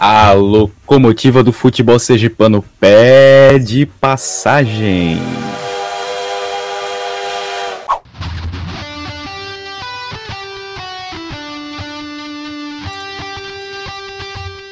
A 0.00 0.30
locomotiva 0.30 1.42
do 1.42 1.52
futebol 1.52 1.98
sergipano 1.98 2.64
pede 2.78 3.84
passagem. 3.84 5.18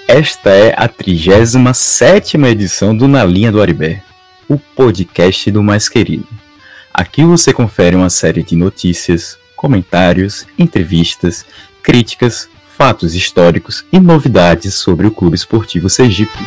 Esta 0.07 0.51
é 0.51 0.75
a 0.79 0.87
37 0.87 2.37
edição 2.37 2.97
do 2.97 3.09
Na 3.09 3.25
Linha 3.25 3.51
do 3.51 3.61
Aribé, 3.61 4.05
o 4.49 4.57
podcast 4.57 5.51
do 5.51 5.61
mais 5.61 5.89
querido. 5.89 6.29
Aqui 6.95 7.25
você 7.25 7.53
confere 7.53 7.97
uma 7.97 8.11
série 8.11 8.45
de 8.45 8.55
notícias, 8.55 9.37
comentários, 9.57 10.47
entrevistas, 10.57 11.45
críticas, 11.83 12.49
fatos 12.77 13.15
históricos 13.15 13.87
e 13.91 13.99
novidades 13.99 14.75
sobre 14.75 15.07
o 15.07 15.11
Clube 15.11 15.35
Esportivo 15.35 15.89
Sergipe. 15.89 16.39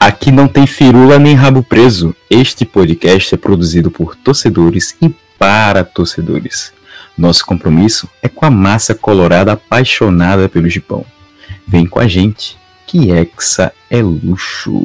Aqui 0.00 0.32
não 0.32 0.48
tem 0.48 0.66
firula 0.66 1.18
nem 1.18 1.34
rabo 1.34 1.62
preso. 1.62 2.16
Este 2.30 2.64
podcast 2.64 3.34
é 3.34 3.38
produzido 3.38 3.90
por 3.90 4.16
torcedores 4.16 4.96
e 5.02 5.10
para 5.38 5.84
torcedores. 5.84 6.72
Nosso 7.16 7.44
compromisso 7.44 8.08
é 8.22 8.28
com 8.28 8.46
a 8.46 8.50
massa 8.50 8.94
colorada 8.94 9.52
apaixonada 9.52 10.48
pelo 10.48 10.70
Gipão. 10.70 11.04
Vem 11.68 11.86
com 11.86 12.00
a 12.00 12.08
gente, 12.08 12.56
que 12.86 13.10
Hexa 13.10 13.72
é 13.90 14.00
luxo. 14.00 14.80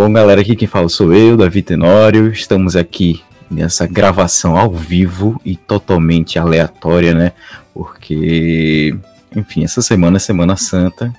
Bom, 0.00 0.10
galera, 0.14 0.40
aqui 0.40 0.56
quem 0.56 0.66
fala 0.66 0.88
sou 0.88 1.12
eu, 1.12 1.36
Davi 1.36 1.60
Tenório. 1.60 2.32
Estamos 2.32 2.74
aqui 2.74 3.20
nessa 3.50 3.86
gravação 3.86 4.56
ao 4.56 4.72
vivo 4.72 5.38
e 5.44 5.56
totalmente 5.56 6.38
aleatória, 6.38 7.12
né? 7.12 7.32
Porque, 7.74 8.96
enfim, 9.36 9.62
essa 9.62 9.82
semana 9.82 10.16
é 10.16 10.18
Semana 10.18 10.56
Santa, 10.56 11.12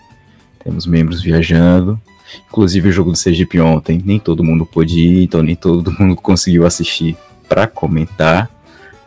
temos 0.63 0.87
membros 0.87 1.21
viajando. 1.21 2.01
Inclusive 2.49 2.89
o 2.89 2.91
jogo 2.91 3.11
do 3.11 3.17
Sergipe 3.19 3.59
ontem, 3.59 4.01
nem 4.03 4.17
todo 4.17 4.43
mundo 4.43 4.65
pôde 4.65 4.99
ir, 4.99 5.25
então 5.25 5.43
nem 5.43 5.55
todo 5.55 5.91
mundo 6.01 6.15
conseguiu 6.15 6.65
assistir 6.65 7.15
para 7.47 7.67
comentar, 7.67 8.49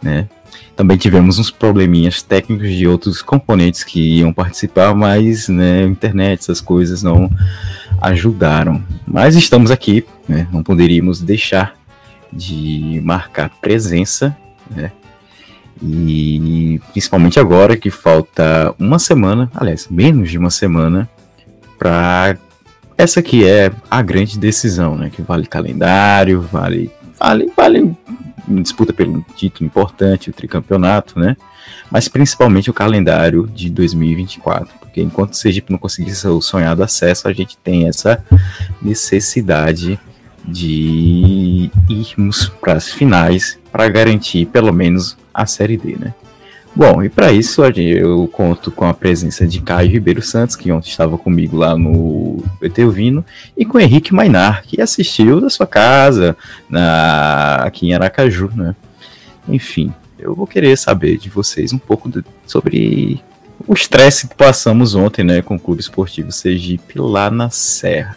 né? 0.00 0.28
Também 0.77 0.97
tivemos 0.97 1.41
uns 1.41 1.50
probleminhas 1.50 2.22
técnicos 2.22 2.70
de 2.70 2.86
outros 2.86 3.22
componentes 3.22 3.83
que 3.83 4.19
iam 4.20 4.33
participar, 4.33 4.95
mas, 4.95 5.48
né, 5.48 5.83
internet, 5.83 6.39
essas 6.39 6.61
coisas 6.61 7.02
não 7.02 7.28
ajudaram. 8.00 8.83
Mas 9.06 9.34
estamos 9.37 9.70
aqui, 9.70 10.05
né? 10.28 10.47
não 10.53 10.62
poderíamos 10.62 11.20
deixar 11.20 11.75
de 12.33 13.01
marcar 13.05 13.51
presença, 13.61 14.36
né? 14.70 14.91
E 15.83 16.81
principalmente 16.92 17.39
agora 17.39 17.77
que 17.77 17.91
falta 17.91 18.75
uma 18.78 18.98
semana, 18.98 19.51
aliás, 19.55 19.89
menos 19.91 20.31
de 20.31 20.39
uma 20.39 20.51
semana, 20.51 21.09
para 21.78 22.36
essa 22.97 23.20
que 23.20 23.47
é 23.47 23.73
a 23.91 24.01
grande 24.01 24.39
decisão, 24.39 24.97
né? 24.97 25.11
Que 25.11 25.20
vale 25.20 25.47
calendário, 25.47 26.41
vale, 26.41 26.91
vale, 27.19 27.53
vale 27.56 27.97
disputa 28.48 28.92
pelo 28.92 29.25
título 29.34 29.67
importante, 29.67 30.31
o 30.31 30.33
tricampeonato, 30.33 31.19
né? 31.19 31.36
Mas 31.95 32.09
principalmente 32.09 32.69
o 32.69 32.75
calendário 32.75 33.47
de 33.47 33.70
2024 33.70 34.84
porque 34.95 35.03
enquanto 35.03 35.33
o 35.33 35.37
Sergipe 35.37 35.73
não 35.73 35.78
conseguir 35.78 36.12
o 36.28 36.41
sonhado 36.41 36.81
acesso, 36.81 37.27
a 37.27 37.33
gente 37.33 37.59
tem 37.59 37.89
essa 37.89 38.25
necessidade 38.81 39.98
de 40.45 41.69
irmos 41.89 42.48
para 42.61 42.75
as 42.75 42.92
finais 42.92 43.59
para 43.73 43.89
garantir 43.89 44.47
pelo 44.47 44.73
menos 44.73 45.17
a 45.33 45.47
Série 45.47 45.77
D, 45.77 45.97
né? 45.98 46.14
Bom, 46.77 47.02
e 47.02 47.08
para 47.08 47.33
isso 47.33 47.64
eu 47.64 48.29
conto 48.29 48.70
com 48.70 48.85
a 48.85 48.95
presença 48.95 49.45
de 49.48 49.61
Caio 49.61 49.91
Ribeiro 49.91 50.23
Santos, 50.23 50.55
que 50.55 50.70
ontem 50.70 50.91
estava 50.91 51.18
comigo 51.18 51.57
lá 51.57 51.77
no 51.77 52.45
Etelvino, 52.63 53.24
e 53.57 53.64
com 53.64 53.80
Henrique 53.80 54.14
Mainar, 54.14 54.63
que 54.63 54.80
assistiu 54.80 55.41
da 55.41 55.51
sua 55.51 55.67
casa 55.67 56.36
na, 56.70 57.57
aqui 57.64 57.89
em 57.89 57.95
Aracaju, 57.95 58.48
né? 58.55 58.77
Enfim, 59.48 59.92
eu 60.19 60.35
vou 60.35 60.47
querer 60.47 60.77
saber 60.77 61.19
de 61.19 61.29
vocês 61.29 61.73
um 61.73 61.79
pouco 61.79 62.08
de, 62.08 62.25
sobre 62.47 63.23
o 63.67 63.73
estresse 63.75 64.29
que 64.29 64.35
passamos 64.35 64.95
ontem, 64.95 65.25
né, 65.25 65.42
com 65.42 65.57
o 65.57 65.61
Clube 65.61 65.80
Esportivo 65.80 66.30
Sergipe 66.33 66.98
lá 66.98 67.30
na 67.30 67.51
Serra. 67.51 68.17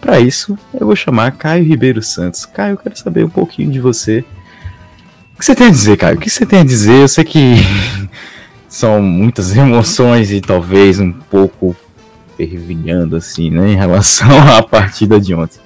Para 0.00 0.18
isso, 0.18 0.58
eu 0.74 0.86
vou 0.86 0.96
chamar 0.96 1.30
Caio 1.32 1.64
Ribeiro 1.64 2.02
Santos. 2.02 2.44
Caio, 2.44 2.72
eu 2.72 2.76
quero 2.76 2.98
saber 2.98 3.24
um 3.24 3.30
pouquinho 3.30 3.70
de 3.70 3.78
você. 3.78 4.24
O 5.34 5.38
que 5.38 5.44
você 5.44 5.54
tem 5.54 5.68
a 5.68 5.70
dizer, 5.70 5.96
Caio? 5.96 6.16
O 6.16 6.20
que 6.20 6.28
você 6.28 6.44
tem 6.44 6.60
a 6.60 6.64
dizer? 6.64 7.02
Eu 7.02 7.08
sei 7.08 7.24
que 7.24 7.54
são 8.68 9.00
muitas 9.00 9.56
emoções 9.56 10.32
e 10.32 10.40
talvez 10.40 10.98
um 10.98 11.12
pouco 11.12 11.76
fervilhando 12.36 13.14
assim, 13.14 13.50
né, 13.50 13.70
em 13.70 13.76
relação 13.76 14.28
à 14.56 14.62
partida 14.62 15.20
de 15.20 15.34
ontem. 15.34 15.60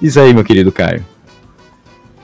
Diz 0.00 0.16
aí, 0.16 0.32
meu 0.32 0.44
querido 0.44 0.72
Caio. 0.72 1.04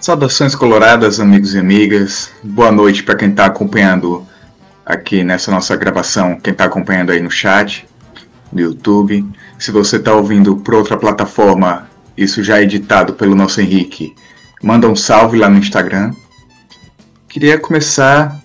Saudações 0.01 0.55
coloradas, 0.55 1.19
amigos 1.19 1.55
e 1.55 1.59
amigas. 1.59 2.31
Boa 2.43 2.71
noite 2.71 3.03
para 3.03 3.17
quem 3.17 3.31
está 3.31 3.47
acompanhando 3.47 4.25
aqui 4.87 5.25
nessa 5.25 5.51
nossa 5.51 5.75
gravação, 5.75 6.39
quem 6.39 6.53
está 6.53 6.67
acompanhando 6.67 7.11
aí 7.11 7.21
no 7.21 7.31
chat, 7.31 7.85
no 8.53 8.61
YouTube. 8.61 9.27
Se 9.59 9.73
você 9.73 9.97
está 9.97 10.15
ouvindo 10.15 10.57
por 10.57 10.75
outra 10.75 10.97
plataforma, 10.97 11.91
isso 12.17 12.45
já 12.45 12.61
é 12.61 12.63
editado 12.63 13.15
pelo 13.15 13.35
nosso 13.35 13.61
Henrique, 13.61 14.15
manda 14.63 14.89
um 14.89 14.95
salve 14.95 15.37
lá 15.37 15.49
no 15.49 15.59
Instagram. 15.59 16.13
Queria 17.29 17.59
começar 17.59 18.41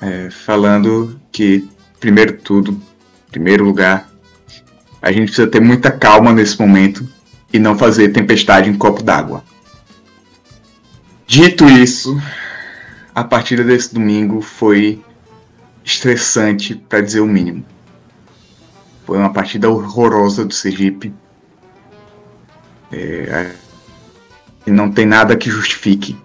é, 0.00 0.30
falando 0.30 1.20
que, 1.32 1.68
primeiro 1.98 2.34
tudo, 2.34 2.80
primeiro 3.28 3.64
lugar, 3.64 4.08
a 5.02 5.10
gente 5.10 5.26
precisa 5.26 5.48
ter 5.48 5.60
muita 5.60 5.90
calma 5.90 6.32
nesse 6.32 6.58
momento 6.60 7.06
e 7.52 7.58
não 7.58 7.76
fazer 7.76 8.10
tempestade 8.10 8.70
em 8.70 8.74
copo 8.74 9.02
d'água. 9.02 9.42
Dito 11.26 11.68
isso, 11.68 12.16
a 13.12 13.24
partida 13.24 13.64
desse 13.64 13.92
domingo 13.92 14.40
foi 14.40 15.02
estressante, 15.84 16.74
para 16.74 17.00
dizer 17.00 17.20
o 17.20 17.26
mínimo. 17.26 17.64
Foi 19.04 19.18
uma 19.18 19.32
partida 19.32 19.68
horrorosa 19.68 20.44
do 20.44 20.54
Sergipe. 20.54 21.12
É, 22.92 23.52
não 24.66 24.90
tem 24.90 25.04
nada 25.04 25.36
que 25.36 25.50
justifique. 25.50 26.16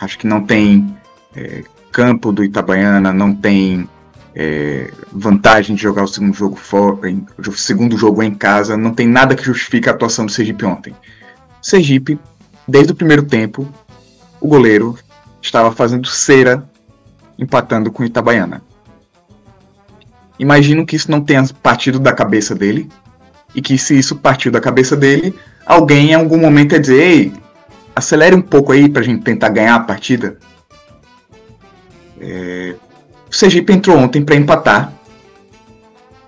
Acho 0.00 0.18
que 0.18 0.26
não 0.26 0.44
tem 0.44 0.96
é, 1.36 1.62
campo 1.92 2.32
do 2.32 2.42
Itabaiana, 2.42 3.12
não 3.12 3.34
tem 3.34 3.88
é, 4.34 4.90
vantagem 5.12 5.76
de 5.76 5.82
jogar 5.82 6.04
o 6.04 6.08
segundo 6.08 6.34
jogo 6.34 6.56
fora, 6.56 6.98
o 7.38 7.52
segundo 7.52 7.96
jogo 7.98 8.22
em 8.22 8.34
casa, 8.34 8.76
não 8.76 8.94
tem 8.94 9.06
nada 9.06 9.34
que 9.34 9.44
justifique 9.44 9.88
a 9.88 9.92
atuação 9.92 10.24
do 10.24 10.32
Sergipe 10.32 10.64
ontem. 10.64 10.94
Sergipe, 11.60 12.18
desde 12.66 12.92
o 12.92 12.96
primeiro 12.96 13.24
tempo, 13.24 13.68
o 14.40 14.48
goleiro 14.48 14.96
estava 15.40 15.70
fazendo 15.72 16.06
cera 16.08 16.68
empatando 17.38 17.90
com 17.92 18.04
Itabaiana. 18.04 18.62
Imagino 20.38 20.86
que 20.86 20.96
isso 20.96 21.10
não 21.10 21.20
tenha 21.20 21.44
partido 21.62 21.98
da 21.98 22.12
cabeça 22.12 22.54
dele, 22.54 22.88
e 23.54 23.62
que 23.62 23.78
se 23.78 23.98
isso 23.98 24.16
partiu 24.16 24.52
da 24.52 24.60
cabeça 24.60 24.96
dele, 24.96 25.34
alguém 25.64 26.10
em 26.10 26.14
algum 26.14 26.38
momento 26.38 26.72
ia 26.72 26.80
dizer: 26.80 27.00
Ei, 27.00 27.32
acelere 27.94 28.34
um 28.34 28.42
pouco 28.42 28.72
aí 28.72 28.88
pra 28.88 29.02
gente 29.02 29.22
tentar 29.22 29.48
ganhar 29.48 29.74
a 29.74 29.80
partida. 29.80 30.38
É... 32.20 32.74
O 33.30 33.34
Sergipe 33.34 33.72
entrou 33.72 33.98
ontem 33.98 34.24
para 34.24 34.36
empatar 34.36 34.92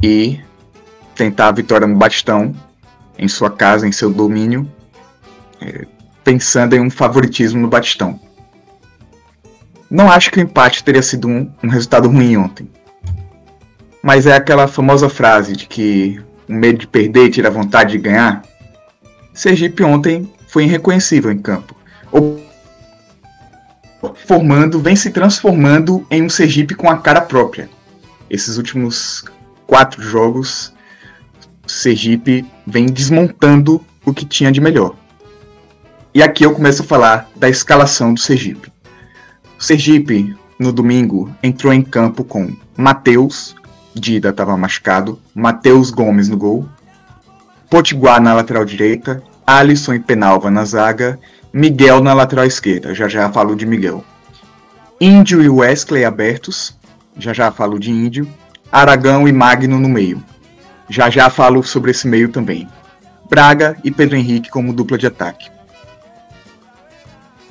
e 0.02 0.40
tentar 1.14 1.48
a 1.48 1.52
vitória 1.52 1.86
no 1.86 1.96
Batistão, 1.96 2.54
em 3.18 3.28
sua 3.28 3.50
casa, 3.50 3.86
em 3.86 3.92
seu 3.92 4.10
domínio, 4.10 4.70
é... 5.60 5.86
pensando 6.24 6.74
em 6.74 6.80
um 6.80 6.90
favoritismo 6.90 7.60
no 7.60 7.68
Batistão. 7.68 8.20
Não 9.90 10.10
acho 10.10 10.30
que 10.30 10.38
o 10.38 10.42
empate 10.42 10.84
teria 10.84 11.02
sido 11.02 11.28
um, 11.28 11.50
um 11.62 11.68
resultado 11.68 12.08
ruim 12.08 12.36
ontem. 12.36 12.70
Mas 14.02 14.26
é 14.26 14.34
aquela 14.34 14.68
famosa 14.68 15.08
frase 15.08 15.56
de 15.56 15.66
que 15.66 16.20
o 16.48 16.52
medo 16.52 16.78
de 16.78 16.86
perder 16.86 17.30
tira 17.30 17.48
a 17.48 17.52
vontade 17.52 17.92
de 17.92 17.98
ganhar. 17.98 18.42
Sergipe 19.34 19.82
ontem 19.82 20.32
foi 20.48 20.64
irreconhecível 20.64 21.30
em 21.30 21.38
campo. 21.38 21.74
O 22.12 22.38
formando, 24.26 24.80
vem 24.80 24.96
se 24.96 25.10
transformando 25.10 26.06
em 26.10 26.22
um 26.22 26.28
Sergipe 26.28 26.74
com 26.74 26.88
a 26.88 26.98
cara 26.98 27.20
própria. 27.20 27.68
Esses 28.28 28.56
últimos 28.56 29.24
quatro 29.66 30.02
jogos, 30.02 30.72
Sergipe 31.66 32.46
vem 32.66 32.86
desmontando 32.86 33.84
o 34.04 34.14
que 34.14 34.24
tinha 34.24 34.52
de 34.52 34.60
melhor. 34.60 34.94
E 36.12 36.24
aqui 36.24 36.44
eu 36.44 36.52
começo 36.52 36.82
a 36.82 36.84
falar 36.84 37.30
da 37.36 37.48
escalação 37.48 38.12
do 38.12 38.18
Sergipe. 38.18 38.72
Sergipe, 39.56 40.34
no 40.58 40.72
domingo, 40.72 41.32
entrou 41.40 41.72
em 41.72 41.82
campo 41.82 42.24
com 42.24 42.52
Matheus, 42.76 43.54
Dida 43.94 44.30
estava 44.30 44.56
machucado, 44.56 45.20
Matheus 45.32 45.90
Gomes 45.90 46.28
no 46.28 46.36
gol, 46.36 46.68
Potiguar 47.70 48.20
na 48.20 48.34
lateral 48.34 48.64
direita, 48.64 49.22
Alisson 49.46 49.94
e 49.94 50.00
Penalva 50.00 50.50
na 50.50 50.64
zaga, 50.64 51.16
Miguel 51.52 52.02
na 52.02 52.12
lateral 52.12 52.44
esquerda, 52.44 52.92
já 52.92 53.06
já 53.06 53.30
falo 53.30 53.54
de 53.54 53.64
Miguel. 53.64 54.04
Índio 55.00 55.40
e 55.40 55.48
Wesley 55.48 56.04
abertos, 56.04 56.76
já 57.16 57.32
já 57.32 57.52
falo 57.52 57.78
de 57.78 57.92
Índio. 57.92 58.28
Aragão 58.72 59.28
e 59.28 59.32
Magno 59.32 59.78
no 59.78 59.88
meio, 59.88 60.22
já 60.88 61.08
já 61.08 61.30
falo 61.30 61.62
sobre 61.62 61.92
esse 61.92 62.08
meio 62.08 62.28
também. 62.28 62.68
Braga 63.28 63.76
e 63.84 63.92
Pedro 63.92 64.16
Henrique 64.16 64.50
como 64.50 64.72
dupla 64.72 64.98
de 64.98 65.06
ataque. 65.06 65.48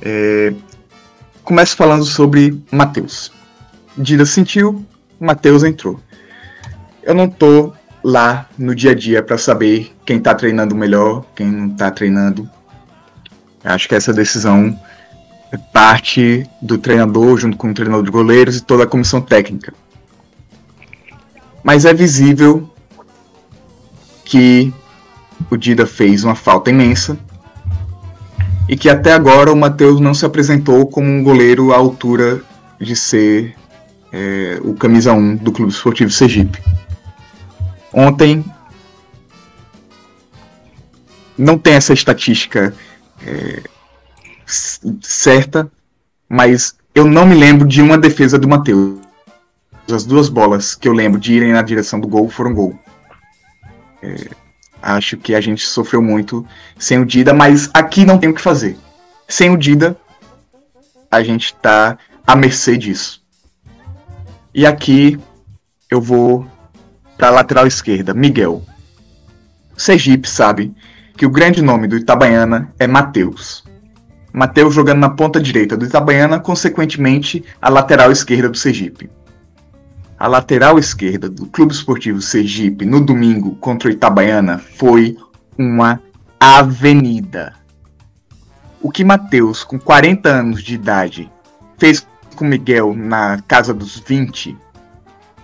É... 0.02 0.54
Começo 1.44 1.76
falando 1.76 2.06
sobre 2.06 2.62
Matheus. 2.72 3.32
Dida 3.98 4.26
sentiu, 4.26 4.86
Matheus 5.20 5.64
entrou. 5.64 6.00
Eu 7.02 7.16
não 7.16 7.28
tô 7.28 7.74
lá 8.04 8.48
no 8.58 8.76
dia 8.76 8.92
a 8.92 8.96
dia 8.96 9.24
para 9.24 9.38
saber 9.38 9.92
quem 10.06 10.20
tá 10.20 10.34
treinando 10.36 10.76
melhor, 10.76 11.26
quem 11.36 11.48
não 11.48 11.70
tá 11.70 11.90
treinando. 11.90 12.50
Acho 13.64 13.90
que 13.90 13.96
essa 13.96 14.14
decisão 14.14 14.80
é 15.52 15.58
parte 15.58 16.48
do 16.62 16.78
treinador, 16.78 17.38
junto 17.38 17.58
com 17.58 17.72
o 17.72 17.74
treinador 17.74 18.06
de 18.06 18.12
goleiros 18.12 18.58
e 18.58 18.62
toda 18.62 18.84
a 18.84 18.88
comissão 18.88 19.20
técnica. 19.20 19.74
Mas 21.64 21.84
é 21.84 21.94
visível 21.94 22.70
que 24.24 24.74
o 25.50 25.58
Dida 25.58 25.86
fez 25.86 26.24
uma 26.24 26.36
falta 26.36 26.70
imensa 26.70 27.18
e 28.70 28.78
que 28.78 28.88
até 28.88 29.14
agora 29.14 29.52
o 29.52 29.56
Matheus 29.56 30.00
não 30.00 30.14
se 30.14 30.24
apresentou 30.24 30.86
como 30.86 31.10
um 31.10 31.24
goleiro 31.24 31.74
à 31.74 31.78
altura 31.78 32.40
de 32.80 32.96
ser 32.96 33.56
é, 34.14 34.60
o 34.64 34.76
camisa 34.76 35.12
1 35.12 35.38
do 35.38 35.52
Clube 35.52 35.72
Esportivo 35.72 36.12
Sergipe. 36.12 36.62
Ontem 37.92 38.46
não 41.36 41.58
tem 41.58 41.74
essa 41.74 41.94
estatística 41.94 42.76
é, 43.26 43.64
certa, 45.02 45.70
mas 46.30 46.76
eu 46.94 47.06
não 47.06 47.26
me 47.26 47.34
lembro 47.34 47.68
de 47.68 47.82
uma 47.82 47.98
defesa 47.98 48.38
do 48.38 48.48
Matheus. 48.48 49.00
As 49.92 50.06
duas 50.06 50.30
bolas 50.30 50.76
que 50.76 50.88
eu 50.88 50.94
lembro 50.94 51.20
de 51.20 51.34
irem 51.34 51.54
na 51.54 51.64
direção 51.64 52.00
do 52.00 52.08
gol 52.08 52.30
foram 52.30 52.54
gol. 52.54 52.80
É, 54.04 54.28
acho 54.82 55.18
que 55.18 55.36
a 55.36 55.42
gente 55.42 55.66
sofreu 55.66 56.02
muito 56.02 56.46
sem 56.78 57.00
o 57.00 57.06
Dida, 57.06 57.34
mas 57.34 57.70
aqui 57.74 58.06
não 58.06 58.18
tem 58.18 58.30
o 58.30 58.34
que 58.34 58.42
fazer. 58.42 58.78
Sem 59.28 59.50
o 59.50 59.58
Dida, 59.58 59.98
a 61.12 61.22
gente 61.24 61.54
tá 61.56 61.98
à 62.26 62.36
mercê 62.36 62.78
disso. 62.78 63.22
E 64.54 64.66
aqui 64.66 65.20
eu 65.90 66.02
vou 66.02 66.48
para 67.18 67.30
lateral 67.30 67.68
esquerda, 67.68 68.14
Miguel. 68.14 68.64
Sergipe 69.76 70.30
sabe 70.30 70.74
que 71.18 71.26
o 71.26 71.30
grande 71.30 71.62
nome 71.62 71.88
do 71.88 71.98
Itabaiana 71.98 72.72
é 72.80 72.88
Matheus. 72.88 73.64
Matheus 74.32 74.74
jogando 74.74 75.00
na 75.00 75.10
ponta 75.10 75.40
direita 75.40 75.76
do 75.76 75.86
Itabaiana, 75.86 76.40
consequentemente 76.40 77.44
a 77.62 77.70
lateral 77.70 78.12
esquerda 78.12 78.50
do 78.50 78.58
Sergipe. 78.58 79.10
A 80.20 80.28
lateral 80.28 80.78
esquerda 80.78 81.30
do 81.30 81.46
Clube 81.46 81.72
Esportivo 81.72 82.22
Sergipe 82.22 82.86
no 82.86 83.00
domingo 83.00 83.56
contra 83.56 83.88
o 83.88 83.92
Itabaiana 83.92 84.58
foi 84.58 85.18
uma 85.58 86.02
avenida. 86.38 87.54
O 88.82 88.92
que 88.92 89.06
Matheus, 89.06 89.64
com 89.64 89.80
40 89.80 90.28
anos 90.28 90.62
de 90.62 90.76
idade, 90.76 91.32
fez 91.78 92.06
com 92.36 92.44
Miguel 92.44 92.94
na 92.94 93.42
casa 93.48 93.74
dos 93.74 93.98
20 93.98 94.58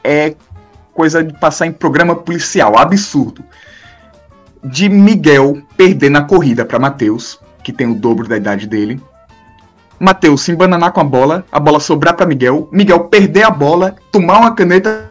é 0.04 0.36
coisa 0.94 1.24
de 1.24 1.34
passar 1.40 1.68
em 1.68 1.72
programa 1.72 2.14
policial, 2.14 2.78
absurdo. 2.78 3.46
De 4.62 4.90
Miguel 4.90 5.62
perder 5.78 6.10
na 6.10 6.24
corrida 6.24 6.66
para 6.66 6.80
Matheus, 6.80 7.40
que 7.64 7.72
tem 7.72 7.88
o 7.88 7.96
dobro 7.96 8.28
da 8.28 8.36
idade 8.36 8.68
dele. 8.68 9.02
Matheus 10.00 10.42
se 10.42 10.52
embananar 10.52 10.92
com 10.92 11.00
a 11.00 11.04
bola, 11.04 11.46
a 11.52 11.60
bola 11.60 11.80
sobrar 11.80 12.16
para 12.16 12.26
Miguel, 12.26 12.68
Miguel 12.72 13.06
perder 13.06 13.44
a 13.44 13.50
bola, 13.50 13.96
tomar 14.12 14.40
uma 14.40 14.54
caneta 14.54 15.10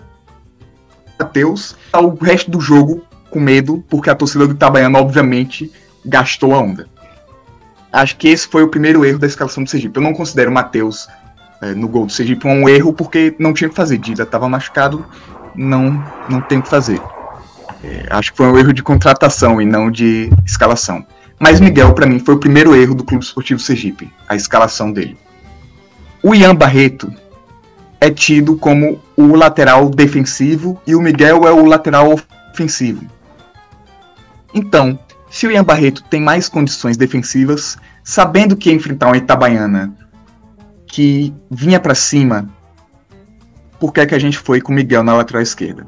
Matheus, 1.19 1.77
tá 1.91 2.01
o 2.01 2.15
resto 2.15 2.51
do 2.51 2.61
jogo 2.61 3.03
com 3.31 3.41
medo, 3.41 3.85
porque 3.89 4.11
a 4.11 4.15
torcida 4.15 4.47
do 4.47 4.55
Itabaiana 4.55 4.99
obviamente 4.99 5.73
gastou 6.05 6.55
a 6.55 6.59
onda. 6.59 6.87
Acho 7.93 8.17
que 8.17 8.29
esse 8.29 8.47
foi 8.49 8.63
o 8.63 8.69
primeiro 8.69 9.05
erro 9.05 9.19
da 9.19 9.27
escalação 9.27 9.63
do 9.63 9.71
Sergipe. 9.71 9.97
Eu 9.97 10.03
não 10.03 10.13
considero 10.13 10.51
o 10.51 10.55
Matheus 10.55 11.09
é, 11.63 11.75
no 11.75 11.89
gol 11.89 12.07
do 12.07 12.13
Sergipe 12.13 12.47
um 12.47 12.69
erro 12.69 12.93
porque 12.93 13.35
não 13.39 13.55
tinha 13.55 13.71
que 13.71 13.77
fazer. 13.77 13.99
Dida 13.99 14.25
estava 14.25 14.49
machucado, 14.49 15.07
não, 15.55 16.05
não 16.29 16.41
tem 16.41 16.59
o 16.59 16.63
que 16.63 16.69
fazer. 16.69 17.01
É, 17.83 18.07
acho 18.11 18.33
que 18.33 18.37
foi 18.37 18.47
um 18.47 18.59
erro 18.59 18.73
de 18.73 18.83
contratação 18.83 19.61
e 19.63 19.67
não 19.67 19.91
de 19.91 20.31
escalação. 20.45 21.07
Mas 21.39 21.61
Miguel, 21.61 21.93
para 21.95 22.07
mim, 22.07 22.19
foi 22.19 22.35
o 22.35 22.39
primeiro 22.39 22.75
erro 22.75 22.95
do 22.95 23.05
Clube 23.05 23.25
Esportivo 23.25 23.61
Sergipe, 23.61 24.11
a 24.29 24.37
escalação 24.37 24.93
dele. 24.93 25.17
O 26.23 26.35
Ian 26.35 26.55
Barreto 26.55 27.13
é 28.01 28.11
tido 28.11 28.57
como 28.57 29.01
o 29.17 29.35
lateral 29.35 29.89
defensivo 29.89 30.81
e 30.87 30.95
o 30.95 31.01
Miguel 31.01 31.47
é 31.47 31.53
o 31.53 31.65
lateral 31.65 32.13
ofensivo. 32.53 33.05
Então, 34.55 34.99
se 35.31 35.47
o 35.47 35.51
Ian 35.51 35.65
Barreto 35.65 36.03
tem 36.05 36.21
mais 36.21 36.49
condições 36.49 36.97
defensivas, 36.97 37.77
sabendo 38.03 38.57
que 38.57 38.73
enfrentar 38.73 39.09
uma 39.09 39.17
Itabaiana 39.17 39.93
que 40.87 41.35
vinha 41.51 41.81
para 41.81 41.95
cima, 41.95 42.49
por 43.81 43.93
que, 43.93 44.01
é 44.01 44.07
que 44.07 44.15
a 44.15 44.19
gente 44.19 44.39
foi 44.39 44.61
com 44.61 44.73
o 44.73 44.75
Miguel 44.75 45.03
na 45.03 45.15
lateral 45.15 45.43
esquerda? 45.43 45.87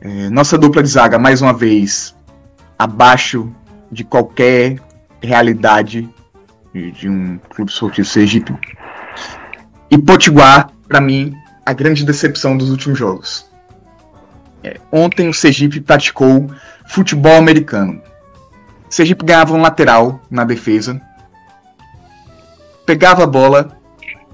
É, 0.00 0.28
nossa 0.28 0.58
dupla 0.58 0.82
de 0.82 0.88
zaga, 0.88 1.18
mais 1.18 1.40
uma 1.40 1.52
vez, 1.52 2.14
abaixo 2.76 3.54
de 3.92 4.02
qualquer 4.02 4.80
realidade 5.22 6.08
de, 6.72 6.90
de 6.90 7.08
um 7.08 7.38
clube 7.50 7.70
esportivo 7.70 8.08
Sergipe. 8.08 8.52
E 9.90 9.98
Potiguar, 9.98 10.70
para 10.88 11.00
mim, 11.00 11.36
a 11.64 11.72
grande 11.74 12.04
decepção 12.04 12.56
dos 12.56 12.70
últimos 12.70 12.98
jogos. 12.98 13.46
É, 14.64 14.80
ontem 14.90 15.28
o 15.28 15.34
Sergipe 15.34 15.80
praticou 15.80 16.50
futebol 16.86 17.36
americano. 17.36 18.00
O 18.90 18.94
Sergipe 18.94 19.24
ganhava 19.24 19.54
um 19.54 19.60
lateral 19.60 20.20
na 20.30 20.44
defesa, 20.44 21.00
pegava 22.86 23.24
a 23.24 23.26
bola 23.26 23.76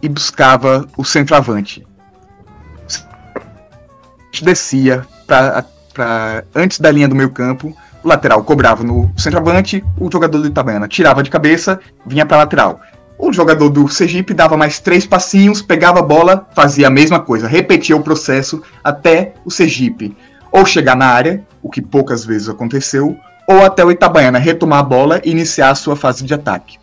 e 0.00 0.08
buscava 0.08 0.86
o 0.96 1.04
centroavante. 1.04 1.86
Descia 4.40 5.04
para 5.26 6.44
antes 6.54 6.78
da 6.78 6.92
linha 6.92 7.08
do 7.08 7.14
meio 7.16 7.30
campo, 7.30 7.76
o 8.02 8.08
lateral 8.08 8.42
cobrava 8.44 8.84
no 8.84 9.10
centroavante, 9.16 9.84
o 9.98 10.10
jogador 10.10 10.38
do 10.38 10.46
Itabaiana 10.46 10.88
tirava 10.88 11.22
de 11.22 11.30
cabeça, 11.30 11.80
vinha 12.06 12.26
para 12.26 12.38
lateral. 12.38 12.80
O 13.18 13.32
jogador 13.32 13.68
do 13.68 13.88
Sergipe 13.88 14.32
dava 14.32 14.56
mais 14.56 14.78
três 14.78 15.04
passinhos, 15.04 15.60
pegava 15.60 15.98
a 15.98 16.02
bola, 16.02 16.46
fazia 16.54 16.86
a 16.86 16.90
mesma 16.90 17.18
coisa, 17.18 17.48
repetia 17.48 17.96
o 17.96 18.02
processo 18.02 18.62
até 18.84 19.34
o 19.44 19.50
Sergipe 19.50 20.16
ou 20.50 20.64
chegar 20.64 20.96
na 20.96 21.06
área, 21.06 21.44
o 21.62 21.68
que 21.68 21.82
poucas 21.82 22.24
vezes 22.24 22.48
aconteceu, 22.48 23.16
ou 23.46 23.64
até 23.64 23.84
o 23.84 23.90
Itabaiana 23.90 24.38
retomar 24.38 24.80
a 24.80 24.82
bola 24.82 25.20
e 25.24 25.30
iniciar 25.30 25.70
a 25.70 25.74
sua 25.74 25.96
fase 25.96 26.24
de 26.24 26.34
ataque. 26.34 26.78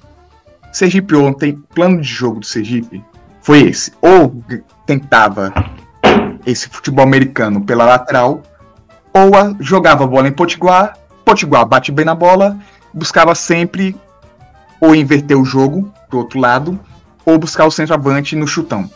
Sergipe 0.71 1.15
ontem, 1.15 1.57
plano 1.73 2.01
de 2.01 2.07
jogo 2.07 2.39
do 2.39 2.45
Sergipe 2.45 3.03
foi 3.41 3.61
esse. 3.61 3.93
Ou 4.01 4.43
tentava 4.85 5.53
esse 6.45 6.67
futebol 6.67 7.05
americano 7.05 7.63
pela 7.63 7.85
lateral, 7.85 8.41
ou 9.13 9.31
jogava 9.59 10.03
a 10.03 10.07
bola 10.07 10.27
em 10.27 10.31
Potiguar, 10.31 10.97
Potiguar 11.25 11.65
bate 11.65 11.91
bem 11.91 12.05
na 12.05 12.15
bola, 12.15 12.57
buscava 12.93 13.35
sempre 13.35 13.95
ou 14.79 14.95
inverter 14.95 15.37
o 15.37 15.43
jogo 15.43 15.91
pro 16.07 16.19
outro 16.19 16.39
lado, 16.39 16.79
ou 17.25 17.37
buscar 17.37 17.65
o 17.65 17.71
centroavante 17.71 18.35
no 18.35 18.47
chutão. 18.47 18.89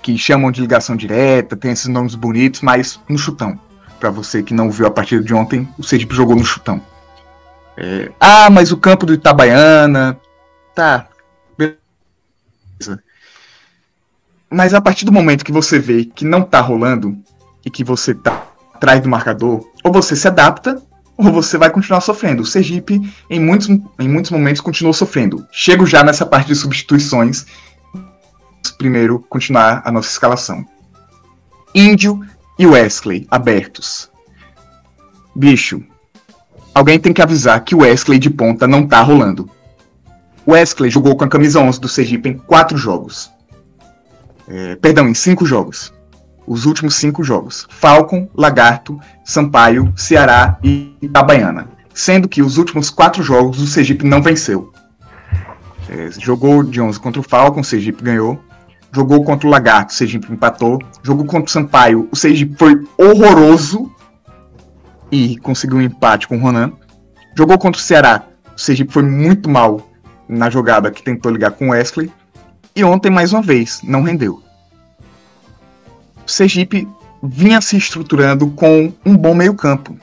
Que 0.00 0.16
chamam 0.16 0.50
de 0.50 0.60
ligação 0.60 0.96
direta, 0.96 1.56
tem 1.56 1.70
esses 1.70 1.86
nomes 1.86 2.14
bonitos, 2.14 2.62
mas 2.62 2.98
no 3.08 3.18
chutão. 3.18 3.58
Para 4.00 4.10
você 4.10 4.42
que 4.42 4.54
não 4.54 4.70
viu 4.70 4.86
a 4.86 4.90
partida 4.90 5.22
de 5.22 5.34
ontem, 5.34 5.68
o 5.78 5.82
Sergipe 5.84 6.14
jogou 6.14 6.34
no 6.34 6.44
chutão. 6.44 6.80
É, 7.76 8.10
ah, 8.18 8.50
mas 8.50 8.72
o 8.72 8.76
campo 8.76 9.06
do 9.06 9.14
Itabaiana 9.14 10.18
Tá, 10.74 11.06
beleza. 11.56 13.02
Mas 14.50 14.74
a 14.74 14.80
partir 14.80 15.04
do 15.04 15.12
momento 15.12 15.44
que 15.44 15.52
você 15.52 15.78
vê 15.78 16.04
que 16.04 16.24
não 16.24 16.42
tá 16.42 16.60
rolando 16.60 17.16
e 17.64 17.70
que 17.70 17.84
você 17.84 18.14
tá 18.14 18.46
atrás 18.74 19.00
do 19.00 19.08
marcador, 19.08 19.66
ou 19.84 19.92
você 19.92 20.16
se 20.16 20.26
adapta 20.26 20.82
ou 21.24 21.32
você 21.32 21.56
vai 21.56 21.70
continuar 21.70 22.00
sofrendo. 22.00 22.42
O 22.42 22.46
Sergipe, 22.46 23.00
em 23.28 23.40
muitos, 23.40 23.68
em 23.68 24.08
muitos 24.08 24.30
momentos, 24.30 24.60
continuou 24.60 24.92
sofrendo. 24.92 25.46
Chego 25.50 25.86
já 25.86 26.02
nessa 26.02 26.26
parte 26.26 26.48
de 26.48 26.54
substituições. 26.54 27.46
Primeiro, 28.78 29.24
continuar 29.28 29.82
a 29.84 29.92
nossa 29.92 30.08
escalação. 30.08 30.64
Índio 31.74 32.20
e 32.58 32.66
Wesley 32.66 33.26
abertos. 33.30 34.10
Bicho, 35.34 35.82
alguém 36.74 36.98
tem 36.98 37.12
que 37.12 37.22
avisar 37.22 37.64
que 37.64 37.74
o 37.74 37.78
Wesley 37.78 38.18
de 38.18 38.28
ponta 38.28 38.66
não 38.66 38.86
tá 38.86 39.00
rolando. 39.00 39.48
Wesley 40.46 40.90
jogou 40.90 41.16
com 41.16 41.24
a 41.24 41.28
camisa 41.28 41.60
11 41.60 41.80
do 41.80 41.88
Sergipe 41.88 42.28
em 42.28 42.36
quatro 42.36 42.76
jogos. 42.76 43.30
É, 44.48 44.76
perdão, 44.76 45.08
em 45.08 45.14
cinco 45.14 45.46
jogos. 45.46 45.92
Os 46.46 46.66
últimos 46.66 46.96
cinco 46.96 47.22
jogos. 47.22 47.66
Falcon, 47.70 48.28
Lagarto, 48.34 48.98
Sampaio, 49.24 49.92
Ceará 49.96 50.58
e 50.62 50.96
Itabaiana. 51.00 51.68
sendo 51.94 52.26
que 52.28 52.40
os 52.40 52.56
últimos 52.56 52.88
quatro 52.88 53.22
jogos 53.22 53.60
o 53.60 53.66
Sergipe 53.66 54.06
não 54.06 54.22
venceu. 54.22 54.72
É, 55.88 56.10
jogou 56.18 56.62
de 56.62 56.80
11 56.80 56.98
contra 56.98 57.20
o 57.20 57.24
Falcon, 57.24 57.60
o 57.60 57.64
Sergipe 57.64 58.02
ganhou. 58.02 58.40
Jogou 58.94 59.22
contra 59.24 59.46
o 59.46 59.50
Lagarto, 59.50 59.92
o 59.92 59.96
Sergipe 59.96 60.32
empatou. 60.32 60.78
Jogou 61.02 61.26
contra 61.26 61.48
o 61.48 61.50
Sampaio, 61.50 62.08
o 62.10 62.16
Sergipe 62.16 62.56
foi 62.56 62.82
horroroso 62.96 63.90
e 65.10 65.36
conseguiu 65.38 65.76
um 65.78 65.82
empate 65.82 66.26
com 66.26 66.38
o 66.38 66.40
Ronan. 66.40 66.72
Jogou 67.36 67.58
contra 67.58 67.78
o 67.78 67.84
Ceará, 67.84 68.24
o 68.56 68.58
Sergipe 68.58 68.92
foi 68.92 69.02
muito 69.02 69.50
mal 69.50 69.86
na 70.28 70.48
jogada 70.48 70.90
que 70.90 71.02
tentou 71.02 71.30
ligar 71.30 71.52
com 71.52 71.68
o 71.68 71.70
Wesley. 71.70 72.10
E 72.74 72.82
ontem, 72.82 73.10
mais 73.10 73.32
uma 73.32 73.42
vez, 73.42 73.80
não 73.82 74.02
rendeu. 74.02 74.42
O 76.26 76.30
Sergipe 76.30 76.88
vinha 77.22 77.60
se 77.60 77.76
estruturando 77.76 78.48
com 78.48 78.92
um 79.04 79.16
bom 79.16 79.34
meio-campo. 79.34 79.96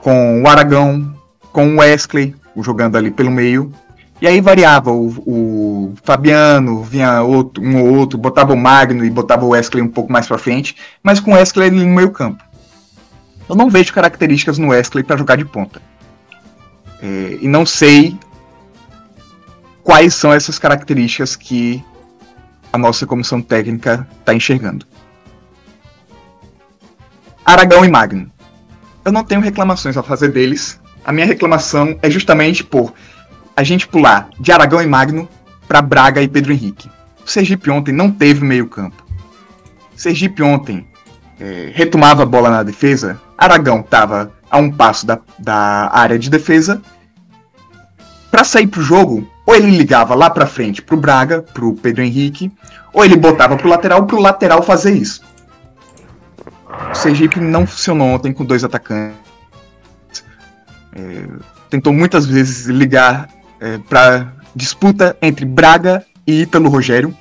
Com 0.00 0.42
o 0.42 0.48
Aragão, 0.48 1.14
com 1.52 1.74
o 1.74 1.78
Wesley 1.78 2.34
jogando 2.56 2.96
ali 2.96 3.10
pelo 3.10 3.30
meio. 3.30 3.72
E 4.20 4.26
aí 4.26 4.40
variava 4.40 4.92
o, 4.92 5.08
o 5.26 5.94
Fabiano, 6.04 6.82
vinha 6.82 7.22
outro, 7.22 7.62
um 7.62 7.82
ou 7.82 7.94
outro, 7.96 8.18
botava 8.18 8.52
o 8.52 8.56
Magno 8.56 9.04
e 9.04 9.10
botava 9.10 9.44
o 9.44 9.48
Wesley 9.48 9.82
um 9.82 9.88
pouco 9.88 10.12
mais 10.12 10.28
para 10.28 10.38
frente, 10.38 10.76
mas 11.02 11.18
com 11.18 11.32
o 11.32 11.34
Wesley 11.34 11.68
ali 11.68 11.84
no 11.84 11.94
meio-campo. 11.94 12.42
Eu 13.48 13.56
não 13.56 13.68
vejo 13.68 13.92
características 13.92 14.58
no 14.58 14.68
Wesley 14.68 15.02
para 15.02 15.16
jogar 15.16 15.36
de 15.36 15.44
ponta. 15.44 15.82
É, 17.02 17.38
e 17.40 17.48
não 17.48 17.66
sei 17.66 18.16
quais 19.82 20.14
são 20.14 20.32
essas 20.32 20.56
características 20.56 21.34
que 21.34 21.84
a 22.72 22.78
nossa 22.78 23.04
comissão 23.04 23.42
técnica 23.42 24.06
está 24.20 24.32
enxergando. 24.32 24.86
Aragão 27.44 27.84
e 27.84 27.88
Magno. 27.88 28.30
Eu 29.04 29.10
não 29.10 29.24
tenho 29.24 29.40
reclamações 29.40 29.96
a 29.96 30.02
fazer 30.02 30.28
deles. 30.28 30.80
A 31.04 31.12
minha 31.12 31.26
reclamação 31.26 31.98
é 32.00 32.08
justamente 32.08 32.62
por 32.62 32.92
a 33.56 33.62
gente 33.64 33.86
pular 33.86 34.28
de 34.38 34.52
Aragão 34.52 34.80
e 34.80 34.86
Magno 34.86 35.28
para 35.66 35.82
Braga 35.82 36.22
e 36.22 36.28
Pedro 36.28 36.52
Henrique. 36.52 36.90
O 37.24 37.28
Sergipe 37.30 37.70
ontem 37.70 37.92
não 37.92 38.10
teve 38.10 38.44
meio 38.44 38.68
campo. 38.68 39.04
Sergipe 39.96 40.42
ontem 40.42 40.86
é, 41.40 41.70
retomava 41.74 42.22
a 42.22 42.26
bola 42.26 42.50
na 42.50 42.62
defesa. 42.62 43.20
Aragão 43.36 43.80
estava 43.80 44.32
a 44.50 44.58
um 44.58 44.70
passo 44.70 45.04
da, 45.04 45.18
da 45.38 45.90
área 45.92 46.18
de 46.18 46.30
defesa. 46.30 46.80
Para 48.30 48.44
sair 48.44 48.66
pro 48.66 48.82
jogo, 48.82 49.28
ou 49.44 49.54
ele 49.54 49.70
ligava 49.70 50.14
lá 50.14 50.30
para 50.30 50.46
frente 50.46 50.80
pro 50.80 50.96
Braga, 50.96 51.42
pro 51.42 51.74
Pedro 51.74 52.02
Henrique, 52.02 52.50
ou 52.92 53.04
ele 53.04 53.16
botava 53.16 53.56
pro 53.56 53.68
lateral 53.68 54.06
pro 54.06 54.20
lateral 54.20 54.62
fazer 54.62 54.92
isso. 54.92 55.22
O 56.90 56.94
Sergipe 56.94 57.40
não 57.40 57.66
funcionou 57.66 58.08
ontem 58.08 58.32
com 58.32 58.44
dois 58.44 58.64
atacantes. 58.64 59.20
É, 60.94 61.26
tentou 61.70 61.92
muitas 61.92 62.26
vezes 62.26 62.66
ligar 62.66 63.28
é, 63.60 63.78
para 63.78 64.32
disputa 64.54 65.16
entre 65.22 65.44
Braga 65.44 66.04
e 66.26 66.42
Ítalo 66.42 66.68
Rogério. 66.68 67.16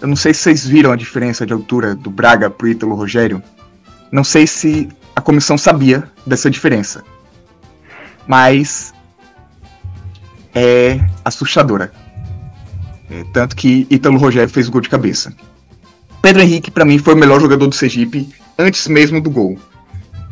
Eu 0.00 0.08
não 0.08 0.16
sei 0.16 0.34
se 0.34 0.40
vocês 0.40 0.66
viram 0.66 0.92
a 0.92 0.96
diferença 0.96 1.46
de 1.46 1.52
altura 1.52 1.94
do 1.94 2.10
Braga 2.10 2.50
pro 2.50 2.68
Ítalo 2.68 2.94
Rogério. 2.94 3.42
Não 4.12 4.22
sei 4.22 4.46
se 4.46 4.88
a 5.16 5.20
comissão 5.20 5.56
sabia 5.56 6.04
dessa 6.26 6.50
diferença. 6.50 7.02
Mas 8.26 8.92
é 10.54 11.00
assustadora. 11.24 11.92
É, 13.10 13.24
tanto 13.32 13.56
que 13.56 13.86
Ítalo 13.90 14.18
Rogério 14.18 14.48
fez 14.48 14.68
gol 14.68 14.80
de 14.80 14.88
cabeça. 14.88 15.34
Pedro 16.24 16.40
Henrique, 16.40 16.70
para 16.70 16.86
mim, 16.86 16.96
foi 16.96 17.12
o 17.12 17.18
melhor 17.18 17.38
jogador 17.38 17.66
do 17.66 17.74
Sergipe 17.74 18.26
antes 18.58 18.88
mesmo 18.88 19.20
do 19.20 19.28
gol. 19.28 19.58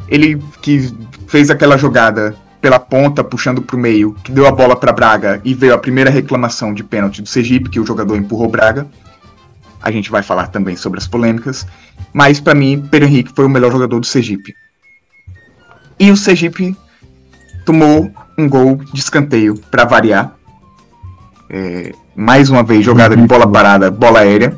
Ele 0.08 0.42
que 0.62 0.90
fez 1.26 1.50
aquela 1.50 1.76
jogada 1.76 2.34
pela 2.62 2.78
ponta, 2.78 3.22
puxando 3.22 3.60
para 3.60 3.76
o 3.76 3.78
meio, 3.78 4.14
que 4.24 4.32
deu 4.32 4.46
a 4.46 4.50
bola 4.50 4.74
para 4.74 4.90
Braga 4.90 5.38
e 5.44 5.52
veio 5.52 5.74
a 5.74 5.78
primeira 5.78 6.08
reclamação 6.08 6.72
de 6.72 6.82
pênalti 6.82 7.20
do 7.20 7.28
Sergipe, 7.28 7.68
que 7.68 7.78
o 7.78 7.84
jogador 7.84 8.16
empurrou 8.16 8.48
Braga. 8.48 8.86
A 9.82 9.90
gente 9.90 10.10
vai 10.10 10.22
falar 10.22 10.46
também 10.46 10.76
sobre 10.76 10.98
as 10.98 11.06
polêmicas. 11.06 11.66
Mas 12.10 12.40
para 12.40 12.54
mim, 12.54 12.88
Pedro 12.90 13.06
Henrique 13.06 13.32
foi 13.36 13.44
o 13.44 13.50
melhor 13.50 13.70
jogador 13.70 14.00
do 14.00 14.06
Sergipe. 14.06 14.54
E 16.00 16.10
o 16.10 16.16
Sergipe 16.16 16.74
tomou 17.66 18.10
um 18.38 18.48
gol 18.48 18.76
de 18.76 18.98
escanteio 18.98 19.58
para 19.70 19.84
variar. 19.84 20.34
É, 21.50 21.92
mais 22.16 22.48
uma 22.48 22.62
vez, 22.62 22.82
jogada 22.82 23.14
de 23.14 23.26
bola 23.26 23.46
parada, 23.46 23.90
bola 23.90 24.20
aérea. 24.20 24.56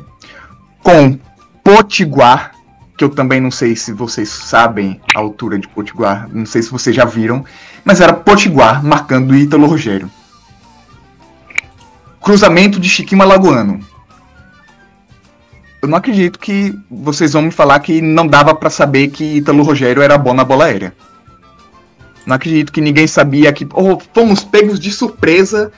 Com 0.81 1.24
Potiguar 1.65 2.51
que 2.95 3.03
eu 3.03 3.09
também 3.09 3.41
não 3.41 3.49
sei 3.49 3.75
se 3.75 3.91
vocês 3.91 4.29
sabem 4.29 5.01
a 5.15 5.19
altura 5.19 5.57
de 5.57 5.67
Potiguar, 5.67 6.29
não 6.31 6.45
sei 6.45 6.61
se 6.61 6.69
vocês 6.69 6.95
já 6.95 7.05
viram, 7.05 7.43
mas 7.83 7.99
era 7.99 8.13
Potiguar 8.13 8.83
marcando 8.83 9.35
Ítalo 9.35 9.65
Rogério. 9.65 10.09
Cruzamento 12.21 12.79
de 12.79 12.87
Chiquinho 12.87 13.23
Alagoano. 13.23 13.79
Eu 15.81 15.89
não 15.89 15.97
acredito 15.97 16.37
que 16.39 16.77
vocês 16.89 17.33
vão 17.33 17.41
me 17.41 17.51
falar 17.51 17.79
que 17.79 17.99
não 17.99 18.27
dava 18.27 18.53
para 18.53 18.69
saber 18.69 19.07
que 19.07 19.37
Ítalo 19.37 19.63
Rogério 19.63 20.03
era 20.03 20.19
bom 20.19 20.35
na 20.35 20.43
bola 20.43 20.65
aérea. 20.65 20.95
Não 22.25 22.35
acredito 22.35 22.71
que 22.71 22.79
ninguém 22.79 23.07
sabia 23.07 23.51
que 23.51 23.67
oh, 23.73 23.99
fomos 24.13 24.43
pegos 24.43 24.79
de 24.79 24.91
surpresa 24.91 25.71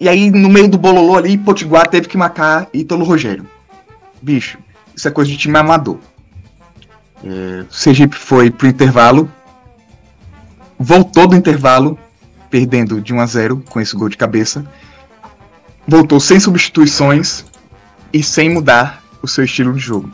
e 0.00 0.08
aí 0.08 0.30
no 0.30 0.48
meio 0.48 0.68
do 0.68 0.78
bololô 0.78 1.16
ali 1.16 1.36
Potiguar 1.36 1.86
teve 1.86 2.08
que 2.08 2.16
marcar 2.16 2.66
Ítalo 2.72 3.04
Rogério. 3.04 3.46
Bicho, 4.20 4.58
isso 4.98 5.06
é 5.06 5.12
coisa 5.12 5.30
de 5.30 5.36
time 5.36 5.56
amador. 5.56 5.96
É, 7.24 7.64
Sergipe 7.70 8.16
foi 8.16 8.50
pro 8.50 8.66
intervalo, 8.66 9.30
voltou 10.76 11.28
do 11.28 11.36
intervalo, 11.36 11.96
perdendo 12.50 13.00
de 13.00 13.14
1 13.14 13.20
a 13.20 13.26
0 13.26 13.62
com 13.68 13.80
esse 13.80 13.94
gol 13.94 14.08
de 14.08 14.16
cabeça. 14.16 14.66
Voltou 15.86 16.18
sem 16.18 16.40
substituições 16.40 17.44
e 18.12 18.24
sem 18.24 18.50
mudar 18.50 19.00
o 19.22 19.28
seu 19.28 19.44
estilo 19.44 19.72
de 19.72 19.78
jogo. 19.78 20.10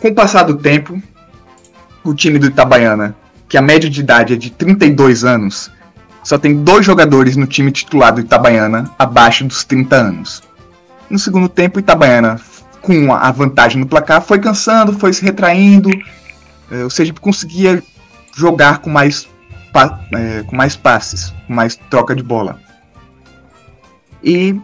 Com 0.00 0.08
o 0.08 0.14
passar 0.14 0.44
do 0.44 0.56
tempo, 0.56 1.02
o 2.04 2.14
time 2.14 2.38
do 2.38 2.46
Itabaiana, 2.46 3.16
que 3.48 3.58
a 3.58 3.62
média 3.62 3.90
de 3.90 3.98
idade 3.98 4.34
é 4.34 4.36
de 4.36 4.50
32 4.50 5.24
anos, 5.24 5.68
só 6.22 6.38
tem 6.38 6.62
dois 6.62 6.86
jogadores 6.86 7.34
no 7.36 7.48
time 7.48 7.72
titular 7.72 8.14
do 8.14 8.20
Itabaiana 8.20 8.88
abaixo 8.96 9.44
dos 9.44 9.64
30 9.64 9.96
anos. 9.96 10.42
No 11.10 11.18
segundo 11.18 11.48
tempo, 11.48 11.78
o 11.78 11.80
Itabaiana 11.80 12.38
com 12.82 13.14
a 13.14 13.30
vantagem 13.30 13.80
no 13.80 13.86
placar, 13.86 14.20
foi 14.20 14.38
cansando, 14.40 14.92
foi 14.92 15.12
se 15.12 15.24
retraindo, 15.24 15.88
é, 16.70 16.82
ou 16.82 16.90
seja, 16.90 17.14
conseguia 17.14 17.82
jogar 18.34 18.78
com 18.78 18.90
mais, 18.90 19.28
é, 20.12 20.42
com 20.42 20.56
mais 20.56 20.76
passes, 20.76 21.32
com 21.46 21.54
mais 21.54 21.76
troca 21.88 22.14
de 22.14 22.22
bola. 22.22 22.58
E 24.22 24.60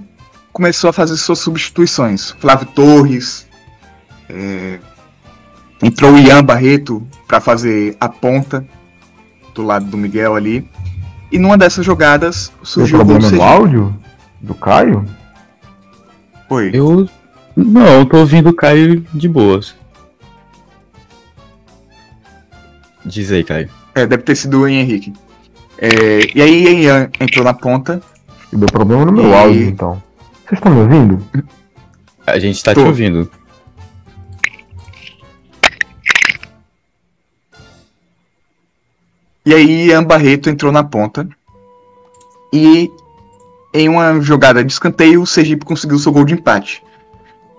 começou 0.52 0.90
a 0.90 0.92
fazer 0.92 1.16
suas 1.16 1.38
substituições. 1.38 2.32
Flávio 2.40 2.66
Torres, 2.66 3.46
é, 4.28 4.80
entrou 5.82 6.14
o 6.14 6.18
Ian 6.18 6.42
Barreto 6.42 7.06
para 7.26 7.40
fazer 7.40 7.96
a 8.00 8.08
ponta 8.08 8.66
do 9.54 9.62
lado 9.62 9.86
do 9.86 9.96
Miguel 9.96 10.34
ali. 10.34 10.68
E 11.30 11.38
numa 11.38 11.58
dessas 11.58 11.84
jogadas 11.84 12.50
surgiu 12.62 13.00
o 13.00 13.06
problema 13.06 13.30
no 13.30 13.42
áudio 13.42 13.96
do 14.40 14.54
Caio? 14.54 15.04
Oi. 16.48 16.70
Eu 16.72 17.08
não, 17.64 18.06
tô 18.06 18.18
ouvindo 18.18 18.50
o 18.50 18.54
Caio 18.54 19.00
de 19.12 19.28
boas. 19.28 19.74
Diz 23.04 23.32
aí, 23.32 23.42
Caio. 23.42 23.68
É, 23.94 24.06
deve 24.06 24.22
ter 24.22 24.36
sido 24.36 24.60
o 24.60 24.68
Henrique. 24.68 25.12
É, 25.76 25.88
e 26.34 26.40
aí 26.40 26.84
Ian 26.84 27.10
entrou 27.20 27.44
na 27.44 27.54
ponta. 27.54 28.00
E 28.52 28.56
deu 28.56 28.68
problema 28.68 29.04
no 29.04 29.12
meu 29.12 29.28
e... 29.28 29.34
áudio, 29.34 29.62
então. 29.62 30.02
Vocês 30.46 30.58
estão 30.58 30.72
me 30.72 30.80
ouvindo? 30.80 31.24
A 32.26 32.38
gente 32.38 32.62
tá 32.62 32.74
Tô. 32.74 32.82
te 32.82 32.86
ouvindo. 32.86 33.30
E 39.44 39.54
aí 39.54 39.86
Ian 39.86 40.04
Barreto 40.04 40.48
entrou 40.48 40.70
na 40.70 40.84
ponta. 40.84 41.28
E 42.52 42.90
em 43.74 43.88
uma 43.88 44.20
jogada 44.20 44.62
de 44.64 44.72
escanteio, 44.72 45.22
o 45.22 45.26
Sergipe 45.26 45.64
conseguiu 45.64 45.98
seu 45.98 46.12
gol 46.12 46.24
de 46.24 46.34
empate. 46.34 46.82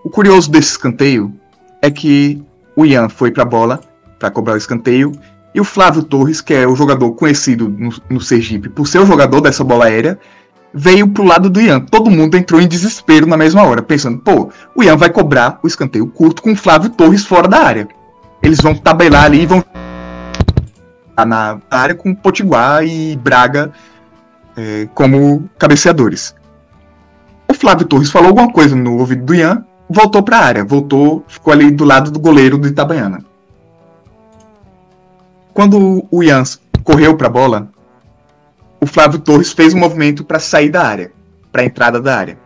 O 0.03 0.09
curioso 0.09 0.49
desse 0.49 0.71
escanteio 0.71 1.33
é 1.81 1.91
que 1.91 2.41
o 2.75 2.85
Ian 2.85 3.09
foi 3.09 3.31
para 3.31 3.43
a 3.43 3.45
bola 3.45 3.81
para 4.17 4.31
cobrar 4.31 4.53
o 4.53 4.57
escanteio 4.57 5.11
e 5.53 5.59
o 5.59 5.63
Flávio 5.63 6.03
Torres, 6.03 6.41
que 6.41 6.53
é 6.53 6.67
o 6.67 6.75
jogador 6.75 7.11
conhecido 7.13 7.67
no, 7.67 7.93
no 8.09 8.21
Sergipe 8.21 8.69
por 8.69 8.87
ser 8.87 8.99
o 8.99 9.05
jogador 9.05 9.41
dessa 9.41 9.63
bola 9.63 9.85
aérea, 9.85 10.17
veio 10.73 11.07
pro 11.07 11.23
lado 11.23 11.49
do 11.49 11.59
Ian. 11.59 11.81
Todo 11.81 12.09
mundo 12.09 12.37
entrou 12.37 12.61
em 12.61 12.67
desespero 12.67 13.25
na 13.25 13.35
mesma 13.35 13.63
hora, 13.63 13.81
pensando, 13.81 14.19
pô, 14.19 14.49
o 14.75 14.83
Ian 14.83 14.95
vai 14.95 15.09
cobrar 15.09 15.59
o 15.63 15.67
escanteio 15.67 16.07
curto 16.07 16.41
com 16.41 16.53
o 16.53 16.55
Flávio 16.55 16.89
Torres 16.91 17.25
fora 17.25 17.47
da 17.47 17.59
área. 17.59 17.87
Eles 18.41 18.61
vão 18.61 18.75
tabelar 18.75 19.25
ali 19.25 19.41
e 19.41 19.45
vão 19.45 19.63
na 21.25 21.59
área 21.69 21.93
com 21.93 22.15
Potiguar 22.15 22.85
e 22.85 23.17
Braga 23.17 23.73
é, 24.55 24.87
como 24.93 25.49
cabeceadores. 25.57 26.33
O 27.49 27.53
Flávio 27.53 27.85
Torres 27.85 28.09
falou 28.09 28.29
alguma 28.29 28.53
coisa 28.53 28.75
no 28.75 28.97
ouvido 28.97 29.25
do 29.25 29.35
Ian 29.35 29.65
voltou 29.89 30.21
para 30.21 30.37
a 30.37 30.45
área, 30.45 30.63
voltou, 30.63 31.23
ficou 31.27 31.51
ali 31.51 31.71
do 31.71 31.83
lado 31.83 32.11
do 32.11 32.19
goleiro 32.19 32.57
do 32.57 32.67
Itabaiana. 32.67 33.25
Quando 35.53 36.05
o 36.09 36.23
Ian 36.23 36.43
correu 36.83 37.17
para 37.17 37.27
a 37.27 37.31
bola, 37.31 37.69
o 38.79 38.85
Flávio 38.85 39.19
Torres 39.19 39.51
fez 39.51 39.73
um 39.73 39.79
movimento 39.79 40.23
para 40.23 40.39
sair 40.39 40.69
da 40.69 40.85
área, 40.85 41.11
para 41.51 41.63
a 41.63 41.65
entrada 41.65 41.99
da 41.99 42.17
área. 42.17 42.37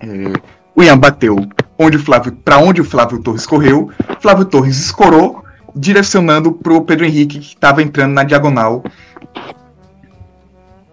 É, 0.00 0.32
o 0.74 0.82
Ian 0.82 0.98
bateu 0.98 1.36
onde 1.78 1.96
o 1.96 2.00
Flávio, 2.00 2.32
para 2.32 2.58
onde 2.58 2.80
o 2.80 2.84
Flávio 2.84 3.20
Torres 3.20 3.44
correu. 3.44 3.90
Flávio 4.20 4.44
Torres 4.44 4.78
escorou, 4.78 5.44
direcionando 5.74 6.52
para 6.52 6.72
o 6.72 6.82
Pedro 6.82 7.04
Henrique 7.04 7.40
que 7.40 7.46
estava 7.46 7.82
entrando 7.82 8.12
na 8.12 8.22
diagonal 8.22 8.82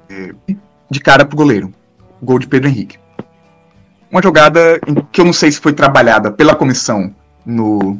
é, 0.09 0.33
de 0.89 0.99
cara 0.99 1.23
para 1.23 1.35
o 1.35 1.37
goleiro. 1.37 1.71
Gol 2.21 2.39
de 2.39 2.47
Pedro 2.47 2.67
Henrique. 2.69 3.00
Uma 4.11 4.21
jogada 4.21 4.77
que 5.09 5.21
eu 5.21 5.25
não 5.25 5.31
sei 5.31 5.49
se 5.49 5.59
foi 5.61 5.71
trabalhada 5.71 6.29
pela 6.29 6.53
comissão 6.53 7.15
no, 7.45 7.97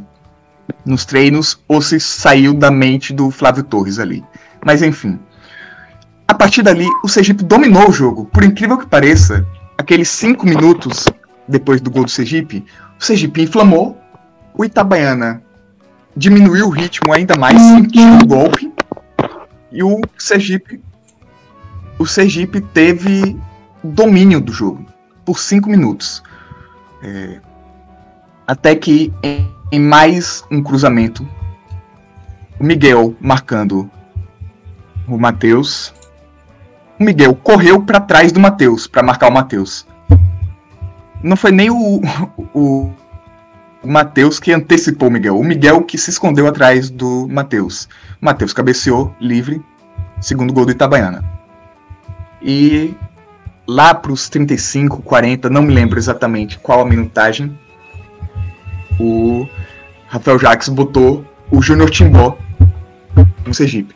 nos 0.85 1.05
treinos 1.05 1.63
ou 1.69 1.81
se 1.81 2.01
saiu 2.01 2.53
da 2.53 2.69
mente 2.69 3.13
do 3.13 3.31
Flávio 3.31 3.63
Torres 3.63 3.97
ali. 3.97 4.21
Mas 4.65 4.81
enfim. 4.81 5.17
A 6.27 6.33
partir 6.33 6.63
dali, 6.63 6.87
o 7.01 7.07
Sergipe 7.07 7.45
dominou 7.45 7.87
o 7.87 7.93
jogo. 7.93 8.25
Por 8.25 8.43
incrível 8.43 8.77
que 8.77 8.85
pareça, 8.85 9.47
aqueles 9.77 10.09
cinco 10.09 10.45
minutos 10.45 11.05
depois 11.47 11.79
do 11.79 11.89
gol 11.89 12.03
do 12.03 12.11
Sergipe, 12.11 12.65
o 12.99 13.03
Sergipe 13.03 13.43
inflamou, 13.43 13.97
o 14.53 14.65
Itabaiana 14.65 15.41
diminuiu 16.15 16.67
o 16.67 16.71
ritmo 16.71 17.13
ainda 17.13 17.37
mais, 17.37 17.57
sentiu 17.57 18.17
o 18.21 18.27
golpe, 18.27 18.71
e 19.71 19.81
o 19.81 20.01
Sergipe 20.17 20.81
o 21.97 22.05
Sergipe 22.05 22.59
teve 22.59 23.39
domínio 23.83 24.41
do 24.41 24.51
jogo 24.51 24.91
por 25.25 25.39
cinco 25.39 25.69
minutos. 25.69 26.23
É, 27.03 27.39
até 28.47 28.75
que 28.75 29.13
em, 29.23 29.49
em 29.71 29.79
mais 29.79 30.43
um 30.51 30.61
cruzamento, 30.61 31.27
o 32.59 32.63
Miguel 32.63 33.15
marcando 33.19 33.89
o 35.07 35.17
Matheus. 35.17 35.93
O 36.99 37.03
Miguel 37.03 37.33
correu 37.35 37.81
para 37.81 37.99
trás 37.99 38.31
do 38.31 38.39
Matheus 38.39 38.87
para 38.87 39.03
marcar 39.03 39.29
o 39.29 39.33
Matheus. 39.33 39.87
Não 41.23 41.35
foi 41.35 41.51
nem 41.51 41.69
o, 41.69 42.01
o, 42.53 42.91
o 43.83 43.87
Matheus 43.87 44.39
que 44.39 44.53
antecipou 44.53 45.09
o 45.09 45.11
Miguel. 45.11 45.37
O 45.37 45.43
Miguel 45.43 45.83
que 45.83 45.97
se 45.97 46.09
escondeu 46.09 46.47
atrás 46.47 46.89
do 46.89 47.27
Matheus. 47.27 47.89
Matheus 48.19 48.53
cabeceou 48.53 49.13
livre, 49.19 49.61
segundo 50.19 50.53
gol 50.53 50.65
do 50.65 50.71
Itabaiana. 50.71 51.23
E 52.41 52.93
lá 53.67 53.93
para 53.93 54.11
os 54.11 54.29
35, 54.29 55.01
40, 55.01 55.49
não 55.49 55.61
me 55.61 55.73
lembro 55.73 55.97
exatamente 55.99 56.59
qual 56.59 56.81
a 56.81 56.85
minutagem, 56.85 57.57
o 58.99 59.47
Rafael 60.07 60.39
Jacques 60.39 60.69
botou 60.69 61.25
o 61.49 61.61
Júnior 61.61 61.89
Timbó 61.89 62.37
no 63.45 63.53
Sergipe. 63.53 63.95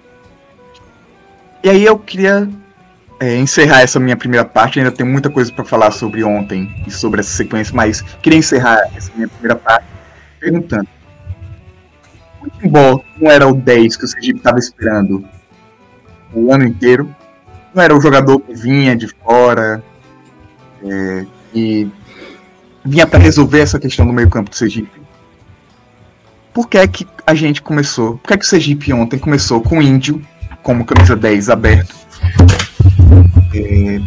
E 1.63 1.69
aí 1.69 1.83
eu 1.83 1.97
queria 1.97 2.47
é, 3.19 3.37
encerrar 3.37 3.81
essa 3.81 3.99
minha 3.99 4.15
primeira 4.15 4.45
parte. 4.45 4.79
Ainda 4.79 4.91
tem 4.91 5.05
muita 5.05 5.29
coisa 5.29 5.51
para 5.51 5.63
falar 5.63 5.91
sobre 5.91 6.23
ontem 6.23 6.83
e 6.85 6.91
sobre 6.91 7.21
essa 7.21 7.31
sequência, 7.31 7.73
mas 7.75 8.01
queria 8.21 8.39
encerrar 8.39 8.79
essa 8.95 9.11
minha 9.15 9.27
primeira 9.27 9.55
parte 9.55 9.87
perguntando: 10.39 10.87
o 12.41 12.49
Timbó 12.49 13.01
não 13.19 13.31
era 13.31 13.47
o 13.47 13.53
10 13.53 13.95
que 13.95 14.05
o 14.05 14.07
Sergipe 14.07 14.37
estava 14.37 14.59
esperando 14.59 15.25
o 16.33 16.53
ano 16.53 16.65
inteiro? 16.65 17.14
Não 17.75 17.83
era 17.83 17.93
o 17.93 17.99
jogador 17.99 18.39
que 18.39 18.53
vinha 18.53 18.95
de 18.95 19.05
fora 19.07 19.83
é, 20.81 21.25
e 21.53 21.91
vinha 22.85 23.05
para 23.05 23.19
resolver 23.19 23.59
essa 23.59 23.77
questão 23.77 24.07
do 24.07 24.13
meio-campo 24.13 24.49
do 24.49 24.55
Sergipe? 24.55 25.01
Por 26.53 26.69
que 26.69 26.77
é 26.77 26.87
que 26.87 27.05
a 27.27 27.35
gente 27.35 27.61
começou? 27.61 28.13
Por 28.19 28.29
que 28.29 28.33
é 28.33 28.37
que 28.37 28.45
o 28.45 28.47
Sergipe 28.47 28.93
ontem 28.93 29.19
começou 29.19 29.59
com 29.59 29.79
o 29.79 29.81
Índio 29.81 30.21
como 30.63 30.85
camisa 30.85 31.17
10 31.17 31.49
aberto? 31.49 31.93
É, 33.53 33.99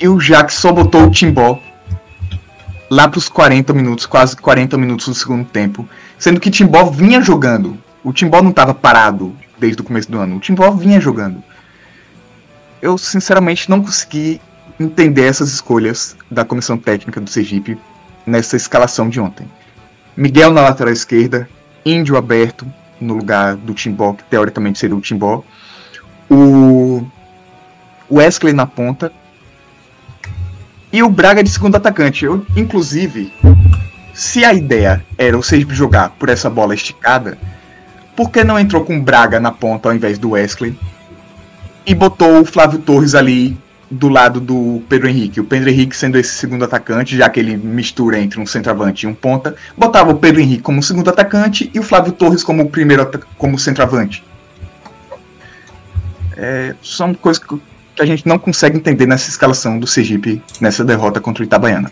e 0.00 0.08
o 0.08 0.16
Jack 0.18 0.54
só 0.54 0.70
botou 0.70 1.06
o 1.06 1.10
Timbó 1.10 1.58
lá 2.88 3.08
para 3.08 3.18
os 3.18 3.28
40 3.28 3.72
minutos, 3.72 4.06
quase 4.06 4.36
40 4.36 4.78
minutos 4.78 5.08
do 5.08 5.14
segundo 5.14 5.44
tempo, 5.44 5.88
sendo 6.16 6.38
que 6.38 6.48
Timbó 6.48 6.84
vinha 6.84 7.20
jogando. 7.20 7.76
O 8.04 8.12
Timbó 8.12 8.40
não 8.40 8.50
estava 8.50 8.72
parado 8.72 9.34
desde 9.58 9.82
o 9.82 9.84
começo 9.84 10.08
do 10.12 10.20
ano. 10.20 10.36
O 10.36 10.40
Timbó 10.40 10.70
vinha 10.70 11.00
jogando. 11.00 11.42
Eu 12.84 12.98
sinceramente 12.98 13.70
não 13.70 13.82
consegui 13.82 14.38
entender 14.78 15.22
essas 15.22 15.50
escolhas 15.50 16.14
da 16.30 16.44
comissão 16.44 16.76
técnica 16.76 17.18
do 17.18 17.30
Sergipe 17.30 17.78
nessa 18.26 18.56
escalação 18.56 19.08
de 19.08 19.18
ontem. 19.18 19.50
Miguel 20.14 20.52
na 20.52 20.60
lateral 20.60 20.92
esquerda, 20.92 21.48
Índio 21.82 22.14
aberto 22.14 22.66
no 23.00 23.14
lugar 23.14 23.56
do 23.56 23.72
Timbó, 23.72 24.12
que 24.12 24.22
teoricamente 24.24 24.78
seria 24.78 24.94
o 24.94 25.00
Timbó. 25.00 25.42
O 26.28 27.06
Wesley 28.12 28.52
na 28.52 28.66
ponta 28.66 29.10
e 30.92 31.02
o 31.02 31.08
Braga 31.08 31.42
de 31.42 31.48
segundo 31.48 31.76
atacante. 31.76 32.26
Eu, 32.26 32.44
inclusive, 32.54 33.32
se 34.12 34.44
a 34.44 34.52
ideia 34.52 35.02
era 35.16 35.38
o 35.38 35.42
Sergipe 35.42 35.74
jogar 35.74 36.10
por 36.10 36.28
essa 36.28 36.50
bola 36.50 36.74
esticada, 36.74 37.38
por 38.14 38.30
que 38.30 38.44
não 38.44 38.58
entrou 38.58 38.84
com 38.84 38.98
o 38.98 39.02
Braga 39.02 39.40
na 39.40 39.50
ponta 39.50 39.88
ao 39.88 39.94
invés 39.94 40.18
do 40.18 40.32
Wesley? 40.32 40.78
E 41.86 41.94
botou 41.94 42.40
o 42.40 42.44
Flávio 42.44 42.78
Torres 42.78 43.14
ali 43.14 43.56
do 43.90 44.08
lado 44.08 44.40
do 44.40 44.82
Pedro 44.88 45.08
Henrique. 45.08 45.40
O 45.40 45.44
Pedro 45.44 45.70
Henrique 45.70 45.96
sendo 45.96 46.18
esse 46.18 46.34
segundo 46.34 46.64
atacante, 46.64 47.16
já 47.16 47.28
que 47.28 47.38
ele 47.38 47.56
mistura 47.56 48.18
entre 48.18 48.40
um 48.40 48.46
centroavante 48.46 49.06
e 49.06 49.08
um 49.08 49.14
ponta, 49.14 49.54
botava 49.76 50.10
o 50.10 50.16
Pedro 50.16 50.40
Henrique 50.40 50.62
como 50.62 50.82
segundo 50.82 51.10
atacante 51.10 51.70
e 51.72 51.78
o 51.78 51.82
Flávio 51.82 52.12
Torres 52.12 52.42
como 52.42 52.68
primeiro 52.68 53.08
como 53.36 53.58
centroavante. 53.58 54.24
É, 56.36 56.74
são 56.82 57.14
coisas 57.14 57.42
que 57.42 57.60
a 58.00 58.04
gente 58.04 58.26
não 58.26 58.38
consegue 58.38 58.76
entender 58.76 59.06
nessa 59.06 59.30
escalação 59.30 59.78
do 59.78 59.86
Sergipe 59.86 60.42
nessa 60.60 60.84
derrota 60.84 61.20
contra 61.20 61.42
o 61.42 61.46
Itabaiana. 61.46 61.90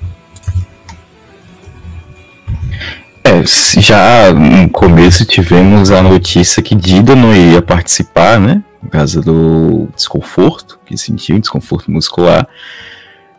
É, 3.24 3.42
já 3.80 4.32
no 4.32 4.68
começo 4.68 5.24
tivemos 5.24 5.92
a 5.92 6.02
notícia 6.02 6.62
que 6.62 6.74
Dida 6.74 7.14
não 7.14 7.34
ia 7.34 7.62
participar, 7.62 8.40
né? 8.40 8.62
Por 8.82 8.90
causa 8.90 9.22
do 9.22 9.88
desconforto, 9.94 10.78
que 10.84 10.98
sentiu, 10.98 11.38
desconforto 11.38 11.90
muscular. 11.90 12.46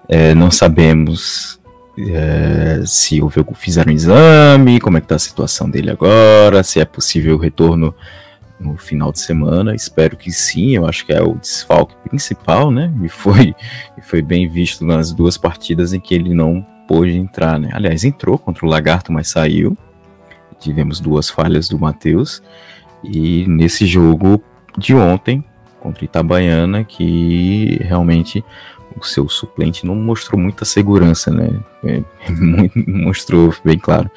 É, 0.08 0.34
não 0.34 0.50
sabemos 0.50 1.60
é, 2.00 2.82
se 2.86 3.22
houve, 3.22 3.44
fizeram 3.56 3.92
um 3.92 3.96
exame, 3.96 4.80
como 4.80 4.98
é 4.98 5.02
que 5.02 5.08
tá 5.08 5.16
a 5.16 5.20
situação 5.20 5.70
dele 5.70 5.92
agora, 5.92 6.64
se 6.64 6.80
é 6.80 6.86
possível 6.86 7.36
o 7.36 7.40
retorno 7.40 7.94
no 8.60 8.78
final 8.78 9.12
de 9.12 9.20
semana. 9.20 9.76
Espero 9.76 10.18
que 10.18 10.32
sim, 10.32 10.76
eu 10.76 10.88
acho 10.88 11.06
que 11.06 11.14
é 11.14 11.22
o 11.22 11.36
desfalque 11.36 11.96
principal, 12.08 12.72
né? 12.72 12.92
E 13.04 13.10
foi, 13.10 13.54
e 13.98 14.02
foi 14.02 14.22
bem 14.22 14.48
visto 14.48 14.86
nas 14.86 15.12
duas 15.12 15.38
partidas 15.38 15.94
em 15.94 16.00
que 16.00 16.16
ele 16.16 16.34
não 16.34 16.66
pôde 16.88 17.16
entrar, 17.18 17.60
né? 17.60 17.70
Aliás, 17.74 18.04
entrou 18.04 18.38
contra 18.38 18.66
o 18.66 18.70
Lagarto, 18.70 19.12
mas 19.12 19.28
saiu. 19.28 19.78
Tivemos 20.60 21.00
duas 21.00 21.30
falhas 21.30 21.68
do 21.68 21.78
Matheus. 21.78 22.42
E 23.04 23.46
nesse 23.48 23.86
jogo 23.86 24.42
de 24.78 24.96
ontem, 24.96 25.44
contra 25.80 26.06
Itabaiana, 26.06 26.84
que 26.84 27.80
realmente 27.82 28.44
o 29.00 29.04
seu 29.04 29.28
suplente 29.28 29.86
não 29.86 29.96
mostrou 29.96 30.40
muita 30.40 30.66
segurança, 30.66 31.32
né? 31.32 31.50
É, 31.84 32.02
mostrou 32.88 33.54
bem 33.64 33.78
claro. 33.78 34.10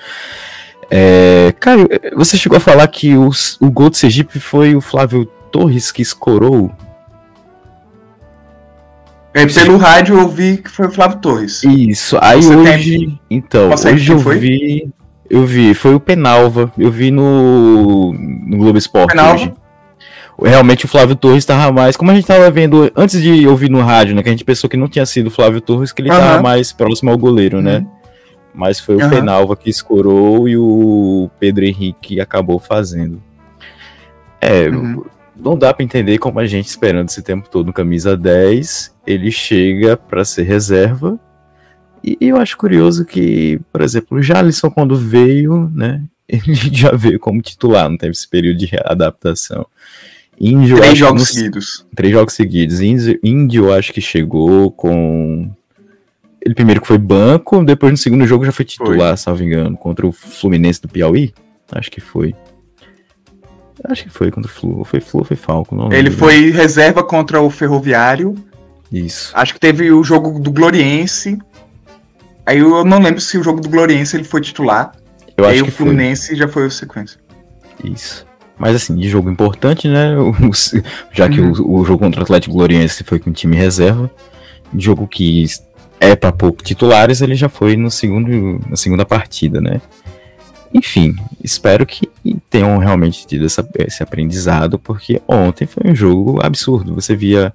É, 0.90 1.53
Caio, 1.59 1.88
você 2.14 2.37
chegou 2.37 2.57
a 2.57 2.61
falar 2.61 2.87
que 2.88 3.16
o 3.16 3.71
gol 3.71 3.90
do 3.90 3.97
Sergipe 3.97 4.38
foi 4.38 4.77
o 4.77 4.81
Flávio 4.81 5.27
Torres 5.51 5.90
que 5.90 6.03
escorou? 6.03 6.71
É, 9.35 9.45
pelo 9.45 9.77
rádio 9.77 10.19
eu 10.19 10.29
vi 10.29 10.57
que 10.59 10.71
foi 10.71 10.87
o 10.87 10.90
Flávio 10.90 11.19
Torres. 11.19 11.62
Isso, 11.64 12.16
aí 12.23 12.42
você 12.42 12.55
hoje. 12.55 12.99
Tem... 12.99 13.21
Então, 13.29 13.71
hoje 13.71 14.12
eu 14.12 14.19
foi? 14.19 14.38
vi. 14.38 14.88
Eu 15.29 15.45
vi, 15.45 15.75
foi 15.75 15.95
o 15.95 16.01
Penalva. 16.01 16.73
Eu 16.79 16.90
vi 16.90 17.11
no, 17.11 18.12
no 18.12 18.57
Globo 18.57 18.79
Esporte 18.79 19.11
Penalva? 19.11 19.35
hoje. 19.35 19.55
Realmente 20.40 20.85
o 20.85 20.88
Flávio 20.88 21.16
Torres 21.16 21.38
estava 21.38 21.72
mais. 21.72 21.96
Como 21.96 22.11
a 22.11 22.14
gente 22.14 22.25
estava 22.25 22.51
vendo 22.51 22.90
antes 22.94 23.22
de 23.22 23.46
ouvir 23.49 23.70
no 23.70 23.81
rádio, 23.81 24.14
né? 24.14 24.22
Que 24.22 24.29
a 24.29 24.33
gente 24.33 24.44
pensou 24.44 24.68
que 24.68 24.77
não 24.77 24.88
tinha 24.88 25.07
sido 25.07 25.29
o 25.29 25.31
Flávio 25.31 25.61
Torres, 25.61 25.92
que 25.92 26.03
ele 26.03 26.11
estava 26.11 26.37
uhum. 26.37 26.42
mais 26.42 26.72
próximo 26.72 27.11
ao 27.11 27.18
goleiro, 27.18 27.62
né? 27.62 27.79
Uhum 27.79 27.96
mas 28.57 28.81
foi 28.81 28.96
uhum. 28.96 29.07
o 29.07 29.11
Penalva 29.11 29.55
que 29.55 29.68
escorou 29.68 30.49
e 30.49 30.57
o 30.57 31.31
Pedro 31.38 31.64
Henrique 31.64 32.18
acabou 32.20 32.59
fazendo. 32.59 33.22
É, 34.40 34.68
uhum. 34.70 35.05
não 35.37 35.59
dá 35.59 35.75
para 35.75 35.85
entender 35.85 36.16
como 36.16 36.40
a 36.40 36.46
gente 36.46 36.66
esperando 36.66 37.11
esse 37.11 37.22
tempo 37.22 37.51
todo 37.51 37.66
no 37.66 37.72
camisa 37.72 38.16
10, 38.16 38.94
ele 39.07 39.31
chega 39.31 39.94
para 39.94 40.25
ser 40.25 40.44
reserva. 40.44 41.20
E 42.03 42.16
eu 42.18 42.38
acho 42.38 42.57
curioso 42.57 43.05
que, 43.05 43.61
por 43.70 43.83
exemplo, 43.83 44.16
o 44.16 44.22
Jalisson 44.22 44.70
quando 44.70 44.96
veio, 44.96 45.70
né, 45.75 46.03
ele 46.27 46.55
já 46.55 46.92
veio 46.92 47.20
como 47.20 47.42
titular, 47.42 47.90
não 47.90 47.99
teve 47.99 48.12
esse 48.12 48.27
período 48.29 48.57
de 48.57 48.70
adaptação. 48.87 49.66
Índio, 50.38 50.77
três 50.77 50.99
jogos 50.99 51.29
seguidos. 51.29 51.87
Três 51.94 52.12
jogos 52.12 52.35
seguidos. 52.35 52.81
Índio, 52.81 53.18
Índio, 53.22 53.72
acho 53.72 53.92
que 53.92 54.01
chegou 54.01 54.70
com 54.70 55.51
ele 56.46 56.55
primeiro 56.55 56.81
que 56.81 56.87
foi 56.87 56.99
banco, 56.99 57.64
depois 57.64 57.90
no 57.90 57.96
segundo 57.96 58.25
jogo 58.25 58.44
já 58.44 58.53
foi 58.53 58.64
titular, 58.64 59.09
foi. 59.09 59.16
salvo 59.16 59.42
engano, 59.42 59.77
contra 59.77 60.07
o 60.07 60.12
Fluminense 60.12 60.81
do 60.81 60.88
Piauí. 60.88 61.35
Acho 61.72 61.90
que 61.90 62.01
foi. 62.01 62.37
Acho 63.83 64.05
que 64.05 64.11
foi 64.11 64.31
contra 64.31 64.49
o 64.49 64.55
Flu. 64.55 64.85
Foi 64.85 65.01
Flu 65.01 65.20
ou 65.20 65.27
foi 65.27 65.37
Falco? 65.37 65.75
Não 65.75 65.87
Ele 65.87 66.09
lembro. 66.09 66.18
foi 66.18 66.51
reserva 66.51 67.03
contra 67.03 67.40
o 67.40 67.51
Ferroviário. 67.51 68.35
Isso. 68.92 69.33
Acho 69.35 69.55
que 69.55 69.61
teve 69.61 69.90
o 69.90 70.05
jogo 70.05 70.38
do 70.38 70.53
Gloriense. 70.53 71.37
Aí 72.46 72.59
eu 72.59 72.85
não 72.85 73.01
lembro 73.01 73.20
se 73.20 73.37
o 73.37 73.42
jogo 73.42 73.61
do 73.61 73.68
Gloriense 73.68 74.16
ele 74.16 74.22
foi 74.25 74.40
titular. 74.40 74.92
Eu 75.37 75.44
aí 75.44 75.55
acho 75.55 75.62
o 75.62 75.64
que 75.66 75.72
foi. 75.72 75.87
Fluminense 75.87 76.37
já 76.37 76.46
foi 76.46 76.66
o 76.66 76.70
sequência. 76.70 77.18
Isso. 77.83 78.25
Mas 78.59 78.75
assim, 78.77 78.95
de 78.97 79.09
jogo 79.09 79.31
importante, 79.31 79.87
né? 79.88 80.14
Já 81.12 81.29
que 81.29 81.40
Uhum. 81.40 81.53
o, 81.62 81.81
o 81.81 81.85
jogo 81.85 81.99
contra 82.01 82.21
o 82.21 82.23
Atlético 82.23 82.55
Gloriense 82.55 83.05
foi 83.05 83.19
com 83.19 83.31
time 83.33 83.57
reserva. 83.57 84.11
Jogo 84.77 85.07
que 85.07 85.45
é 86.01 86.16
para 86.16 86.33
pouco 86.33 86.62
titulares, 86.62 87.21
ele 87.21 87.35
já 87.35 87.49
foi 87.49 87.77
no 87.77 87.90
segundo, 87.90 88.61
na 88.69 88.77
segunda 88.77 89.05
partida, 89.05 89.61
né? 89.61 89.81
Enfim, 90.75 91.14
espero 91.42 91.87
que 91.87 92.09
tenham 92.51 92.77
realmente 92.79 93.27
tido 93.27 93.47
essa- 93.47 93.66
esse 93.79 94.03
aprendizado, 94.03 94.79
porque 94.79 95.23
ontem 95.29 95.66
foi 95.66 95.90
um 95.90 95.95
jogo 95.95 96.38
absurdo. 96.45 96.95
Você 96.95 97.14
via 97.14 97.53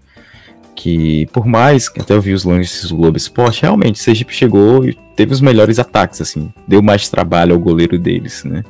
que, 0.75 1.27
por 1.33 1.45
mais 1.45 1.89
que 1.89 1.99
até 2.01 2.13
eu 2.15 2.21
vi 2.21 2.33
os 2.33 2.43
lances 2.45 2.89
do 2.89 2.95
Globo 2.95 3.17
Esporte, 3.17 3.61
realmente 3.63 3.95
o 3.99 4.03
Sergipe 4.03 4.33
chegou 4.33 4.85
e 4.85 4.97
teve 5.15 5.33
os 5.33 5.41
melhores 5.41 5.77
ataques, 5.77 6.21
assim. 6.21 6.51
Deu 6.67 6.81
mais 6.81 7.09
trabalho 7.09 7.53
ao 7.53 7.59
goleiro 7.59 7.99
deles, 7.99 8.43
né? 8.43 8.63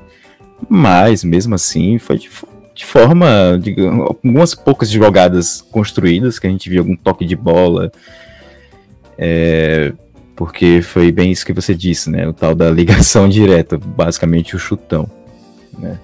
Mas, 0.69 1.23
mesmo 1.23 1.55
assim, 1.55 1.97
foi 1.97 2.17
de, 2.17 2.29
de 2.73 2.85
forma, 2.85 3.59
digamos, 3.61 4.07
algumas 4.07 4.55
poucas 4.55 4.89
jogadas 4.89 5.61
construídas, 5.71 6.39
que 6.39 6.47
a 6.47 6.49
gente 6.49 6.69
viu 6.69 6.81
algum 6.81 6.95
toque 6.95 7.25
de 7.25 7.35
bola, 7.35 7.91
é, 9.17 9.93
porque 10.35 10.81
foi 10.81 11.11
bem 11.11 11.31
isso 11.31 11.45
que 11.45 11.53
você 11.53 11.75
disse, 11.75 12.09
né? 12.09 12.27
O 12.27 12.33
tal 12.33 12.55
da 12.55 12.69
ligação 12.71 13.27
direta, 13.29 13.77
basicamente 13.77 14.55
o 14.55 14.59
chutão, 14.59 15.09
né? 15.77 15.99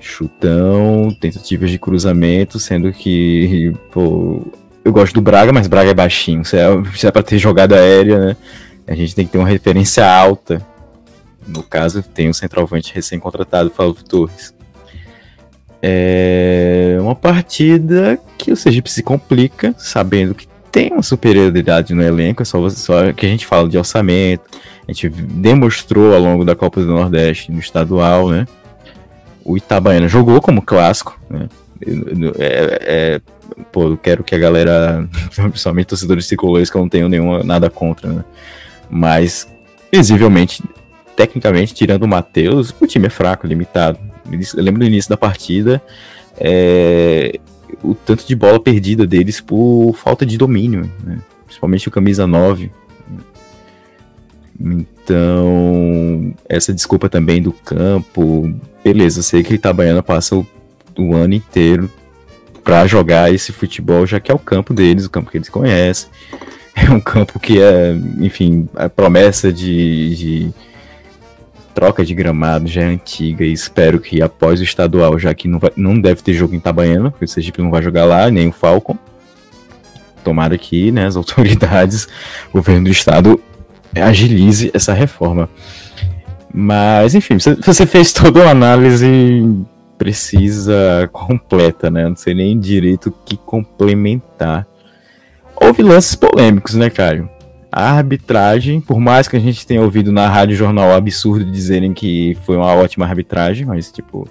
Chutão, 0.00 1.08
tentativas 1.20 1.70
de 1.70 1.78
cruzamento, 1.78 2.58
sendo 2.58 2.92
que, 2.92 3.72
pô, 3.92 4.42
eu 4.84 4.92
gosto 4.92 5.12
do 5.14 5.20
Braga, 5.20 5.52
mas 5.52 5.66
Braga 5.66 5.90
é 5.90 5.94
baixinho, 5.94 6.44
se 6.44 6.56
é, 6.56 6.66
se 6.94 7.06
é 7.06 7.10
ter 7.10 7.38
jogada 7.38 7.76
aérea, 7.76 8.18
né? 8.18 8.36
A 8.86 8.94
gente 8.94 9.14
tem 9.14 9.26
que 9.26 9.32
ter 9.32 9.38
uma 9.38 9.48
referência 9.48 10.04
alta. 10.10 10.64
No 11.48 11.62
caso, 11.62 12.02
tem 12.02 12.28
um 12.28 12.32
centroavante 12.32 12.94
recém-contratado, 12.94 13.70
Flávio 13.70 14.04
Torres. 14.04 14.54
É 15.80 16.96
uma 17.00 17.14
partida 17.14 18.18
que 18.36 18.52
o 18.52 18.56
Sergipe 18.56 18.90
se 18.90 19.02
complica, 19.02 19.74
sabendo 19.78 20.34
que 20.34 20.46
tem 20.70 20.92
uma 20.92 21.02
superioridade 21.02 21.94
no 21.94 22.02
elenco, 22.02 22.42
é 22.42 22.44
só, 22.44 22.68
só 22.70 23.12
que 23.12 23.24
a 23.24 23.28
gente 23.28 23.46
fala 23.46 23.68
de 23.68 23.78
orçamento, 23.78 24.44
a 24.86 24.92
gente 24.92 25.08
demonstrou 25.08 26.14
ao 26.14 26.20
longo 26.20 26.44
da 26.44 26.54
Copa 26.54 26.80
do 26.80 26.86
Nordeste, 26.86 27.50
no 27.50 27.58
estadual, 27.58 28.28
né? 28.28 28.46
O 29.44 29.56
Itabaiana 29.56 30.08
jogou 30.08 30.40
como 30.40 30.60
clássico, 30.60 31.18
né? 31.30 31.48
É, 32.38 32.78
é, 32.82 33.20
pô, 33.72 33.84
eu 33.90 33.96
quero 33.96 34.24
que 34.24 34.34
a 34.34 34.38
galera, 34.38 35.08
principalmente 35.34 35.86
torcedores 35.86 36.26
tricolores, 36.26 36.70
que 36.70 36.76
eu 36.76 36.82
não 36.82 36.88
tenho 36.88 37.08
nenhuma, 37.08 37.42
nada 37.42 37.70
contra, 37.70 38.12
né? 38.12 38.24
Mas, 38.90 39.48
visivelmente, 39.92 40.62
tecnicamente, 41.18 41.74
tirando 41.74 42.04
o 42.04 42.08
Matheus, 42.08 42.72
o 42.80 42.86
time 42.86 43.08
é 43.08 43.10
fraco, 43.10 43.44
limitado. 43.44 43.98
Eu 44.30 44.62
lembro 44.62 44.78
do 44.78 44.86
início 44.86 45.10
da 45.10 45.16
partida, 45.16 45.82
é, 46.38 47.40
o 47.82 47.92
tanto 47.92 48.24
de 48.24 48.36
bola 48.36 48.60
perdida 48.60 49.04
deles 49.04 49.40
por 49.40 49.94
falta 49.94 50.24
de 50.24 50.38
domínio, 50.38 50.88
né? 51.02 51.18
principalmente 51.44 51.88
o 51.88 51.90
camisa 51.90 52.24
9. 52.24 52.70
Então, 54.60 56.32
essa 56.48 56.72
desculpa 56.72 57.08
também 57.08 57.42
do 57.42 57.52
campo, 57.52 58.54
beleza, 58.84 59.20
sei 59.20 59.42
que 59.42 59.54
Itabaiana 59.54 60.04
passa 60.04 60.36
o, 60.36 60.46
o 60.96 61.16
ano 61.16 61.34
inteiro 61.34 61.90
para 62.62 62.86
jogar 62.86 63.34
esse 63.34 63.50
futebol, 63.50 64.06
já 64.06 64.20
que 64.20 64.30
é 64.30 64.34
o 64.34 64.38
campo 64.38 64.72
deles, 64.72 65.04
o 65.04 65.10
campo 65.10 65.32
que 65.32 65.38
eles 65.38 65.48
conhecem. 65.48 66.08
É 66.80 66.92
um 66.92 67.00
campo 67.00 67.40
que 67.40 67.60
é, 67.60 67.92
enfim, 68.20 68.68
a 68.76 68.88
promessa 68.88 69.52
de, 69.52 70.14
de 70.14 70.54
troca 71.74 72.04
de 72.04 72.14
gramado 72.14 72.66
já 72.66 72.82
é 72.82 72.86
antiga 72.86 73.44
e 73.44 73.52
espero 73.52 74.00
que 74.00 74.22
após 74.22 74.60
o 74.60 74.64
estadual, 74.64 75.18
já 75.18 75.32
que 75.34 75.46
não, 75.48 75.58
vai, 75.58 75.70
não 75.76 76.00
deve 76.00 76.22
ter 76.22 76.34
jogo 76.34 76.54
em 76.54 76.58
Itabaiana, 76.58 77.10
porque 77.10 77.24
o 77.24 77.28
Sergipe 77.28 77.62
não 77.62 77.70
vai 77.70 77.82
jogar 77.82 78.04
lá, 78.04 78.30
nem 78.30 78.48
o 78.48 78.52
Falcon. 78.52 78.96
Tomara 80.24 80.58
que 80.58 80.90
né, 80.90 81.06
as 81.06 81.14
autoridades, 81.16 82.08
o 82.50 82.54
governo 82.54 82.84
do 82.84 82.90
estado, 82.90 83.40
agilize 83.94 84.70
essa 84.74 84.92
reforma. 84.92 85.48
Mas, 86.52 87.14
enfim, 87.14 87.36
você, 87.38 87.86
fez 87.86 88.12
toda 88.12 88.40
uma 88.40 88.50
análise 88.50 89.06
precisa, 89.98 91.08
completa, 91.12 91.90
né? 91.90 92.08
Não 92.08 92.16
sei 92.16 92.32
nem 92.32 92.58
direito 92.58 93.08
o 93.08 93.12
que 93.12 93.36
complementar. 93.36 94.66
Houve 95.56 95.82
lances 95.82 96.14
polêmicos, 96.14 96.74
né, 96.74 96.88
Caio? 96.88 97.28
A 97.70 97.90
arbitragem, 97.92 98.80
por 98.80 98.98
mais 98.98 99.28
que 99.28 99.36
a 99.36 99.40
gente 99.40 99.66
tenha 99.66 99.82
ouvido 99.82 100.10
na 100.10 100.28
Rádio 100.28 100.56
Jornal 100.56 100.92
absurdo 100.92 101.50
dizerem 101.50 101.92
que 101.92 102.36
foi 102.44 102.56
uma 102.56 102.74
ótima 102.74 103.04
arbitragem, 103.04 103.66
mas, 103.66 103.92
tipo. 103.92 104.28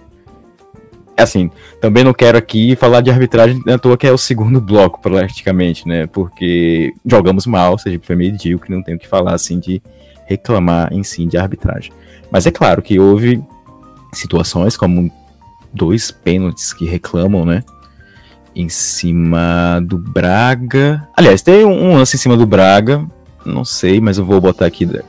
Assim, 1.15 1.49
também 1.81 2.03
não 2.03 2.13
quero 2.13 2.37
aqui 2.37 2.75
falar 2.75 3.01
de 3.01 3.09
arbitragem 3.09 3.59
à 3.67 3.77
toa 3.77 3.97
que 3.97 4.05
é 4.05 4.11
o 4.11 4.17
segundo 4.17 4.61
bloco, 4.61 5.01
praticamente, 5.01 5.87
né? 5.87 6.05
Porque 6.07 6.93
jogamos 7.05 7.47
mal, 7.47 7.77
seja, 7.77 7.99
foi 8.03 8.15
medíocre, 8.15 8.73
não 8.73 8.83
tenho 8.83 8.97
o 8.97 8.99
que 8.99 9.07
falar, 9.07 9.33
assim, 9.33 9.59
de 9.59 9.81
reclamar 10.27 10.93
em 10.93 11.03
si 11.03 11.25
de 11.25 11.37
arbitragem. 11.37 11.91
Mas 12.29 12.45
é 12.45 12.51
claro 12.51 12.81
que 12.81 12.99
houve 12.99 13.41
situações 14.13 14.77
como 14.77 15.11
dois 15.73 16.11
pênaltis 16.11 16.73
que 16.73 16.85
reclamam, 16.85 17.45
né? 17.45 17.63
Em 18.55 18.69
cima 18.69 19.79
do 19.83 19.97
Braga. 19.97 21.07
Aliás, 21.15 21.41
tem 21.41 21.63
um 21.63 21.95
lance 21.95 22.15
em 22.15 22.19
cima 22.19 22.35
do 22.35 22.45
Braga. 22.45 23.05
Não 23.45 23.63
sei, 23.63 23.99
mas 23.99 24.17
eu 24.17 24.25
vou 24.25 24.39
botar 24.41 24.65
aqui. 24.65 24.85
Deixa 24.85 25.03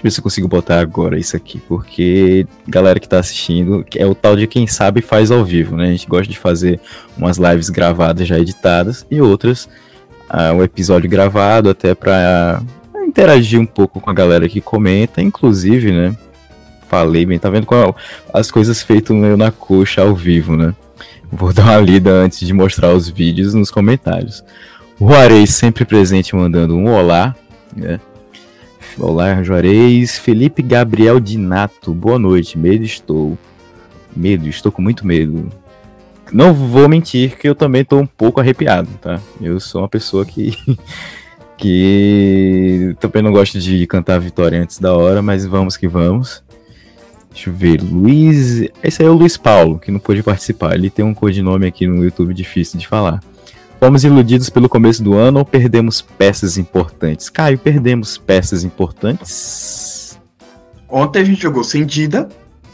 eu 0.00 0.02
ver 0.02 0.10
se 0.10 0.20
eu 0.20 0.22
consigo 0.22 0.48
botar 0.48 0.80
agora 0.80 1.18
isso 1.18 1.36
aqui. 1.36 1.60
Porque, 1.60 2.46
galera 2.66 3.00
que 3.00 3.08
tá 3.08 3.18
assistindo, 3.18 3.84
é 3.96 4.06
o 4.06 4.14
tal 4.14 4.36
de 4.36 4.46
quem 4.46 4.66
sabe 4.66 5.00
faz 5.00 5.30
ao 5.30 5.44
vivo, 5.44 5.76
né? 5.76 5.88
A 5.88 5.90
gente 5.90 6.06
gosta 6.06 6.30
de 6.30 6.38
fazer 6.38 6.80
umas 7.16 7.36
lives 7.36 7.68
gravadas 7.68 8.26
já 8.26 8.38
editadas 8.38 9.06
e 9.10 9.20
outras, 9.20 9.68
uh, 10.30 10.54
um 10.54 10.62
episódio 10.62 11.08
gravado 11.08 11.68
até 11.70 11.94
pra 11.94 12.62
interagir 13.06 13.60
um 13.60 13.66
pouco 13.66 14.00
com 14.00 14.10
a 14.10 14.14
galera 14.14 14.48
que 14.48 14.60
comenta. 14.60 15.22
Inclusive, 15.22 15.92
né? 15.92 16.16
Falei 16.88 17.26
bem, 17.26 17.38
tá 17.38 17.50
vendo 17.50 17.66
qual 17.66 17.96
as 18.32 18.50
coisas 18.50 18.82
feitas 18.82 19.16
meio 19.16 19.36
na 19.36 19.50
coxa 19.50 20.02
ao 20.02 20.14
vivo, 20.14 20.56
né? 20.56 20.74
Vou 21.30 21.52
dar 21.52 21.64
uma 21.64 21.78
lida 21.78 22.12
antes 22.12 22.46
de 22.46 22.52
mostrar 22.52 22.92
os 22.92 23.08
vídeos 23.08 23.54
nos 23.54 23.70
comentários. 23.70 24.44
O 25.00 25.08
Juarez 25.08 25.50
sempre 25.50 25.84
presente 25.84 26.36
mandando 26.36 26.76
um 26.76 26.88
olá. 26.88 27.34
Né? 27.76 28.00
Olá, 28.98 29.42
Juarez. 29.42 30.18
Felipe 30.18 30.62
Gabriel 30.62 31.18
Dinato, 31.18 31.92
boa 31.92 32.18
noite. 32.18 32.56
Medo 32.56 32.84
estou. 32.84 33.36
Medo, 34.14 34.48
estou 34.48 34.70
com 34.70 34.80
muito 34.80 35.06
medo. 35.06 35.50
Não 36.32 36.54
vou 36.54 36.88
mentir 36.88 37.36
que 37.36 37.48
eu 37.48 37.54
também 37.54 37.82
estou 37.82 38.00
um 38.00 38.06
pouco 38.06 38.40
arrepiado, 38.40 38.88
tá? 39.00 39.20
Eu 39.40 39.58
sou 39.58 39.82
uma 39.82 39.88
pessoa 39.88 40.24
que. 40.24 40.56
que 41.56 42.96
também 43.00 43.22
não 43.22 43.32
gosto 43.32 43.58
de 43.58 43.86
cantar 43.86 44.18
vitória 44.18 44.60
antes 44.60 44.78
da 44.78 44.92
hora, 44.94 45.22
mas 45.22 45.46
vamos 45.46 45.76
que 45.76 45.88
vamos. 45.88 46.42
Deixa 47.30 47.50
eu 47.50 47.54
ver, 47.54 47.80
Luiz. 47.82 48.68
Esse 48.82 49.02
aí 49.02 49.08
é 49.08 49.10
o 49.10 49.14
Luiz 49.14 49.36
Paulo, 49.36 49.78
que 49.78 49.90
não 49.90 49.98
pôde 49.98 50.22
participar. 50.22 50.74
Ele 50.74 50.90
tem 50.90 51.04
um 51.04 51.14
codinome 51.14 51.66
aqui 51.66 51.86
no 51.86 52.04
YouTube 52.04 52.32
difícil 52.32 52.78
de 52.78 52.86
falar. 52.86 53.20
Fomos 53.80 54.04
iludidos 54.04 54.48
pelo 54.48 54.68
começo 54.68 55.02
do 55.02 55.14
ano 55.14 55.40
ou 55.40 55.44
perdemos 55.44 56.00
peças 56.00 56.56
importantes? 56.56 57.28
Caio, 57.28 57.58
perdemos 57.58 58.16
peças 58.16 58.64
importantes? 58.64 60.18
Ontem 60.88 61.20
a 61.20 61.24
gente 61.24 61.42
jogou 61.42 61.64
sem 61.64 61.84
Dida, 61.84 62.28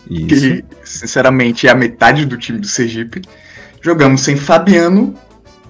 Isso. 0.09 0.27
que 0.29 0.65
sinceramente 0.85 1.67
é 1.67 1.71
a 1.71 1.75
metade 1.75 2.25
do 2.25 2.37
time 2.37 2.59
do 2.59 2.67
Sergipe. 2.67 3.23
Jogamos 3.81 4.21
sem 4.21 4.37
Fabiano 4.37 5.15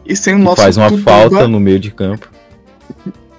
e 0.05 0.15
sem 0.17 0.35
o 0.35 0.39
Que 0.39 0.45
nosso 0.45 0.57
faz 0.63 0.77
uma 0.77 0.91
Tutuba. 0.91 1.11
falta 1.11 1.49
no 1.49 1.61
meio 1.61 1.79
de 1.79 1.91
campo. 1.91 2.29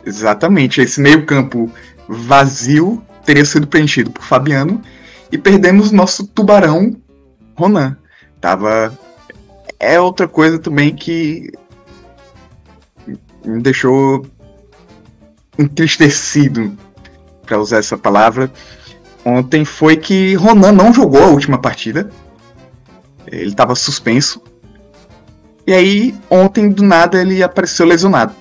Exatamente, 0.06 0.82
esse 0.82 1.00
meio-campo 1.00 1.70
vazio 2.08 3.04
teria 3.26 3.46
sido 3.46 3.68
preenchido 3.68 4.10
por 4.10 4.24
Fabiano 4.24 4.82
e 5.32 5.38
perdemos 5.38 5.92
nosso 5.92 6.26
tubarão 6.26 6.96
Ronan. 7.56 7.96
Tava 8.40 8.98
é 9.80 10.00
outra 10.00 10.28
coisa 10.28 10.58
também 10.58 10.96
que 10.96 11.52
me 13.46 13.62
deixou 13.62 14.26
entristecido, 15.58 16.78
para 17.46 17.60
usar 17.60 17.80
essa 17.80 17.98
palavra. 17.98 18.52
Ontem 19.26 19.66
foi 19.66 19.98
que 19.98 20.36
Ronan 20.36 20.72
não 20.72 20.94
jogou 20.94 21.24
a 21.24 21.28
última 21.28 21.58
partida. 21.58 22.10
Ele 23.28 23.50
estava 23.50 23.76
suspenso. 23.76 24.42
E 25.68 25.74
aí, 25.74 26.16
ontem, 26.30 26.70
do 26.72 26.82
nada, 26.82 27.22
ele 27.22 27.44
apareceu 27.44 27.86
lesionado. 27.86 28.34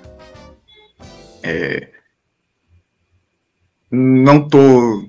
É... 1.43 1.89
Não 3.91 4.49
tô 4.49 5.09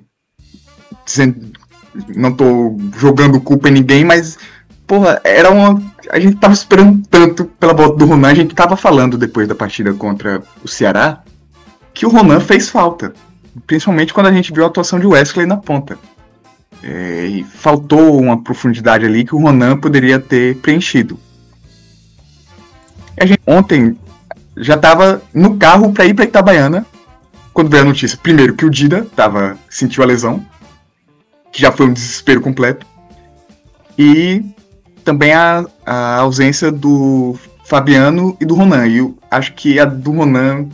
dizendo. 1.06 1.52
Não 2.16 2.32
tô 2.32 2.76
jogando 2.96 3.40
culpa 3.40 3.68
em 3.68 3.72
ninguém, 3.72 4.04
mas 4.04 4.38
porra, 4.86 5.20
era 5.24 5.50
uma. 5.50 5.80
A 6.10 6.18
gente 6.18 6.36
tava 6.36 6.52
esperando 6.52 7.02
tanto 7.08 7.44
pela 7.44 7.72
volta 7.72 7.96
do 7.96 8.06
Ronan, 8.06 8.28
a 8.28 8.34
gente 8.34 8.54
tava 8.54 8.76
falando 8.76 9.16
depois 9.16 9.46
da 9.46 9.54
partida 9.54 9.92
contra 9.94 10.42
o 10.62 10.68
Ceará 10.68 11.22
que 11.94 12.06
o 12.06 12.08
Ronan 12.08 12.40
fez 12.40 12.68
falta. 12.68 13.12
Principalmente 13.66 14.14
quando 14.14 14.26
a 14.26 14.32
gente 14.32 14.52
viu 14.52 14.64
a 14.64 14.66
atuação 14.66 14.98
de 14.98 15.06
Wesley 15.06 15.46
na 15.46 15.56
ponta. 15.56 15.98
É, 16.82 17.26
e 17.26 17.44
faltou 17.44 18.20
uma 18.20 18.42
profundidade 18.42 19.04
ali 19.04 19.24
que 19.24 19.34
o 19.34 19.40
Ronan 19.40 19.76
poderia 19.76 20.18
ter 20.18 20.56
preenchido. 20.56 21.18
A 23.20 23.26
gente, 23.26 23.40
ontem 23.46 23.96
já 24.56 24.74
estava 24.74 25.22
no 25.32 25.56
carro 25.56 25.92
para 25.92 26.06
ir 26.06 26.14
para 26.14 26.24
Itabaiana 26.24 26.86
quando 27.52 27.70
veio 27.70 27.82
a 27.82 27.86
notícia. 27.86 28.18
Primeiro 28.20 28.54
que 28.54 28.64
o 28.64 28.70
Dida 28.70 29.06
tava, 29.14 29.56
sentiu 29.68 30.02
a 30.02 30.06
lesão, 30.06 30.44
que 31.52 31.60
já 31.60 31.70
foi 31.70 31.86
um 31.86 31.92
desespero 31.92 32.40
completo. 32.40 32.86
E 33.98 34.42
também 35.02 35.32
a, 35.32 35.64
a 35.84 36.16
ausência 36.18 36.70
do 36.70 37.36
Fabiano 37.64 38.36
e 38.40 38.44
do 38.44 38.54
Ronan. 38.54 38.86
E 38.86 38.98
eu 38.98 39.16
acho 39.30 39.52
que 39.54 39.78
a 39.78 39.84
do 39.84 40.12
Ronan 40.12 40.68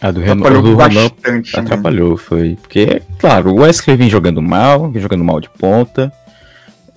a 0.00 0.10
do, 0.10 0.20
atrapalhou 0.20 0.62
do 0.62 0.76
bastante, 0.76 1.52
Ronan 1.54 1.64
atrapalhou, 1.64 2.10
né? 2.12 2.16
foi. 2.16 2.58
Porque, 2.60 3.02
claro, 3.18 3.50
o 3.50 3.60
Wesley 3.60 3.96
vem 3.96 4.10
jogando 4.10 4.42
mal, 4.42 4.90
vem 4.90 5.00
jogando 5.00 5.24
mal 5.24 5.40
de 5.40 5.48
ponta. 5.48 6.12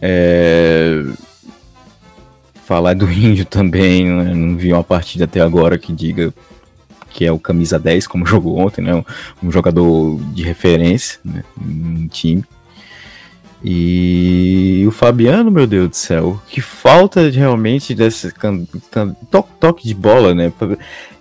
É... 0.01 1.03
Falar 2.65 2.95
do 2.95 3.09
Índio 3.11 3.45
também, 3.45 4.05
né? 4.05 4.33
não 4.33 4.57
vi 4.57 4.73
uma 4.73 4.83
partida 4.83 5.25
até 5.25 5.39
agora 5.39 5.77
que 5.77 5.93
diga 5.93 6.33
que 7.15 7.23
é 7.23 7.31
o 7.31 7.39
camisa 7.39 7.79
10, 7.79 8.07
como 8.07 8.25
jogou 8.25 8.57
ontem, 8.57 8.81
né? 8.81 8.93
Um, 8.93 9.03
um 9.43 9.51
jogador 9.51 10.19
de 10.33 10.43
referência 10.43 11.17
né? 11.23 11.43
um 11.57 12.07
time. 12.07 12.43
E 13.67 14.85
o 14.87 14.91
Fabiano, 14.91 15.49
meu 15.49 15.65
Deus 15.65 15.89
do 15.89 15.95
céu, 15.95 16.39
que 16.47 16.61
falta 16.61 17.31
realmente 17.31 17.95
desse 17.95 18.31
toque, 19.31 19.49
toque 19.59 19.87
de 19.87 19.95
bola, 19.95 20.35
né? 20.35 20.53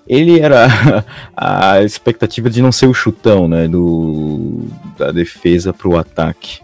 ele 0.07 0.41
era 0.41 0.69
a 1.35 1.83
expectativa 1.83 2.51
de 2.51 2.61
não 2.61 2.71
ser 2.71 2.87
o 2.87 2.93
chutão, 2.93 3.49
né, 3.49 3.67
do 3.67 4.67
da 4.99 5.11
defesa 5.11 5.73
para 5.73 5.89
o 5.89 5.97
ataque. 5.97 6.61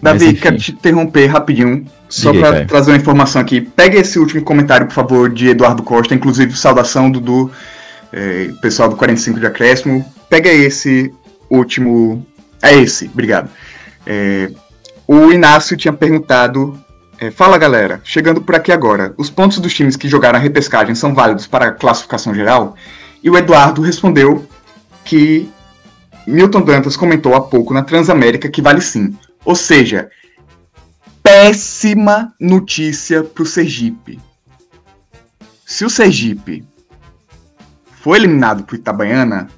Davi, 0.00 0.32
quero 0.32 0.56
te 0.56 0.72
interromper 0.72 1.26
rapidinho, 1.26 1.84
só 2.08 2.32
para 2.32 2.64
trazer 2.64 2.92
uma 2.92 2.96
informação 2.96 3.42
aqui. 3.42 3.60
Pega 3.60 3.98
esse 3.98 4.18
último 4.18 4.42
comentário, 4.42 4.86
por 4.86 4.94
favor, 4.94 5.28
de 5.28 5.48
Eduardo 5.48 5.82
Costa, 5.82 6.14
inclusive 6.14 6.56
saudação 6.56 7.10
Dudu, 7.10 7.50
é, 8.12 8.50
pessoal 8.62 8.88
do 8.88 8.96
45 8.96 9.40
de 9.40 9.46
acréscimo. 9.46 10.04
Pega 10.30 10.48
esse 10.48 11.12
último. 11.50 12.24
É 12.62 12.74
esse, 12.74 13.06
obrigado. 13.12 13.50
É, 14.06 14.50
o 15.08 15.32
Inácio 15.32 15.74
tinha 15.74 15.92
perguntado 15.92 16.78
é, 17.18 17.30
fala 17.30 17.56
galera, 17.56 18.00
chegando 18.04 18.42
por 18.42 18.54
aqui 18.54 18.70
agora. 18.70 19.14
Os 19.16 19.30
pontos 19.30 19.58
dos 19.58 19.74
times 19.74 19.96
que 19.96 20.08
jogaram 20.08 20.38
a 20.38 20.42
repescagem 20.42 20.94
são 20.94 21.14
válidos 21.14 21.46
para 21.46 21.68
a 21.68 21.72
classificação 21.72 22.34
geral? 22.34 22.76
E 23.24 23.30
o 23.30 23.36
Eduardo 23.36 23.80
respondeu 23.80 24.46
que 25.04 25.50
Milton 26.26 26.60
Dantas 26.60 26.96
comentou 26.96 27.34
há 27.34 27.40
pouco 27.40 27.72
na 27.72 27.82
Transamérica 27.82 28.48
que 28.50 28.62
vale 28.62 28.82
sim. 28.82 29.16
Ou 29.44 29.56
seja, 29.56 30.10
péssima 31.22 32.32
notícia 32.38 33.24
para 33.24 33.42
o 33.42 33.46
Sergipe. 33.46 34.20
Se 35.66 35.84
o 35.84 35.90
Sergipe 35.90 36.64
for 38.02 38.14
eliminado 38.14 38.62
por 38.62 38.76
Itabaiana, 38.76 39.48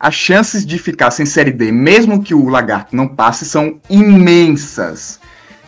as 0.00 0.14
chances 0.14 0.64
de 0.64 0.78
ficar 0.78 1.10
sem 1.10 1.26
Série 1.26 1.50
D, 1.50 1.72
mesmo 1.72 2.22
que 2.22 2.34
o 2.34 2.48
Lagarto 2.48 2.94
não 2.94 3.08
passe, 3.08 3.44
são 3.44 3.80
imensas. 3.90 5.18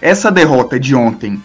Essa 0.01 0.31
derrota 0.31 0.79
de 0.79 0.95
ontem 0.95 1.43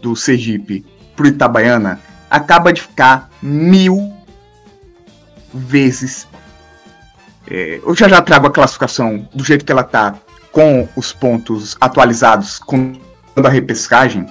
do 0.00 0.16
Sergipe 0.16 0.84
pro 1.14 1.26
Itabaiana 1.26 2.00
acaba 2.30 2.72
de 2.72 2.80
ficar 2.82 3.30
mil 3.42 4.12
vezes. 5.52 6.26
É, 7.48 7.80
eu 7.84 7.94
já 7.94 8.08
já 8.08 8.22
trago 8.22 8.46
a 8.46 8.50
classificação 8.50 9.28
do 9.34 9.44
jeito 9.44 9.64
que 9.64 9.72
ela 9.72 9.84
tá, 9.84 10.14
com 10.50 10.88
os 10.96 11.12
pontos 11.12 11.76
atualizados, 11.80 12.58
com 12.58 12.94
a 13.36 13.48
repescagem. 13.48 14.26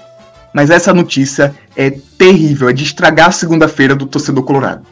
Mas 0.53 0.69
essa 0.69 0.93
notícia 0.93 1.55
é 1.75 1.91
terrível, 1.91 2.69
é 2.69 2.73
de 2.73 2.83
estragar 2.83 3.29
a 3.29 3.31
segunda-feira 3.31 3.95
do 3.95 4.05
torcedor 4.05 4.43
colorado. 4.43 4.85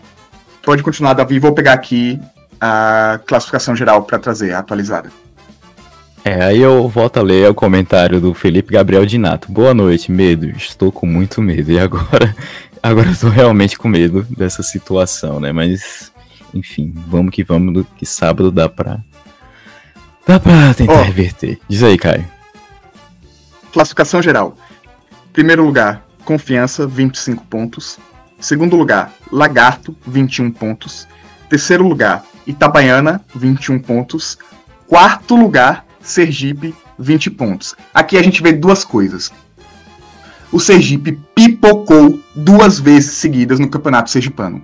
Pode 0.63 0.83
continuar, 0.83 1.13
Davi, 1.13 1.39
vou 1.39 1.53
pegar 1.53 1.73
aqui 1.73 2.19
a 2.59 3.19
classificação 3.25 3.75
geral 3.75 4.03
para 4.03 4.19
trazer 4.19 4.53
atualizada. 4.53 5.11
É, 6.23 6.43
aí 6.43 6.59
eu 6.59 6.87
volto 6.87 7.17
a 7.17 7.21
ler 7.21 7.49
o 7.49 7.53
comentário 7.53 8.19
do 8.19 8.33
Felipe 8.33 8.73
Gabriel 8.73 9.05
de 9.05 9.17
Nato. 9.17 9.51
Boa 9.51 9.73
noite, 9.73 10.11
medo. 10.11 10.49
Estou 10.49 10.91
com 10.91 11.05
muito 11.05 11.41
medo. 11.41 11.71
E 11.71 11.79
agora, 11.79 12.35
agora 12.83 13.09
estou 13.09 13.29
realmente 13.29 13.77
com 13.77 13.87
medo 13.87 14.25
dessa 14.29 14.61
situação, 14.61 15.39
né? 15.39 15.51
Mas, 15.51 16.11
enfim, 16.53 16.93
vamos 17.07 17.33
que 17.33 17.43
vamos, 17.43 17.85
que 17.97 18.05
sábado 18.05 18.51
dá 18.51 18.67
pra. 18.67 18.99
Dá 20.27 20.39
pra 20.39 20.73
tentar 20.73 20.93
oh. 20.93 21.03
reverter. 21.03 21.57
Diz 21.67 21.81
aí, 21.81 21.97
Caio. 21.97 22.27
Classificação 23.71 24.21
geral. 24.21 24.55
Primeiro 25.31 25.65
lugar, 25.65 26.05
Confiança, 26.25 26.85
25 26.85 27.43
pontos. 27.45 27.97
Segundo 28.39 28.75
lugar, 28.75 29.11
Lagarto, 29.31 29.95
21 30.05 30.51
pontos. 30.51 31.07
Terceiro 31.49 31.87
lugar, 31.87 32.23
Itabaiana, 32.49 33.23
21 33.35 33.79
pontos. 33.79 34.37
Quarto 34.87 35.35
lugar, 35.35 35.85
Sergipe, 36.01 36.73
20 36.97 37.29
pontos. 37.31 37.75
Aqui 37.93 38.17
a 38.17 38.23
gente 38.23 38.41
vê 38.41 38.51
duas 38.51 38.83
coisas. 38.83 39.31
O 40.51 40.59
Sergipe 40.59 41.19
pipocou 41.35 42.19
duas 42.35 42.79
vezes 42.79 43.11
seguidas 43.13 43.59
no 43.59 43.69
Campeonato 43.69 44.09
Sergipano. 44.09 44.63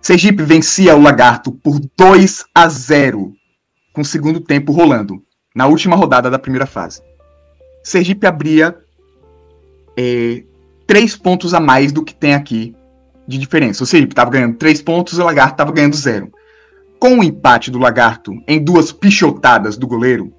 Sergipe 0.00 0.44
vencia 0.44 0.94
o 0.94 1.02
Lagarto 1.02 1.50
por 1.50 1.80
2 1.96 2.44
a 2.54 2.68
0, 2.68 3.32
com 3.92 4.02
o 4.02 4.04
segundo 4.04 4.40
tempo 4.40 4.72
rolando, 4.72 5.20
na 5.54 5.66
última 5.66 5.96
rodada 5.96 6.30
da 6.30 6.38
primeira 6.38 6.66
fase. 6.66 7.02
Sergipe 7.82 8.26
abria 8.28 8.76
é, 9.96 10.44
três 10.86 11.16
pontos 11.16 11.52
a 11.52 11.58
mais 11.58 11.90
do 11.90 12.04
que 12.04 12.14
tem 12.14 12.34
aqui 12.34 12.76
de 13.26 13.38
diferença. 13.38 13.82
O 13.82 13.86
Sergipe 13.86 14.12
estava 14.12 14.30
ganhando 14.30 14.56
três 14.56 14.80
pontos 14.80 15.18
e 15.18 15.20
o 15.20 15.24
Lagarto 15.24 15.54
estava 15.54 15.72
ganhando 15.72 15.96
zero. 15.96 16.32
Com 17.02 17.18
o 17.18 17.24
empate 17.24 17.68
do 17.68 17.80
Lagarto 17.80 18.32
em 18.46 18.62
duas 18.62 18.92
pichotadas 18.92 19.76
do 19.76 19.88
goleiro, 19.88 20.32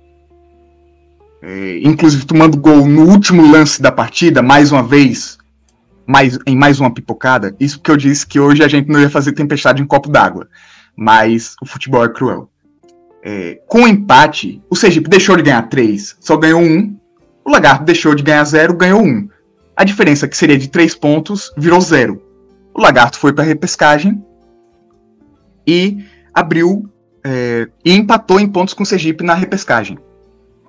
é, 1.41 1.81
inclusive 1.83 2.25
tomando 2.25 2.57
gol 2.57 2.85
no 2.87 3.01
último 3.01 3.45
lance 3.51 3.81
da 3.81 3.91
partida, 3.91 4.41
mais 4.41 4.71
uma 4.71 4.81
vez, 4.81 5.37
mais, 6.07 6.39
em 6.47 6.55
mais 6.55 6.79
uma 6.79 6.89
pipocada. 6.89 7.53
Isso 7.59 7.77
porque 7.77 7.91
eu 7.91 7.97
disse 7.97 8.25
que 8.25 8.39
hoje 8.39 8.63
a 8.63 8.69
gente 8.69 8.87
não 8.87 9.01
ia 9.01 9.09
fazer 9.09 9.33
tempestade 9.33 9.81
em 9.81 9.85
copo 9.85 10.07
d'água. 10.07 10.47
Mas 10.95 11.57
o 11.61 11.65
futebol 11.65 12.05
é 12.05 12.07
cruel. 12.07 12.49
É, 13.21 13.59
com 13.67 13.81
o 13.81 13.87
empate, 13.89 14.61
o 14.69 14.75
Sergipe 14.77 15.09
deixou 15.09 15.35
de 15.35 15.43
ganhar 15.43 15.63
3, 15.63 16.15
só 16.21 16.37
ganhou 16.37 16.61
1. 16.61 16.97
O 17.43 17.51
Lagarto 17.51 17.83
deixou 17.83 18.15
de 18.15 18.23
ganhar 18.23 18.45
0, 18.45 18.73
ganhou 18.77 19.03
1. 19.03 19.27
A 19.75 19.83
diferença 19.83 20.29
que 20.29 20.37
seria 20.37 20.57
de 20.57 20.69
3 20.69 20.95
pontos 20.95 21.51
virou 21.57 21.81
0. 21.81 22.23
O 22.73 22.81
Lagarto 22.81 23.19
foi 23.19 23.33
para 23.33 23.43
a 23.43 23.47
repescagem 23.47 24.23
e 25.67 26.05
abriu 26.33 26.89
é, 27.23 27.67
e 27.83 27.93
empatou 27.93 28.39
em 28.39 28.47
pontos 28.47 28.73
com 28.73 28.83
o 28.83 28.85
Sergipe 28.85 29.23
na 29.23 29.33
repescagem. 29.33 29.97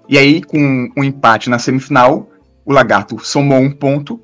E 0.08 0.18
aí, 0.18 0.42
com 0.42 0.90
um 0.96 1.02
empate 1.02 1.48
na 1.48 1.58
semifinal, 1.58 2.30
o 2.64 2.72
Lagarto 2.72 3.18
somou 3.24 3.58
um 3.58 3.70
ponto, 3.70 4.20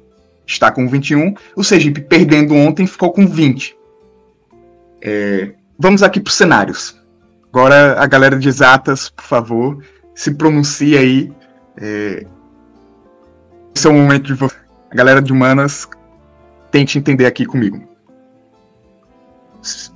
está 0.46 0.70
com 0.70 0.87
21. 0.87 1.35
O 1.57 1.64
Sergipe, 1.64 2.00
perdendo 2.00 2.55
ontem, 2.55 2.87
ficou 2.87 3.12
com 3.12 3.26
20. 3.26 3.76
É, 5.03 5.53
vamos 5.79 6.03
aqui 6.03 6.20
para 6.20 6.31
os 6.31 6.37
cenários. 6.37 7.00
Agora, 7.48 8.00
a 8.00 8.07
galera 8.07 8.38
de 8.38 8.48
exatas, 8.48 9.09
por 9.09 9.24
favor, 9.24 9.83
se 10.14 10.35
pronuncie 10.35 10.96
aí. 10.96 11.33
É, 11.76 12.26
esse 13.74 13.87
é 13.87 13.90
o 13.90 13.94
momento 13.94 14.24
de 14.24 14.35
você. 14.35 14.57
A 14.90 14.94
galera 14.94 15.22
de 15.22 15.33
humanas, 15.33 15.88
tente 16.70 16.98
entender 16.98 17.26
aqui 17.26 17.46
comigo. 17.46 17.89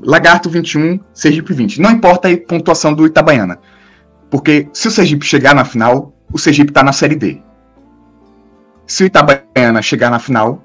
Lagarto 0.01 0.51
21, 0.51 1.01
Sergipe 1.13 1.53
20. 1.53 1.81
Não 1.81 1.91
importa 1.91 2.29
a 2.29 2.37
pontuação 2.37 2.93
do 2.93 3.07
Itabaiana. 3.07 3.59
Porque 4.31 4.69
se 4.73 4.89
o 4.89 4.91
Sergipe 4.91 5.25
chegar 5.25 5.55
na 5.55 5.65
final, 5.65 6.13
o 6.33 6.39
Sergipe 6.39 6.71
está 6.71 6.83
na 6.83 6.93
Série 6.93 7.17
D. 7.17 7.41
Se 8.87 9.05
o 9.05 9.07
Itabaiana 9.07 9.81
chegar 9.81 10.11
na 10.11 10.19
final, 10.19 10.63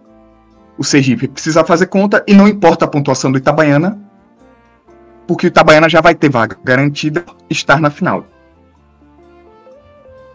o 0.78 0.84
Sergipe 0.84 1.28
precisa 1.28 1.64
fazer 1.64 1.88
conta 1.88 2.24
e 2.28 2.34
não 2.34 2.48
importa 2.48 2.86
a 2.86 2.88
pontuação 2.88 3.32
do 3.32 3.38
Itabaiana, 3.38 4.00
porque 5.28 5.46
o 5.46 5.50
Itabaiana 5.50 5.88
já 5.88 6.02
vai 6.02 6.16
ter 6.16 6.30
vaga 6.30 6.58
garantida 6.64 7.24
estar 7.50 7.80
na 7.80 7.90
final. 7.90 8.26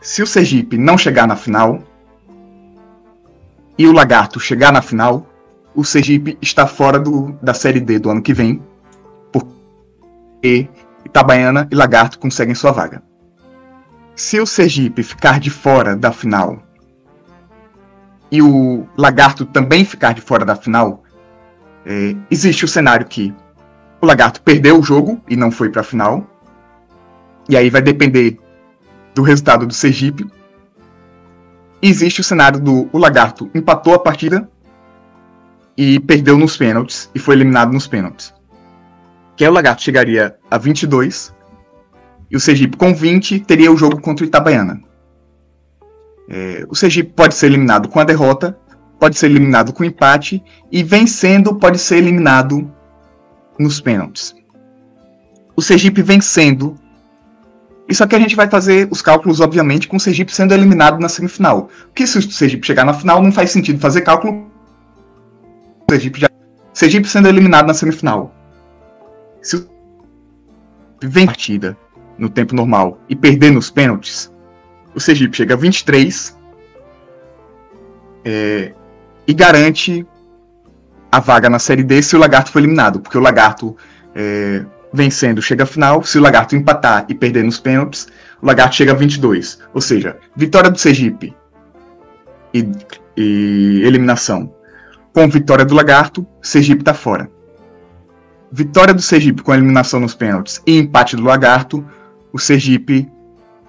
Se 0.00 0.22
o 0.22 0.26
Sergipe 0.26 0.78
não 0.78 0.96
chegar 0.96 1.26
na 1.26 1.34
final 1.34 1.82
e 3.76 3.86
o 3.86 3.92
Lagarto 3.92 4.38
chegar 4.38 4.72
na 4.72 4.82
final, 4.82 5.26
o 5.74 5.84
Sergipe 5.84 6.38
está 6.40 6.66
fora 6.66 6.98
do, 6.98 7.32
da 7.42 7.52
Série 7.52 7.80
D 7.80 7.98
do 7.98 8.10
ano 8.10 8.22
que 8.22 8.32
vem, 8.32 8.62
porque 9.32 10.68
Itabaiana 11.04 11.68
e 11.70 11.74
Lagarto 11.74 12.18
conseguem 12.18 12.54
sua 12.54 12.70
vaga. 12.70 13.02
Se 14.14 14.38
o 14.38 14.46
Sergipe 14.46 15.02
ficar 15.02 15.40
de 15.40 15.50
fora 15.50 15.96
da 15.96 16.12
final 16.12 16.62
e 18.30 18.40
o 18.40 18.86
Lagarto 18.96 19.44
também 19.44 19.84
ficar 19.84 20.14
de 20.14 20.20
fora 20.20 20.44
da 20.44 20.54
final, 20.54 21.02
é, 21.84 22.14
existe 22.30 22.64
o 22.64 22.68
cenário 22.68 23.06
que 23.06 23.34
o 24.00 24.06
Lagarto 24.06 24.40
perdeu 24.42 24.78
o 24.78 24.82
jogo 24.82 25.20
e 25.28 25.36
não 25.36 25.50
foi 25.50 25.68
para 25.68 25.80
a 25.80 25.84
final. 25.84 26.24
E 27.48 27.56
aí 27.56 27.68
vai 27.68 27.82
depender 27.82 28.38
do 29.14 29.22
resultado 29.22 29.66
do 29.66 29.74
Sergipe. 29.74 30.26
Existe 31.82 32.20
o 32.20 32.24
cenário 32.24 32.60
do 32.60 32.88
o 32.92 32.98
Lagarto 32.98 33.50
empatou 33.54 33.94
a 33.94 33.98
partida 33.98 34.48
e 35.76 35.98
perdeu 36.00 36.38
nos 36.38 36.56
pênaltis 36.56 37.10
e 37.14 37.18
foi 37.18 37.34
eliminado 37.34 37.72
nos 37.72 37.86
pênaltis. 37.86 38.32
Que 39.36 39.44
aí 39.44 39.50
o 39.50 39.52
Lagarto 39.52 39.82
chegaria 39.82 40.36
a 40.50 40.58
22 40.58 41.34
e 42.30 42.36
o 42.36 42.40
Sergipe 42.40 42.76
com 42.76 42.94
20 42.94 43.40
teria 43.40 43.70
o 43.70 43.76
jogo 43.76 44.00
contra 44.00 44.24
o 44.24 44.28
Itabaiana. 44.28 44.80
É, 46.28 46.64
o 46.68 46.74
Sergipe 46.74 47.12
pode 47.12 47.34
ser 47.34 47.46
eliminado 47.46 47.88
com 47.88 48.00
a 48.00 48.04
derrota, 48.04 48.56
pode 48.98 49.18
ser 49.18 49.26
eliminado 49.26 49.72
com 49.72 49.84
empate 49.84 50.42
e 50.70 50.82
vencendo 50.82 51.54
pode 51.56 51.78
ser 51.78 51.98
eliminado 51.98 52.70
nos 53.58 53.80
pênaltis. 53.80 54.34
O 55.56 55.62
Sergipe 55.62 56.02
vencendo. 56.02 56.76
Isso 57.86 58.02
aqui 58.02 58.16
a 58.16 58.18
gente 58.18 58.34
vai 58.34 58.48
fazer 58.48 58.88
os 58.90 59.02
cálculos, 59.02 59.40
obviamente, 59.40 59.86
com 59.86 59.96
o 59.96 60.00
Sergipe 60.00 60.34
sendo 60.34 60.54
eliminado 60.54 60.98
na 60.98 61.08
semifinal. 61.08 61.68
Porque 61.84 62.06
se 62.06 62.18
o 62.18 62.22
Sergipe 62.22 62.66
chegar 62.66 62.84
na 62.84 62.94
final, 62.94 63.22
não 63.22 63.30
faz 63.30 63.50
sentido 63.50 63.78
fazer 63.78 64.00
cálculo. 64.00 64.50
Sergipe, 65.90 66.20
já... 66.20 66.28
Sergipe 66.72 67.08
sendo 67.08 67.28
eliminado 67.28 67.66
na 67.66 67.74
semifinal. 67.74 68.34
Se 69.42 69.56
o 69.56 69.68
vem 71.02 71.26
partida 71.26 71.76
no 72.18 72.28
tempo 72.28 72.54
normal 72.54 72.98
e 73.08 73.16
perder 73.16 73.50
nos 73.50 73.70
pênaltis, 73.70 74.32
o 74.94 75.00
Sergipe 75.00 75.36
chega 75.36 75.54
a 75.54 75.56
23 75.56 76.36
é, 78.24 78.72
e 79.26 79.34
garante 79.34 80.06
a 81.10 81.20
vaga 81.20 81.50
na 81.50 81.58
Série 81.58 81.82
D 81.82 82.02
se 82.02 82.16
o 82.16 82.18
Lagarto 82.18 82.50
for 82.50 82.58
eliminado, 82.58 83.00
porque 83.00 83.18
o 83.18 83.20
Lagarto 83.20 83.76
é, 84.14 84.64
vencendo 84.92 85.42
chega 85.42 85.64
à 85.64 85.66
final, 85.66 86.02
se 86.04 86.18
o 86.18 86.22
Lagarto 86.22 86.56
empatar 86.56 87.04
e 87.08 87.14
perder 87.14 87.44
nos 87.44 87.58
pênaltis, 87.58 88.06
o 88.40 88.46
Lagarto 88.46 88.76
chega 88.76 88.92
a 88.92 88.94
22. 88.94 89.58
Ou 89.74 89.80
seja, 89.80 90.16
vitória 90.36 90.70
do 90.70 90.78
Sergipe 90.78 91.34
e, 92.52 92.68
e 93.16 93.82
eliminação. 93.84 94.54
Com 95.14 95.28
vitória 95.28 95.64
do 95.64 95.76
Lagarto, 95.76 96.26
Sergipe 96.42 96.80
está 96.80 96.92
fora. 96.92 97.30
Vitória 98.50 98.92
do 98.92 99.00
Sergipe 99.00 99.44
com 99.44 99.54
eliminação 99.54 100.00
nos 100.00 100.12
pênaltis 100.12 100.60
e 100.66 100.76
empate 100.76 101.14
do 101.14 101.22
Lagarto, 101.22 101.86
o 102.32 102.38
Sergipe 102.38 103.08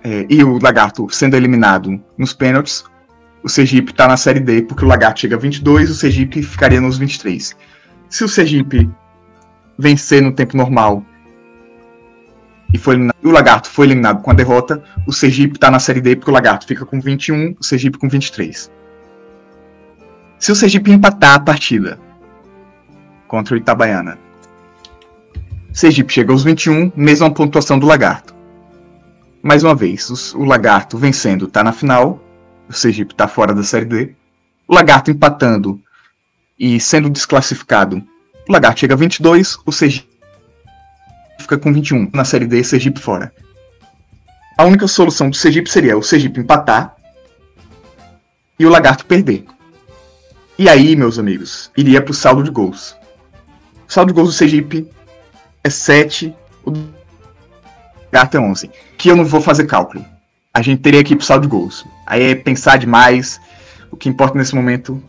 é, 0.03 0.25
e 0.27 0.43
o 0.43 0.57
Lagarto 0.57 1.07
sendo 1.11 1.35
eliminado 1.35 2.01
nos 2.17 2.33
pênaltis, 2.33 2.83
o 3.43 3.47
Sergipe 3.47 3.91
está 3.91 4.07
na 4.07 4.17
Série 4.17 4.39
D, 4.39 4.63
porque 4.63 4.83
o 4.83 4.87
Lagarto 4.87 5.19
chega 5.19 5.35
a 5.35 5.39
22, 5.39 5.91
o 5.91 5.93
Sergipe 5.93 6.41
ficaria 6.41 6.81
nos 6.81 6.97
23. 6.97 7.55
Se 8.09 8.23
o 8.23 8.27
Sergipe 8.27 8.89
vencer 9.77 10.23
no 10.23 10.31
tempo 10.31 10.57
normal 10.57 11.05
e, 12.73 12.77
foi 12.79 12.95
e 12.95 13.27
o 13.27 13.29
Lagarto 13.29 13.69
foi 13.69 13.85
eliminado 13.85 14.23
com 14.23 14.31
a 14.31 14.33
derrota, 14.33 14.83
o 15.05 15.13
Sergipe 15.13 15.57
está 15.57 15.69
na 15.69 15.77
Série 15.77 16.01
D, 16.01 16.15
porque 16.15 16.31
o 16.31 16.33
Lagarto 16.33 16.65
fica 16.65 16.87
com 16.87 16.99
21, 16.99 17.55
o 17.59 17.63
Sergipe 17.63 17.99
com 17.99 18.09
23. 18.09 18.71
Se 20.39 20.51
o 20.51 20.55
Sergipe 20.55 20.91
empatar 20.91 21.35
a 21.35 21.39
partida 21.39 21.99
contra 23.27 23.55
o 23.55 23.57
Itabaiana, 23.57 24.17
Sergipe 25.73 26.13
chega 26.13 26.31
aos 26.31 26.43
21, 26.43 26.91
mesma 26.95 27.31
pontuação 27.31 27.77
do 27.79 27.87
Lagarto 27.87 28.35
mais 29.45 29.63
uma 29.63 29.75
vez, 29.75 30.33
o, 30.33 30.43
Lagarto 30.43 30.97
vencendo 30.97 31.45
está 31.45 31.63
na 31.63 31.71
final, 31.71 32.19
o 32.67 32.73
Sergipe 32.73 33.13
está 33.13 33.27
fora 33.27 33.53
da 33.53 33.61
Série 33.61 33.85
D. 33.85 34.15
O 34.67 34.73
Lagarto 34.73 35.11
empatando 35.11 35.79
e 36.57 36.79
sendo 36.79 37.11
desclassificado, 37.11 38.03
o 38.49 38.51
Lagarto 38.51 38.79
chega 38.79 38.95
a 38.95 38.97
22, 38.97 39.59
o 39.63 39.71
Sergipe 39.71 40.09
fica 41.37 41.59
com 41.59 41.71
21 41.71 42.09
na 42.11 42.25
Série 42.25 42.47
D, 42.47 42.63
Sergipe 42.63 42.99
fora. 42.99 43.31
A 44.57 44.65
única 44.65 44.87
solução 44.87 45.29
do 45.29 45.35
Sergipe 45.35 45.69
seria 45.69 45.95
o 45.95 46.01
Sergipe 46.01 46.39
empatar 46.39 46.95
e 48.57 48.65
o 48.65 48.69
Lagarto 48.69 49.05
perder. 49.05 49.45
E 50.57 50.69
aí, 50.69 50.95
meus 50.95 51.19
amigos, 51.19 51.69
iria 51.75 52.01
para 52.01 52.11
o 52.11 52.15
saldo 52.15 52.41
de 52.41 52.49
gols. 52.49 52.95
O 53.87 53.91
saldo 53.91 54.13
de 54.13 54.15
gols 54.15 54.29
do 54.29 54.33
Sergipe 54.33 54.87
é 55.63 55.69
7, 55.69 56.33
o 56.65 56.71
Lagarto 58.11 58.37
é 58.37 58.39
11 58.39 58.71
que 58.97 59.09
eu 59.09 59.15
não 59.15 59.25
vou 59.25 59.41
fazer 59.41 59.65
cálculo. 59.65 60.03
A 60.53 60.61
gente 60.61 60.81
teria 60.81 61.03
que 61.03 61.13
ir 61.13 61.17
pro 61.17 61.25
saldo 61.25 61.43
de 61.43 61.49
gols. 61.49 61.85
Aí 62.05 62.31
é 62.31 62.35
pensar 62.35 62.77
demais. 62.77 63.39
O 63.91 63.97
que 63.97 64.07
importa 64.07 64.37
nesse 64.37 64.55
momento 64.55 65.03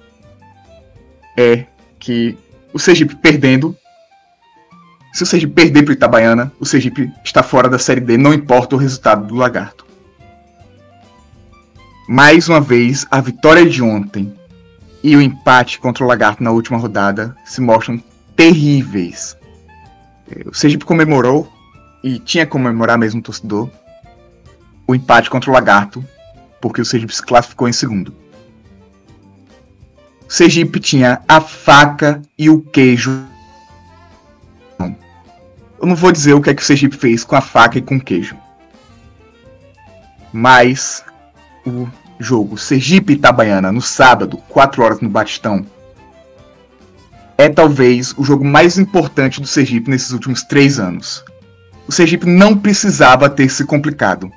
é 1.37 1.65
que 1.99 2.37
o 2.73 2.79
Sergipe 2.79 3.15
perdendo. 3.15 3.77
Se 5.13 5.23
o 5.23 5.27
Sergipe 5.27 5.55
perder 5.55 5.85
pro 5.85 5.93
Itabaiana, 5.93 6.53
o 6.59 6.67
Sergipe 6.67 7.11
está 7.25 7.43
fora 7.43 7.69
da 7.69 7.79
Série 7.79 8.01
D, 8.01 8.19
não 8.19 8.35
importa 8.35 8.75
o 8.75 8.79
resultado 8.79 9.27
do 9.27 9.35
Lagarto. 9.35 9.87
Mais 12.09 12.49
uma 12.49 12.61
vez, 12.61 13.07
a 13.11 13.21
vitória 13.21 13.65
de 13.65 13.83
ontem 13.83 14.35
e 15.07 15.15
o 15.15 15.23
empate 15.23 15.79
contra 15.79 16.03
o 16.03 16.09
Lagarto 16.09 16.43
na 16.43 16.51
última 16.51 16.77
rodada 16.77 17.37
se 17.45 17.61
mostram 17.61 18.03
terríveis. 18.35 19.37
O 20.45 20.53
Sergipe 20.53 20.85
comemorou 20.85 21.49
e 22.03 22.19
tinha 22.19 22.45
que 22.45 22.51
comemorar 22.51 22.99
mesmo 22.99 23.21
o 23.21 23.23
torcedor, 23.23 23.71
o 24.85 24.97
empate 24.97 25.31
contra 25.31 25.49
o 25.49 25.55
Lagarto, 25.55 26.05
porque 26.61 26.81
o 26.81 26.85
Sergipe 26.85 27.15
se 27.15 27.23
classificou 27.23 27.69
em 27.69 27.73
segundo. 27.73 28.13
O 30.29 30.33
Sergipe 30.33 30.81
tinha 30.81 31.23
a 31.29 31.41
faca 31.41 32.21
e 32.37 32.51
o 32.51 32.61
queijo. 32.61 33.25
Eu 34.81 35.87
não 35.87 35.95
vou 35.95 36.11
dizer 36.11 36.35
o 36.35 36.41
que 36.41 36.51
é 36.51 36.55
que 36.55 36.63
o 36.63 36.67
Sergipe 36.67 36.97
fez 36.97 37.23
com 37.23 37.37
a 37.37 37.41
faca 37.41 37.79
e 37.79 37.83
com 37.83 37.95
o 37.95 38.01
queijo. 38.01 38.37
Mas 40.33 41.05
o 41.65 41.87
jogo 42.19 42.59
Sergipe 42.59 43.15
Itabaiana 43.15 43.71
no 43.71 43.83
sábado, 43.83 44.39
4 44.49 44.83
horas 44.83 45.01
no 45.01 45.09
Batistão, 45.09 45.65
é 47.39 47.49
talvez 47.49 48.15
o 48.17 48.25
jogo 48.25 48.45
mais 48.45 48.79
importante 48.79 49.41
do 49.41 49.47
Sergipe 49.47 49.91
nesses 49.91 50.13
últimos 50.13 50.43
três 50.43 50.79
anos 50.79 51.25
o 51.87 51.93
Sergipe 51.93 52.27
não 52.27 52.57
precisava 52.57 53.31
ter 53.31 53.49
se 53.49 53.65
complicado. 53.65 54.31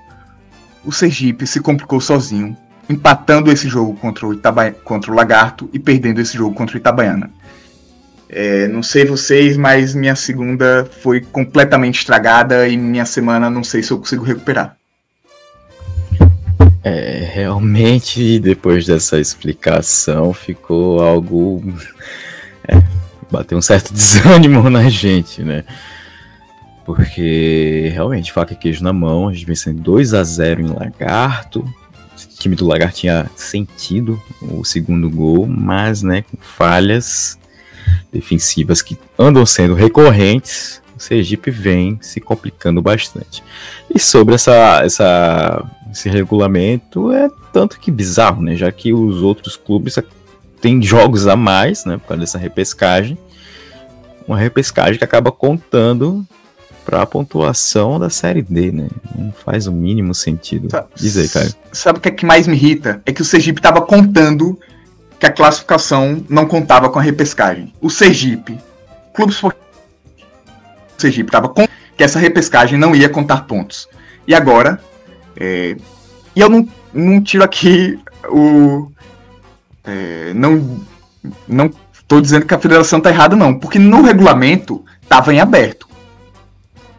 O 0.86 0.92
Sergipe 0.92 1.48
se 1.48 1.60
complicou 1.60 2.00
sozinho, 2.00 2.56
empatando 2.88 3.52
esse 3.52 3.68
jogo 3.68 3.96
contra 3.96 4.28
o, 4.28 4.34
Itaba... 4.34 4.72
contra 4.72 5.12
o 5.12 5.16
Lagarto 5.16 5.70
e 5.74 5.80
perdendo 5.80 6.22
esse 6.22 6.38
jogo 6.38 6.56
contra 6.56 6.76
o 6.76 6.80
Itabaiana. 6.80 7.32
É, 8.30 8.68
não 8.68 8.84
sei 8.84 9.06
vocês, 9.06 9.58
mas 9.58 9.96
minha 9.96 10.16
segunda 10.16 10.88
foi 11.02 11.22
completamente 11.22 12.00
estragada 12.00 12.68
e 12.68 12.78
minha 12.78 13.06
semana 13.06 13.50
não 13.50 13.64
sei 13.64 13.82
se 13.82 13.92
eu 13.92 13.98
consigo 13.98 14.24
recuperar. 14.24 14.79
É, 16.84 17.30
realmente, 17.34 18.40
depois 18.40 18.86
dessa 18.86 19.20
explicação, 19.20 20.34
ficou 20.34 21.02
algo. 21.02 21.62
É, 22.68 22.82
bateu 23.30 23.58
um 23.58 23.62
certo 23.62 23.92
desânimo 23.94 24.70
na 24.70 24.90
gente, 24.90 25.44
né? 25.44 25.64
Porque 26.86 27.92
realmente, 27.94 28.32
faca 28.32 28.54
e 28.54 28.56
queijo 28.56 28.84
na 28.84 28.94
mão, 28.94 29.28
a 29.28 29.34
gente 29.34 29.46
vencendo 29.46 29.82
2 29.82 30.14
a 30.14 30.24
0 30.24 30.62
em 30.62 30.68
Lagarto. 30.68 31.60
O 31.62 32.40
time 32.40 32.56
do 32.56 32.66
Lagarto 32.66 32.98
tinha 32.98 33.30
sentido 33.36 34.20
o 34.42 34.64
segundo 34.64 35.10
gol, 35.10 35.46
mas 35.46 36.02
né, 36.02 36.24
com 36.24 36.38
falhas 36.38 37.38
defensivas 38.12 38.82
que 38.82 38.98
andam 39.18 39.46
sendo 39.46 39.74
recorrentes, 39.74 40.82
o 41.00 41.02
Sergipe 41.02 41.50
vem 41.50 41.98
se 42.02 42.20
complicando 42.20 42.82
bastante. 42.82 43.42
E 43.94 43.98
sobre 43.98 44.36
essa, 44.36 44.82
essa, 44.84 45.66
esse 45.90 46.10
regulamento 46.10 47.12
é 47.14 47.30
tanto 47.54 47.80
que 47.80 47.90
bizarro, 47.90 48.42
né? 48.42 48.56
Já 48.58 48.70
que 48.70 48.94
os 48.94 49.24
outros 49.24 49.56
clubes 49.56 49.98
têm 50.60 50.82
jogos 50.82 51.26
a 51.26 51.38
mais, 51.38 51.86
né? 51.86 51.98
Por 51.98 52.08
causa 52.10 52.20
dessa 52.20 52.38
repescagem. 52.38 53.18
Uma 54.28 54.38
repescagem 54.38 54.98
que 54.98 55.04
acaba 55.06 55.32
contando 55.32 56.28
para 56.86 57.02
a 57.02 57.06
pontuação 57.06 57.98
da 57.98 58.10
série 58.10 58.42
D, 58.42 58.72
né? 58.74 58.90
Não 59.18 59.32
faz 59.32 59.68
o 59.68 59.72
mínimo 59.72 60.14
sentido. 60.14 60.70
Sabe, 60.70 60.88
Diz 60.96 61.16
aí, 61.16 61.30
cara. 61.30 61.50
Sabe 61.72 62.00
o 62.00 62.02
que, 62.02 62.10
é 62.10 62.12
que 62.12 62.26
mais 62.26 62.46
me 62.46 62.56
irrita? 62.56 63.02
É 63.06 63.14
que 63.14 63.22
o 63.22 63.26
Sergipe 63.26 63.60
estava 63.60 63.82
contando 63.82 64.60
que 65.18 65.26
a 65.26 65.32
classificação 65.32 66.22
não 66.30 66.46
contava 66.46 66.90
com 66.90 67.00
a 67.00 67.02
repescagem. 67.02 67.74
O 67.80 67.90
Sergipe, 67.90 68.58
Clube 69.14 69.32
Esportivo 69.32 69.69
Sergipe, 71.02 71.30
estava 71.30 71.50
com 71.50 71.68
que 71.98 72.04
essa 72.04 72.20
repescagem 72.20 72.78
não 72.78 72.96
ia 72.96 73.10
contar 73.10 73.46
pontos. 73.46 73.88
E 74.28 74.34
agora, 74.34 74.82
é, 75.36 75.76
e 76.36 76.40
eu 76.40 76.50
não, 76.50 76.68
não 76.94 77.22
tiro 77.22 77.44
aqui 77.44 78.00
o. 78.30 78.92
É, 79.84 80.34
não, 80.34 80.80
não 81.48 81.70
tô 82.08 82.22
dizendo 82.22 82.46
que 82.46 82.54
a 82.54 82.60
federação 82.60 83.00
tá 83.00 83.10
errada, 83.10 83.36
não, 83.36 83.58
porque 83.58 83.80
no 83.80 84.02
regulamento 84.02 84.84
estava 85.02 85.34
em 85.34 85.40
aberto 85.40 85.90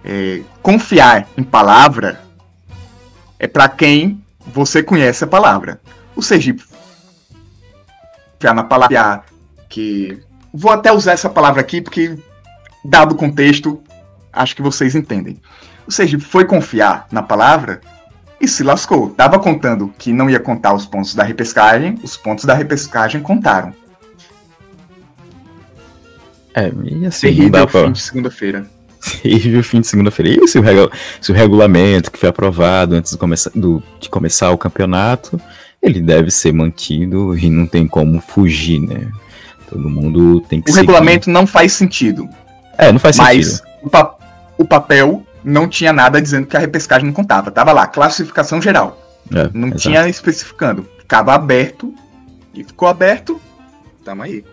é, 0.05 0.43
confiar 0.63 1.29
em 1.37 1.43
palavra 1.43 2.21
é 3.39 3.47
para 3.47 3.69
quem 3.69 4.23
você 4.47 4.83
conhece 4.83 5.25
a 5.25 5.27
palavra. 5.27 5.81
O 6.15 6.23
Sergipe 6.23 6.65
confiar 8.35 8.55
na 8.55 8.65
palavra 8.65 9.23
que 9.69 10.21
vou 10.53 10.73
até 10.73 10.93
usar 10.93 11.13
essa 11.13 11.29
palavra 11.29 11.61
aqui 11.61 11.81
porque 11.81 12.19
dado 12.85 13.13
o 13.13 13.17
contexto, 13.17 13.83
acho 14.33 14.57
que 14.57 14.63
vocês 14.63 14.95
entendem. 14.95 15.39
O 15.87 15.93
Sergipe 15.93 16.25
foi 16.25 16.45
confiar 16.45 17.07
na 17.11 17.23
palavra 17.23 17.81
e 18.41 18.49
se 18.49 18.63
lascou. 18.63 19.11
Tava 19.11 19.39
contando 19.39 19.93
que 19.99 20.13
não 20.13 20.31
ia 20.31 20.41
contar 20.41 20.73
os 20.73 20.87
pontos 20.87 21.15
da 21.15 21.23
repescagem, 21.23 21.99
os 22.03 22.17
pontos 22.17 22.45
da 22.45 22.55
repescagem 22.55 23.21
contaram. 23.21 23.75
É, 26.55 26.71
e 26.85 27.07
assim, 27.07 27.29
Terrível 27.29 27.67
fim 27.69 27.73
pra... 27.73 27.89
de 27.91 28.01
segunda-feira. 28.01 28.67
Terrível 29.23 29.63
fim 29.63 29.81
de 29.81 29.87
segunda-feira. 29.87 30.45
E 30.45 30.49
se 30.49 30.59
o, 30.59 30.63
regu... 30.63 30.91
se 31.21 31.31
o 31.31 31.35
regulamento 31.35 32.11
que 32.11 32.19
foi 32.19 32.29
aprovado 32.29 32.95
antes 32.95 33.17
do 33.55 33.83
de 34.01 34.09
começar 34.09 34.51
o 34.51 34.59
campeonato, 34.59 35.41
ele 35.81 36.01
deve 36.01 36.31
ser 36.31 36.53
mantido 36.53 37.37
e 37.37 37.49
não 37.49 37.67
tem 37.67 37.87
como 37.87 38.21
fugir, 38.21 38.81
né? 38.81 39.09
Todo 39.69 39.89
mundo 39.89 40.41
tem 40.41 40.61
que 40.61 40.71
O 40.71 40.75
seguir. 40.75 40.87
regulamento 40.87 41.31
não 41.31 41.47
faz 41.47 41.73
sentido. 41.73 42.29
É, 42.77 42.91
não 42.91 42.99
faz 42.99 43.17
mas 43.17 43.47
sentido. 43.47 43.63
Mas 43.75 43.85
o, 43.85 43.91
pa... 43.91 44.17
o 44.61 44.65
papel 44.67 45.25
não 45.43 45.67
tinha 45.67 45.91
nada 45.91 46.21
dizendo 46.21 46.47
que 46.47 46.55
a 46.55 46.61
repescagem 46.61 47.07
não 47.07 47.15
contava. 47.15 47.51
Tava 47.51 47.73
lá, 47.73 47.87
classificação 47.87 48.61
geral. 48.61 49.01
É, 49.35 49.49
não 49.55 49.69
exato. 49.69 49.81
tinha 49.81 50.07
especificando. 50.07 50.87
Ficava 50.99 51.33
aberto 51.33 51.95
e 52.53 52.63
ficou 52.63 52.87
aberto. 52.87 53.41
Tamo 54.05 54.23
aí. 54.23 54.45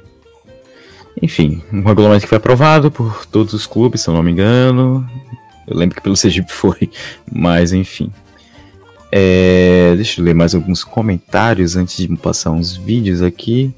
Enfim, 1.21 1.61
um 1.73 1.83
regulamento 1.83 2.21
que 2.21 2.29
foi 2.29 2.37
aprovado 2.37 2.89
por 2.89 3.25
todos 3.25 3.53
os 3.53 3.67
clubes, 3.67 3.99
se 3.99 4.09
eu 4.09 4.13
não 4.13 4.23
me 4.23 4.31
engano. 4.31 5.05
Eu 5.67 5.75
lembro 5.75 5.97
que 5.97 6.01
pelo 6.01 6.15
Sergipe 6.15 6.51
foi, 6.53 6.89
mas 7.29 7.73
enfim. 7.73 8.09
É, 9.11 9.93
deixa 9.97 10.21
eu 10.21 10.25
ler 10.25 10.33
mais 10.33 10.55
alguns 10.55 10.85
comentários 10.85 11.75
antes 11.75 11.97
de 11.97 12.07
passar 12.15 12.51
uns 12.51 12.77
vídeos 12.77 13.21
aqui. 13.21 13.75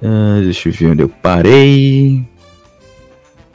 Uh, 0.00 0.42
deixa 0.44 0.68
eu 0.68 0.72
ver 0.72 0.86
onde 0.92 1.02
eu 1.02 1.08
parei. 1.08 2.24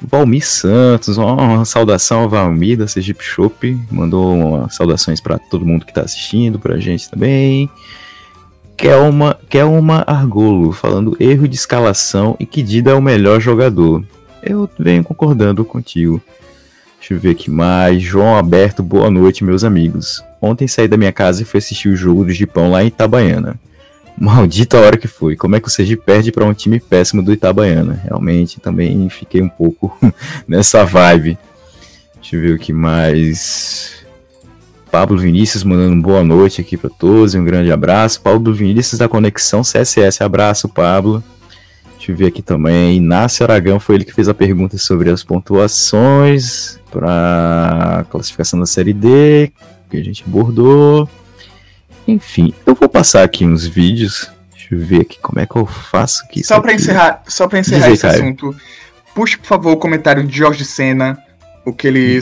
Valmir 0.02 0.46
Santos, 0.46 1.18
uma 1.18 1.64
saudação 1.66 2.22
ao 2.22 2.30
Valmir 2.30 2.78
da 2.78 2.88
Sergipe 2.88 3.24
Shop. 3.24 3.78
Mandou 3.92 4.68
saudações 4.70 5.22
para 5.22 5.38
todo 5.38 5.66
mundo 5.66 5.86
que 5.86 5.92
está 5.92 6.02
assistindo, 6.02 6.60
para 6.60 6.76
a 6.76 6.80
gente 6.80 7.10
também. 7.10 7.70
Kelma, 8.76 9.38
Kelma 9.48 10.04
Argolo, 10.08 10.72
falando 10.72 11.16
erro 11.20 11.48
de 11.48 11.56
escalação 11.56 12.36
e 12.40 12.46
que 12.48 12.64
Dida 12.64 12.92
é 12.92 12.94
o 12.96 13.02
melhor 13.02 13.40
jogador. 13.40 14.04
Eu 14.42 14.68
venho 14.80 15.04
concordando 15.04 15.64
contigo. 15.64 16.20
Deixa 16.98 17.14
eu 17.14 17.20
ver 17.20 17.32
aqui 17.32 17.52
mais. 17.52 18.02
João 18.02 18.36
Aberto, 18.36 18.82
boa 18.82 19.10
noite, 19.12 19.44
meus 19.44 19.64
amigos. 19.64 20.24
Ontem 20.42 20.68
saí 20.68 20.88
da 20.88 20.98
minha 20.98 21.12
casa 21.12 21.44
e 21.44 21.46
fui 21.46 21.60
assistir 21.60 21.90
o 21.90 21.96
jogo 21.96 22.26
do 22.26 22.32
Gipão 22.32 22.72
lá 22.72 22.84
em 22.84 22.88
Itabaiana. 22.88 23.60
Maldita 24.22 24.78
hora 24.78 24.98
que 24.98 25.08
foi. 25.08 25.36
Como 25.36 25.56
é 25.56 25.60
que 25.60 25.68
o 25.68 25.72
Sergipe 25.72 26.04
perde 26.06 26.32
para 26.32 26.46
um 26.46 26.54
time 26.54 26.80
péssimo 26.80 27.24
do 27.24 27.34
Itabaiana? 27.34 28.00
Realmente 28.04 28.60
também 28.60 29.10
fiquei 29.10 29.42
um 29.42 29.50
pouco 29.50 29.98
nessa 30.48 30.86
vibe. 30.86 31.40
Deixa 32.18 32.36
eu 32.36 32.42
ver 32.42 32.54
o 32.54 32.60
que 32.60 32.72
mais. 32.72 34.06
Pablo 34.92 35.18
Vinícius 35.18 35.64
mandando 35.64 36.00
boa 36.00 36.24
noite 36.24 36.62
aqui 36.62 36.78
para 36.78 36.92
todos 36.92 37.34
um 37.34 37.44
grande 37.44 37.72
abraço. 37.72 38.22
Pablo 38.22 38.54
Vinícius 38.54 39.00
da 39.00 39.10
Conexão 39.10 39.64
CSS, 39.64 40.24
abraço, 40.24 40.70
Pablo. 40.70 41.24
Deixa 41.98 42.12
eu 42.12 42.16
ver 42.16 42.28
aqui 42.28 42.44
também. 42.44 42.98
Inácio 42.98 43.44
Aragão 43.44 43.80
foi 43.80 43.96
ele 43.96 44.06
que 44.06 44.14
fez 44.14 44.30
a 44.30 44.36
pergunta 44.36 44.78
sobre 44.78 45.10
as 45.10 45.24
pontuações 45.24 46.80
para 46.92 48.06
classificação 48.12 48.60
da 48.60 48.68
Série 48.68 48.94
D, 48.94 49.52
que 49.90 49.98
a 49.98 50.04
gente 50.04 50.24
abordou. 50.28 51.10
Enfim, 52.08 52.54
eu 52.66 52.76
vou 52.76 52.90
passar 52.90 53.24
aqui 53.24 53.46
uns 53.46 53.66
vídeos. 53.66 54.30
Deixa 54.52 54.76
eu 54.76 54.80
ver 54.80 55.02
aqui 55.02 55.20
como 55.20 55.40
é 55.40 55.46
que 55.46 55.56
eu 55.56 55.66
faço 55.66 56.24
aqui. 56.26 56.44
Só 56.44 56.60
para 56.60 56.74
encerrar, 56.74 57.24
só 57.28 57.48
para 57.48 57.60
encerrar 57.60 57.90
Dizer, 57.90 57.94
esse 57.94 58.08
assunto, 58.08 58.56
puxe 59.14 59.38
por 59.38 59.46
favor 59.46 59.72
o 59.72 59.78
comentário 59.78 60.26
de 60.26 60.36
Jorge 60.36 60.66
Senna, 60.66 61.18
o 61.66 61.74
que 61.74 61.88
ele 61.88 62.20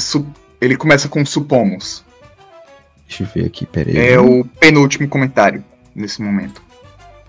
ele 0.61 0.75
começa 0.75 1.07
com 1.07 1.25
supomos. 1.25 2.03
Deixa 3.07 3.23
eu 3.23 3.27
ver 3.33 3.45
aqui, 3.47 3.65
peraí. 3.65 3.97
É 3.97 4.19
o 4.19 4.45
penúltimo 4.59 5.07
comentário 5.07 5.63
nesse 5.95 6.21
momento. 6.21 6.61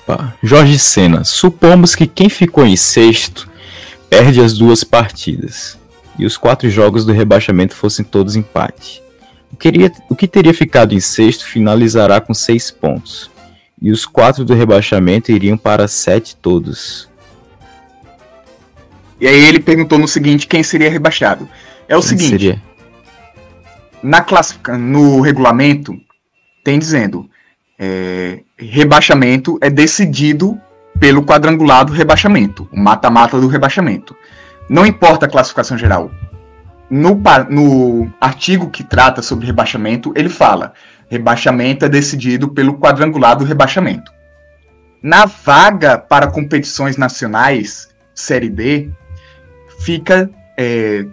Pá. 0.06 0.34
Jorge 0.42 0.78
Senna. 0.78 1.24
Supomos 1.24 1.94
que 1.94 2.06
quem 2.06 2.28
ficou 2.28 2.66
em 2.66 2.76
sexto 2.76 3.48
perde 4.08 4.40
as 4.40 4.54
duas 4.54 4.82
partidas 4.82 5.78
e 6.18 6.26
os 6.26 6.36
quatro 6.36 6.68
jogos 6.68 7.06
do 7.06 7.12
rebaixamento 7.12 7.74
fossem 7.74 8.04
todos 8.04 8.36
empate. 8.36 9.02
O, 9.52 9.56
queria, 9.56 9.92
o 10.08 10.16
que 10.16 10.28
teria 10.28 10.54
ficado 10.54 10.94
em 10.94 11.00
sexto 11.00 11.46
finalizará 11.46 12.20
com 12.20 12.32
seis 12.32 12.70
pontos. 12.70 13.30
E 13.80 13.90
os 13.90 14.06
quatro 14.06 14.44
do 14.44 14.54
rebaixamento 14.54 15.32
iriam 15.32 15.56
para 15.56 15.88
sete 15.88 16.36
todos. 16.36 17.08
E 19.20 19.26
aí 19.26 19.44
ele 19.46 19.60
perguntou 19.60 19.98
no 19.98 20.08
seguinte 20.08 20.46
quem 20.46 20.62
seria 20.62 20.90
rebaixado. 20.90 21.48
É 21.88 21.96
o 21.96 22.00
quem 22.00 22.08
seguinte. 22.08 22.30
Seria? 22.30 22.70
na 24.02 24.20
classifica, 24.20 24.76
no 24.76 25.20
regulamento 25.20 25.94
tem 26.64 26.78
dizendo 26.78 27.28
é, 27.78 28.40
rebaixamento 28.56 29.58
é 29.60 29.70
decidido 29.70 30.60
pelo 30.98 31.22
quadrangular 31.22 31.84
do 31.84 31.92
rebaixamento, 31.92 32.68
o 32.70 32.78
mata-mata 32.78 33.40
do 33.40 33.46
rebaixamento. 33.46 34.14
Não 34.68 34.84
importa 34.84 35.26
a 35.26 35.28
classificação 35.28 35.78
geral. 35.78 36.10
No, 36.90 37.20
no 37.48 38.12
artigo 38.20 38.68
que 38.68 38.82
trata 38.82 39.22
sobre 39.22 39.46
rebaixamento, 39.46 40.12
ele 40.16 40.28
fala: 40.28 40.72
rebaixamento 41.08 41.84
é 41.84 41.88
decidido 41.88 42.48
pelo 42.48 42.78
quadrangular 42.78 43.36
do 43.36 43.44
rebaixamento. 43.44 44.12
Na 45.02 45.24
vaga 45.24 45.96
para 45.96 46.26
competições 46.26 46.96
nacionais, 46.96 47.88
Série 48.14 48.50
D, 48.50 48.90
fica 49.80 50.28
é, 50.58 51.06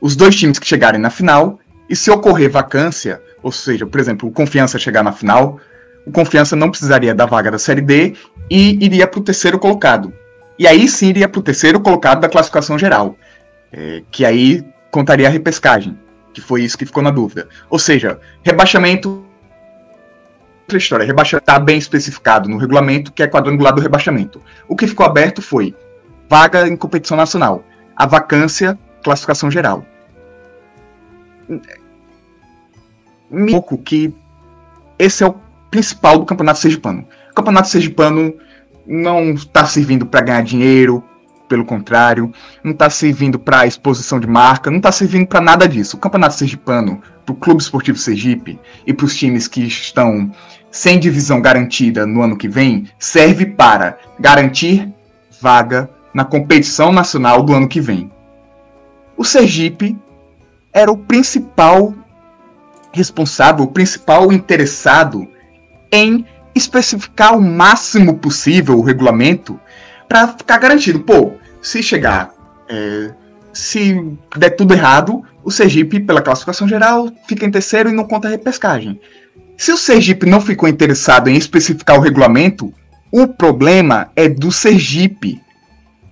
os 0.00 0.14
dois 0.14 0.36
times 0.36 0.58
que 0.58 0.66
chegarem 0.66 1.00
na 1.00 1.10
final 1.10 1.58
e 1.88 1.96
se 1.96 2.10
ocorrer 2.10 2.50
vacância, 2.50 3.20
ou 3.42 3.50
seja, 3.50 3.86
por 3.86 4.00
exemplo, 4.00 4.28
o 4.28 4.32
Confiança 4.32 4.78
chegar 4.78 5.02
na 5.02 5.12
final, 5.12 5.58
o 6.06 6.12
Confiança 6.12 6.54
não 6.54 6.70
precisaria 6.70 7.14
da 7.14 7.26
vaga 7.26 7.50
da 7.50 7.58
Série 7.58 7.80
D 7.80 8.14
e 8.50 8.84
iria 8.84 9.06
para 9.06 9.20
o 9.20 9.22
terceiro 9.22 9.58
colocado. 9.58 10.12
E 10.58 10.66
aí 10.66 10.88
sim 10.88 11.08
iria 11.08 11.28
para 11.28 11.38
o 11.38 11.42
terceiro 11.42 11.80
colocado 11.80 12.20
da 12.20 12.28
classificação 12.28 12.78
geral, 12.78 13.16
é, 13.76 14.02
que 14.10 14.24
aí 14.24 14.64
contaria 14.90 15.28
a 15.28 15.30
repescagem, 15.30 15.98
que 16.32 16.40
foi 16.40 16.62
isso 16.62 16.78
que 16.78 16.86
ficou 16.86 17.02
na 17.02 17.10
dúvida. 17.10 17.48
Ou 17.68 17.78
seja, 17.78 18.18
rebaixamento. 18.42 19.24
Outra 20.62 20.78
história, 20.78 21.06
rebaixamento 21.06 21.44
está 21.44 21.60
bem 21.60 21.78
especificado 21.78 22.48
no 22.48 22.56
regulamento, 22.56 23.12
que 23.12 23.22
é 23.22 23.28
quadrangular 23.28 23.72
do 23.72 23.80
rebaixamento. 23.80 24.42
O 24.66 24.74
que 24.74 24.88
ficou 24.88 25.06
aberto 25.06 25.40
foi 25.40 25.74
vaga 26.28 26.66
em 26.66 26.76
competição 26.76 27.16
nacional, 27.16 27.62
a 27.94 28.04
vacância, 28.04 28.76
classificação 29.02 29.48
geral 29.48 29.86
um 33.30 33.46
pouco 33.46 33.78
que 33.78 34.12
esse 34.98 35.22
é 35.22 35.26
o 35.26 35.34
principal 35.70 36.18
do 36.18 36.24
Campeonato 36.24 36.58
Sergipano. 36.58 37.06
O 37.30 37.34
Campeonato 37.34 37.68
Sergipano 37.68 38.34
não 38.86 39.32
está 39.32 39.66
servindo 39.66 40.06
para 40.06 40.22
ganhar 40.22 40.42
dinheiro, 40.42 41.04
pelo 41.48 41.64
contrário, 41.64 42.32
não 42.62 42.72
está 42.72 42.90
servindo 42.90 43.38
para 43.38 43.66
exposição 43.66 44.20
de 44.20 44.26
marca, 44.26 44.70
não 44.70 44.78
está 44.78 44.92
servindo 44.92 45.26
para 45.26 45.40
nada 45.40 45.68
disso. 45.68 45.96
O 45.96 46.00
Campeonato 46.00 46.34
Sergipano, 46.34 47.00
para 47.24 47.32
o 47.32 47.36
Clube 47.36 47.62
Esportivo 47.62 47.98
Sergipe 47.98 48.58
e 48.86 48.92
para 48.92 49.06
os 49.06 49.16
times 49.16 49.48
que 49.48 49.62
estão 49.62 50.30
sem 50.70 50.98
divisão 50.98 51.40
garantida 51.40 52.06
no 52.06 52.22
ano 52.22 52.36
que 52.36 52.48
vem, 52.48 52.86
serve 52.98 53.46
para 53.46 53.98
garantir 54.18 54.92
vaga 55.40 55.88
na 56.12 56.24
competição 56.24 56.92
nacional 56.92 57.42
do 57.42 57.54
ano 57.54 57.68
que 57.68 57.80
vem. 57.80 58.10
O 59.16 59.24
Sergipe 59.24 59.96
era 60.72 60.90
o 60.90 60.98
principal 60.98 61.94
responsável, 62.92 63.64
o 63.64 63.70
principal 63.70 64.32
interessado 64.32 65.26
em 65.92 66.24
especificar 66.54 67.36
o 67.36 67.42
máximo 67.42 68.18
possível 68.18 68.78
o 68.78 68.82
regulamento 68.82 69.60
para 70.08 70.28
ficar 70.28 70.58
garantido. 70.58 71.00
Pô, 71.00 71.32
se 71.60 71.82
chegar, 71.82 72.32
é, 72.68 73.10
se 73.52 74.00
der 74.36 74.50
tudo 74.50 74.74
errado, 74.74 75.24
o 75.42 75.50
Sergipe, 75.50 76.00
pela 76.00 76.20
classificação 76.20 76.68
geral, 76.68 77.08
fica 77.26 77.46
em 77.46 77.50
terceiro 77.50 77.88
e 77.88 77.92
não 77.92 78.04
conta 78.04 78.28
a 78.28 78.30
repescagem. 78.30 79.00
Se 79.56 79.72
o 79.72 79.76
Sergipe 79.76 80.26
não 80.26 80.40
ficou 80.40 80.68
interessado 80.68 81.28
em 81.28 81.36
especificar 81.36 81.96
o 81.96 82.00
regulamento, 82.00 82.72
o 83.10 83.26
problema 83.26 84.10
é 84.14 84.28
do 84.28 84.52
Sergipe. 84.52 85.40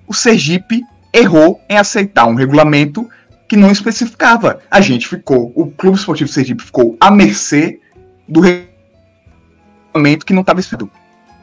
O 0.07 0.15
Sergipe 0.15 0.83
errou 1.13 1.61
em 1.69 1.77
aceitar 1.77 2.27
um 2.27 2.35
regulamento 2.35 3.09
que 3.49 3.57
não 3.57 3.71
especificava. 3.71 4.61
A 4.71 4.81
gente 4.81 5.07
ficou, 5.07 5.53
o 5.55 5.71
Clube 5.71 5.99
Esportivo 5.99 6.31
Sergipe 6.31 6.63
ficou 6.63 6.97
à 6.99 7.11
mercê 7.11 7.79
do 8.27 8.41
regulamento 8.41 10.25
que 10.25 10.33
não 10.33 10.41
estava 10.41 10.61
escrito. 10.61 10.91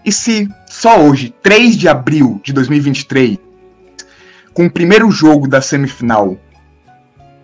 E 0.03 0.11
se 0.11 0.49
só 0.67 0.99
hoje, 0.99 1.33
3 1.43 1.77
de 1.77 1.87
abril 1.87 2.39
de 2.43 2.53
2023, 2.53 3.37
com 4.53 4.65
o 4.65 4.71
primeiro 4.71 5.09
jogo 5.11 5.47
da 5.47 5.61
semifinal 5.61 6.37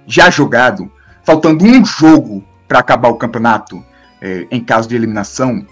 já 0.05 0.29
jogado, 0.29 0.91
faltando 1.23 1.65
um 1.65 1.85
jogo 1.85 2.43
para 2.67 2.79
acabar 2.79 3.09
o 3.09 3.15
campeonato, 3.15 3.83
é, 4.21 4.47
em 4.49 4.63
caso 4.63 4.87
de 4.87 4.95
eliminação, 4.95 5.65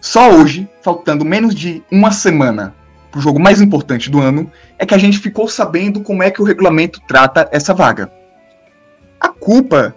Só 0.00 0.30
hoje, 0.30 0.68
faltando 0.82 1.24
menos 1.24 1.54
de 1.54 1.82
uma 1.90 2.12
semana 2.12 2.74
para 3.10 3.18
o 3.18 3.22
jogo 3.22 3.40
mais 3.40 3.62
importante 3.62 4.10
do 4.10 4.20
ano, 4.20 4.50
é 4.78 4.84
que 4.84 4.92
a 4.94 4.98
gente 4.98 5.18
ficou 5.18 5.48
sabendo 5.48 6.02
como 6.02 6.22
é 6.22 6.30
que 6.30 6.42
o 6.42 6.44
regulamento 6.44 7.00
trata 7.08 7.48
essa 7.50 7.72
vaga. 7.72 8.12
A 9.18 9.30
culpa 9.30 9.94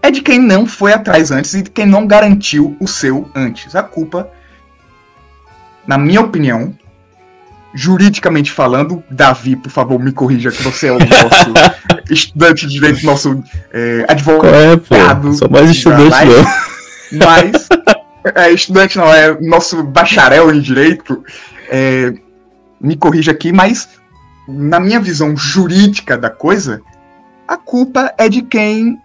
é 0.00 0.12
de 0.12 0.22
quem 0.22 0.38
não 0.38 0.64
foi 0.64 0.92
atrás 0.92 1.32
antes 1.32 1.54
e 1.54 1.62
de 1.62 1.70
quem 1.70 1.86
não 1.86 2.06
garantiu 2.06 2.76
o 2.78 2.86
seu 2.86 3.28
antes. 3.34 3.74
A 3.74 3.82
culpa, 3.82 4.30
na 5.88 5.96
minha 5.96 6.20
opinião, 6.20 6.76
juridicamente 7.74 8.52
falando, 8.52 9.02
Davi, 9.10 9.56
por 9.56 9.70
favor, 9.70 9.98
me 9.98 10.12
corrija 10.12 10.50
que 10.50 10.62
você 10.62 10.88
é 10.88 10.92
o 10.92 10.98
nosso 10.98 11.54
estudante 12.12 12.66
de 12.66 12.74
direito, 12.74 13.06
nosso 13.06 13.42
é, 13.72 14.04
advogado. 14.06 15.30
É, 15.30 15.32
sou 15.32 15.48
mais 15.48 15.70
estudante 15.70 16.10
mas, 16.10 16.28
mas 17.12 17.68
é, 18.34 18.52
estudante 18.52 18.98
não, 18.98 19.06
é 19.06 19.40
nosso 19.40 19.82
bacharel 19.82 20.54
em 20.54 20.60
direito. 20.60 21.24
É, 21.70 22.12
me 22.78 22.94
corrija 22.94 23.32
aqui, 23.32 23.50
mas 23.50 23.88
na 24.46 24.78
minha 24.78 25.00
visão 25.00 25.34
jurídica 25.34 26.18
da 26.18 26.28
coisa, 26.28 26.82
a 27.46 27.56
culpa 27.56 28.12
é 28.18 28.28
de 28.28 28.42
quem 28.42 28.98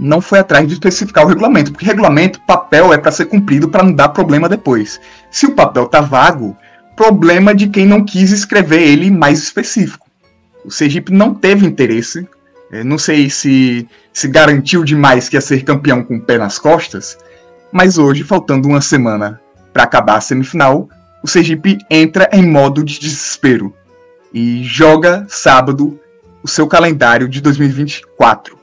não 0.00 0.20
foi 0.20 0.38
atrás 0.38 0.66
de 0.66 0.72
especificar 0.72 1.24
o 1.24 1.28
regulamento, 1.28 1.70
porque 1.70 1.84
regulamento, 1.84 2.40
papel 2.46 2.92
é 2.92 2.98
para 2.98 3.12
ser 3.12 3.26
cumprido 3.26 3.68
para 3.68 3.82
não 3.82 3.92
dar 3.92 4.08
problema 4.08 4.48
depois. 4.48 4.98
Se 5.30 5.44
o 5.46 5.52
papel 5.52 5.86
tá 5.86 6.00
vago, 6.00 6.56
problema 6.96 7.54
de 7.54 7.68
quem 7.68 7.86
não 7.86 8.02
quis 8.02 8.32
escrever 8.32 8.80
ele 8.80 9.10
mais 9.10 9.42
específico. 9.42 10.08
O 10.64 10.70
Sergipe 10.70 11.12
não 11.12 11.34
teve 11.34 11.66
interesse, 11.66 12.26
é, 12.72 12.82
não 12.82 12.96
sei 12.96 13.28
se 13.28 13.86
se 14.12 14.26
garantiu 14.26 14.84
demais 14.84 15.28
que 15.28 15.36
ia 15.36 15.40
ser 15.40 15.62
campeão 15.64 16.02
com 16.02 16.16
o 16.16 16.20
pé 16.20 16.36
nas 16.36 16.58
costas, 16.58 17.16
mas 17.70 17.98
hoje, 17.98 18.24
faltando 18.24 18.68
uma 18.68 18.80
semana 18.80 19.40
para 19.72 19.84
acabar 19.84 20.16
a 20.16 20.20
semifinal, 20.20 20.88
o 21.22 21.28
Sergipe 21.28 21.78
entra 21.88 22.28
em 22.32 22.44
modo 22.44 22.82
de 22.82 22.98
desespero 22.98 23.74
e 24.32 24.62
joga 24.64 25.26
sábado 25.28 25.98
o 26.42 26.48
seu 26.48 26.66
calendário 26.66 27.28
de 27.28 27.40
2024. 27.40 28.59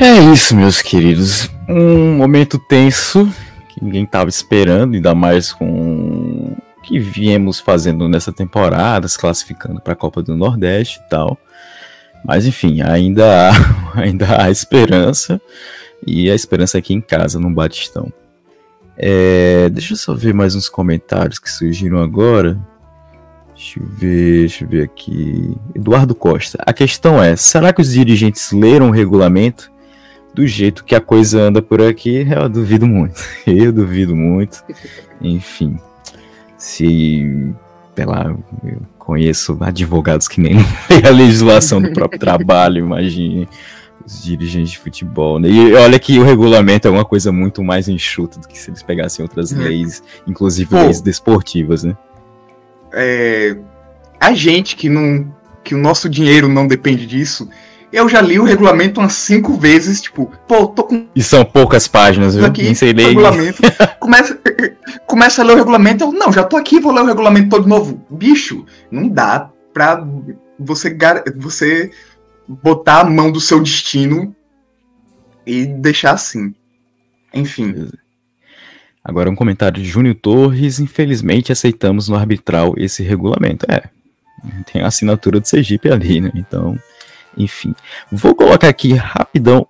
É 0.00 0.32
isso, 0.32 0.54
meus 0.54 0.80
queridos. 0.80 1.50
Um 1.68 2.16
momento 2.16 2.56
tenso 2.56 3.28
que 3.68 3.84
ninguém 3.84 4.04
estava 4.04 4.30
esperando, 4.30 4.94
ainda 4.94 5.12
mais 5.12 5.52
com 5.52 5.66
o 5.66 6.56
que 6.84 7.00
viemos 7.00 7.58
fazendo 7.58 8.08
nessa 8.08 8.32
temporada, 8.32 9.08
se 9.08 9.18
classificando 9.18 9.80
para 9.80 9.94
a 9.94 9.96
Copa 9.96 10.22
do 10.22 10.36
Nordeste 10.36 11.00
e 11.04 11.08
tal. 11.08 11.36
Mas 12.24 12.46
enfim, 12.46 12.80
ainda 12.80 13.50
há, 13.50 13.52
ainda 14.00 14.40
há 14.40 14.48
esperança 14.50 15.40
e 16.06 16.30
a 16.30 16.34
esperança 16.34 16.78
aqui 16.78 16.94
em 16.94 17.00
casa, 17.00 17.40
no 17.40 17.50
Batistão. 17.50 18.12
É, 18.96 19.68
deixa 19.68 19.94
eu 19.94 19.96
só 19.96 20.14
ver 20.14 20.32
mais 20.32 20.54
uns 20.54 20.68
comentários 20.68 21.40
que 21.40 21.50
surgiram 21.50 21.98
agora. 21.98 22.56
Deixa 23.52 23.80
eu 23.80 23.86
ver, 23.86 24.38
deixa 24.40 24.64
eu 24.64 24.68
ver 24.68 24.84
aqui. 24.84 25.56
Eduardo 25.74 26.14
Costa. 26.14 26.56
A 26.64 26.72
questão 26.72 27.20
é: 27.20 27.34
será 27.34 27.72
que 27.72 27.80
os 27.80 27.92
dirigentes 27.92 28.52
leram 28.52 28.90
o 28.90 28.92
regulamento? 28.92 29.76
Do 30.38 30.46
jeito 30.46 30.84
que 30.84 30.94
a 30.94 31.00
coisa 31.00 31.40
anda 31.40 31.60
por 31.60 31.82
aqui, 31.82 32.24
eu 32.30 32.48
duvido 32.48 32.86
muito. 32.86 33.20
Eu 33.44 33.72
duvido 33.72 34.14
muito. 34.14 34.62
Enfim, 35.20 35.76
se, 36.56 37.52
sei 37.96 38.06
lá, 38.06 38.32
eu 38.62 38.80
conheço 38.96 39.58
advogados 39.60 40.28
que 40.28 40.40
nem 40.40 40.58
a 41.04 41.10
legislação 41.10 41.82
do 41.82 41.92
próprio 41.92 42.20
trabalho, 42.20 42.84
imagine 42.84 43.48
os 44.06 44.22
dirigentes 44.22 44.70
de 44.70 44.78
futebol. 44.78 45.40
Né? 45.40 45.48
E 45.48 45.74
olha 45.74 45.98
que 45.98 46.20
o 46.20 46.22
regulamento 46.22 46.86
é 46.86 46.90
uma 46.92 47.04
coisa 47.04 47.32
muito 47.32 47.64
mais 47.64 47.88
enxuta 47.88 48.38
do 48.38 48.46
que 48.46 48.56
se 48.56 48.70
eles 48.70 48.84
pegassem 48.84 49.24
outras 49.24 49.50
uhum. 49.50 49.62
leis, 49.62 50.04
inclusive 50.24 50.70
Pô, 50.70 50.76
leis 50.76 51.00
desportivas, 51.00 51.82
né? 51.82 51.96
É, 52.92 53.56
a 54.20 54.32
gente 54.34 54.76
que 54.76 54.88
não 54.88 55.34
que 55.64 55.74
o 55.74 55.78
nosso 55.78 56.08
dinheiro 56.08 56.48
não 56.48 56.68
depende 56.68 57.04
disso, 57.06 57.48
eu 57.92 58.08
já 58.08 58.20
li 58.20 58.38
o 58.38 58.44
regulamento 58.44 59.00
umas 59.00 59.14
cinco 59.14 59.54
vezes, 59.54 60.00
tipo, 60.00 60.30
pô, 60.46 60.66
tô 60.66 60.84
com. 60.84 61.06
E 61.14 61.22
são 61.22 61.44
poucas 61.44 61.88
páginas, 61.88 62.34
viu? 62.34 62.44
Aqui, 62.44 62.62
Nem 62.62 62.74
sei 62.74 62.92
ler. 62.92 63.08
Regulamento. 63.08 63.62
começa, 63.98 64.38
começa 65.06 65.42
a 65.42 65.44
ler 65.44 65.54
o 65.54 65.56
regulamento, 65.56 66.04
eu, 66.04 66.12
não, 66.12 66.32
já 66.32 66.44
tô 66.44 66.56
aqui, 66.56 66.80
vou 66.80 66.92
ler 66.92 67.02
o 67.02 67.06
regulamento 67.06 67.48
todo 67.48 67.68
novo. 67.68 68.04
Bicho, 68.10 68.64
não 68.90 69.08
dá 69.08 69.50
pra 69.72 70.06
você, 70.58 70.96
você 71.36 71.90
botar 72.46 73.00
a 73.00 73.04
mão 73.04 73.30
do 73.30 73.40
seu 73.40 73.60
destino 73.60 74.34
e 75.46 75.66
deixar 75.66 76.12
assim. 76.12 76.54
Enfim. 77.32 77.88
Agora 79.02 79.30
um 79.30 79.34
comentário 79.34 79.82
de 79.82 79.88
Júnior 79.88 80.16
Torres. 80.16 80.78
Infelizmente 80.80 81.52
aceitamos 81.52 82.08
no 82.08 82.16
arbitral 82.16 82.74
esse 82.76 83.02
regulamento. 83.02 83.64
É, 83.70 83.84
tem 84.70 84.82
a 84.82 84.86
assinatura 84.86 85.40
do 85.40 85.48
Sergipe 85.48 85.90
ali, 85.90 86.20
né? 86.20 86.30
Então. 86.34 86.78
Enfim, 87.38 87.74
vou 88.10 88.34
colocar 88.34 88.68
aqui 88.68 88.92
rapidão 88.94 89.66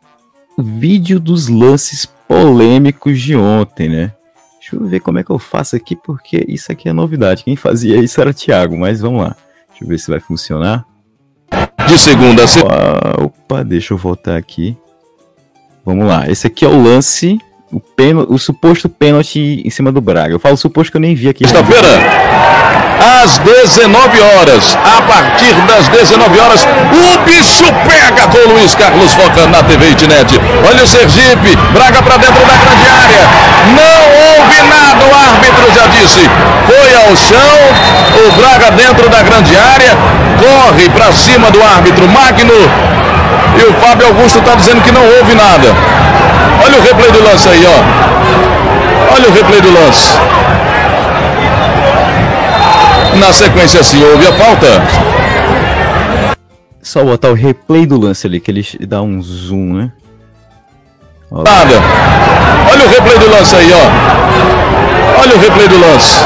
o 0.57 0.63
vídeo 0.63 1.21
dos 1.21 1.49
lances 1.49 2.07
polêmicos 2.27 3.21
de 3.21 3.37
ontem, 3.37 3.89
né? 3.89 4.13
Deixa 4.59 4.77
eu 4.77 4.87
ver 4.87 5.01
como 5.01 5.19
é 5.19 5.25
que 5.25 5.31
eu 5.31 5.39
faço 5.39 5.77
aqui, 5.77 5.95
porque 5.95 6.45
isso 6.49 6.73
aqui 6.73 6.89
é 6.89 6.93
novidade. 6.93 7.45
Quem 7.45 7.57
fazia 7.57 7.97
isso 7.99 8.21
era 8.21 8.35
Thiago, 8.35 8.77
mas 8.77 9.01
vamos 9.01 9.23
lá. 9.23 9.37
Deixa 9.69 9.85
eu 9.85 9.89
ver 9.89 9.99
se 9.99 10.11
vai 10.11 10.21
funcionar. 10.21 10.85
De 11.87 11.99
segunda 11.99 12.43
a 12.43 12.45
opa, 12.45 13.25
opa, 13.25 13.65
deixa 13.65 13.95
eu 13.95 13.99
voltar 13.99 14.37
aqui. 14.37 14.77
Vamos 15.85 16.07
lá. 16.07 16.29
Esse 16.29 16.47
aqui 16.47 16.65
é 16.65 16.69
o 16.69 16.83
lance, 16.83 17.39
o, 17.73 17.81
pênalti, 17.81 18.33
o 18.33 18.39
suposto 18.39 18.89
pênalti 18.89 19.63
em 19.65 19.71
cima 19.71 19.93
do 19.93 20.01
Braga. 20.01 20.35
Eu 20.35 20.39
falo 20.39 20.57
suposto 20.57 20.91
que 20.91 20.97
eu 20.97 21.01
nem 21.01 21.15
vi 21.15 21.29
aqui. 21.29 21.47
Sexta-feira 21.47 22.39
às 23.23 23.39
19 23.39 24.21
horas. 24.21 24.77
A 24.85 25.03
partir 25.03 25.55
das 25.67 25.89
19 25.89 26.39
horas, 26.41 26.67
o 26.93 27.19
bicho 27.25 27.65
pega 27.87 28.29
com 28.29 28.53
Luiz 28.53 28.75
Carlos 28.75 29.13
focando 29.15 29.49
na 29.49 29.63
TV 29.63 29.91
Itnet. 29.91 30.39
Olha 30.69 30.83
o 30.83 30.87
Sergipe, 30.87 31.57
Braga 31.73 32.03
para 32.03 32.17
dentro 32.17 32.45
da 32.45 32.57
grande 32.57 32.89
área. 32.89 33.23
Não 33.75 34.41
houve 34.41 34.63
nada, 34.63 35.05
o 35.05 35.15
árbitro 35.15 35.75
já 35.75 35.87
disse. 35.87 36.29
Foi 36.67 36.95
ao 36.95 37.17
chão, 37.17 38.27
o 38.27 38.33
Braga 38.33 38.71
dentro 38.73 39.09
da 39.09 39.23
grande 39.23 39.57
área, 39.57 39.97
corre 40.39 40.89
para 40.91 41.13
cima 41.13 41.51
do 41.51 41.63
árbitro 41.63 42.07
Magno. 42.09 42.99
E 43.59 43.63
o 43.65 43.75
Fábio 43.75 44.07
Augusto 44.09 44.39
está 44.39 44.55
dizendo 44.55 44.83
que 44.83 44.93
não 44.93 45.03
houve 45.03 45.35
nada. 45.35 45.75
Olha 46.65 46.79
o 46.79 46.83
replay 46.83 47.13
do 47.13 47.23
lance 47.23 47.49
aí, 47.49 47.65
ó. 47.67 49.15
Olha 49.15 49.29
o 49.29 49.33
replay 49.33 49.61
do 49.61 49.73
lance. 49.73 50.09
Na 53.19 53.33
sequência, 53.33 53.83
se 53.83 53.97
houve 54.03 54.27
a 54.27 54.33
falta. 54.33 54.67
Só 56.83 57.05
botar 57.05 57.31
o 57.31 57.35
replay 57.35 57.87
do 57.87 57.99
lance 57.99 58.27
ali, 58.27 58.41
que 58.41 58.51
ele 58.51 58.67
dá 58.87 59.03
um 59.03 59.21
zoom, 59.21 59.75
né? 59.75 59.93
Olha. 61.31 61.45
Nada. 61.45 61.75
Olha 62.73 62.85
o 62.85 62.89
replay 62.89 63.19
do 63.19 63.31
lance 63.31 63.57
aí, 63.57 63.71
ó. 63.73 65.21
Olha 65.21 65.37
o 65.37 65.39
replay 65.39 65.69
do 65.69 65.79
lance. 65.79 66.25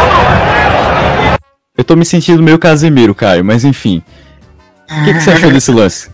Eu 1.76 1.84
tô 1.84 1.96
me 1.96 2.04
sentindo 2.04 2.42
meio 2.42 2.58
Casemiro, 2.58 3.14
Caio, 3.14 3.44
mas 3.44 3.64
enfim. 3.64 4.02
O 4.90 5.04
que, 5.04 5.14
que, 5.14 5.20
você 5.20 5.30
achou 5.30 5.50
desse 5.52 5.72
lance? 5.72 6.10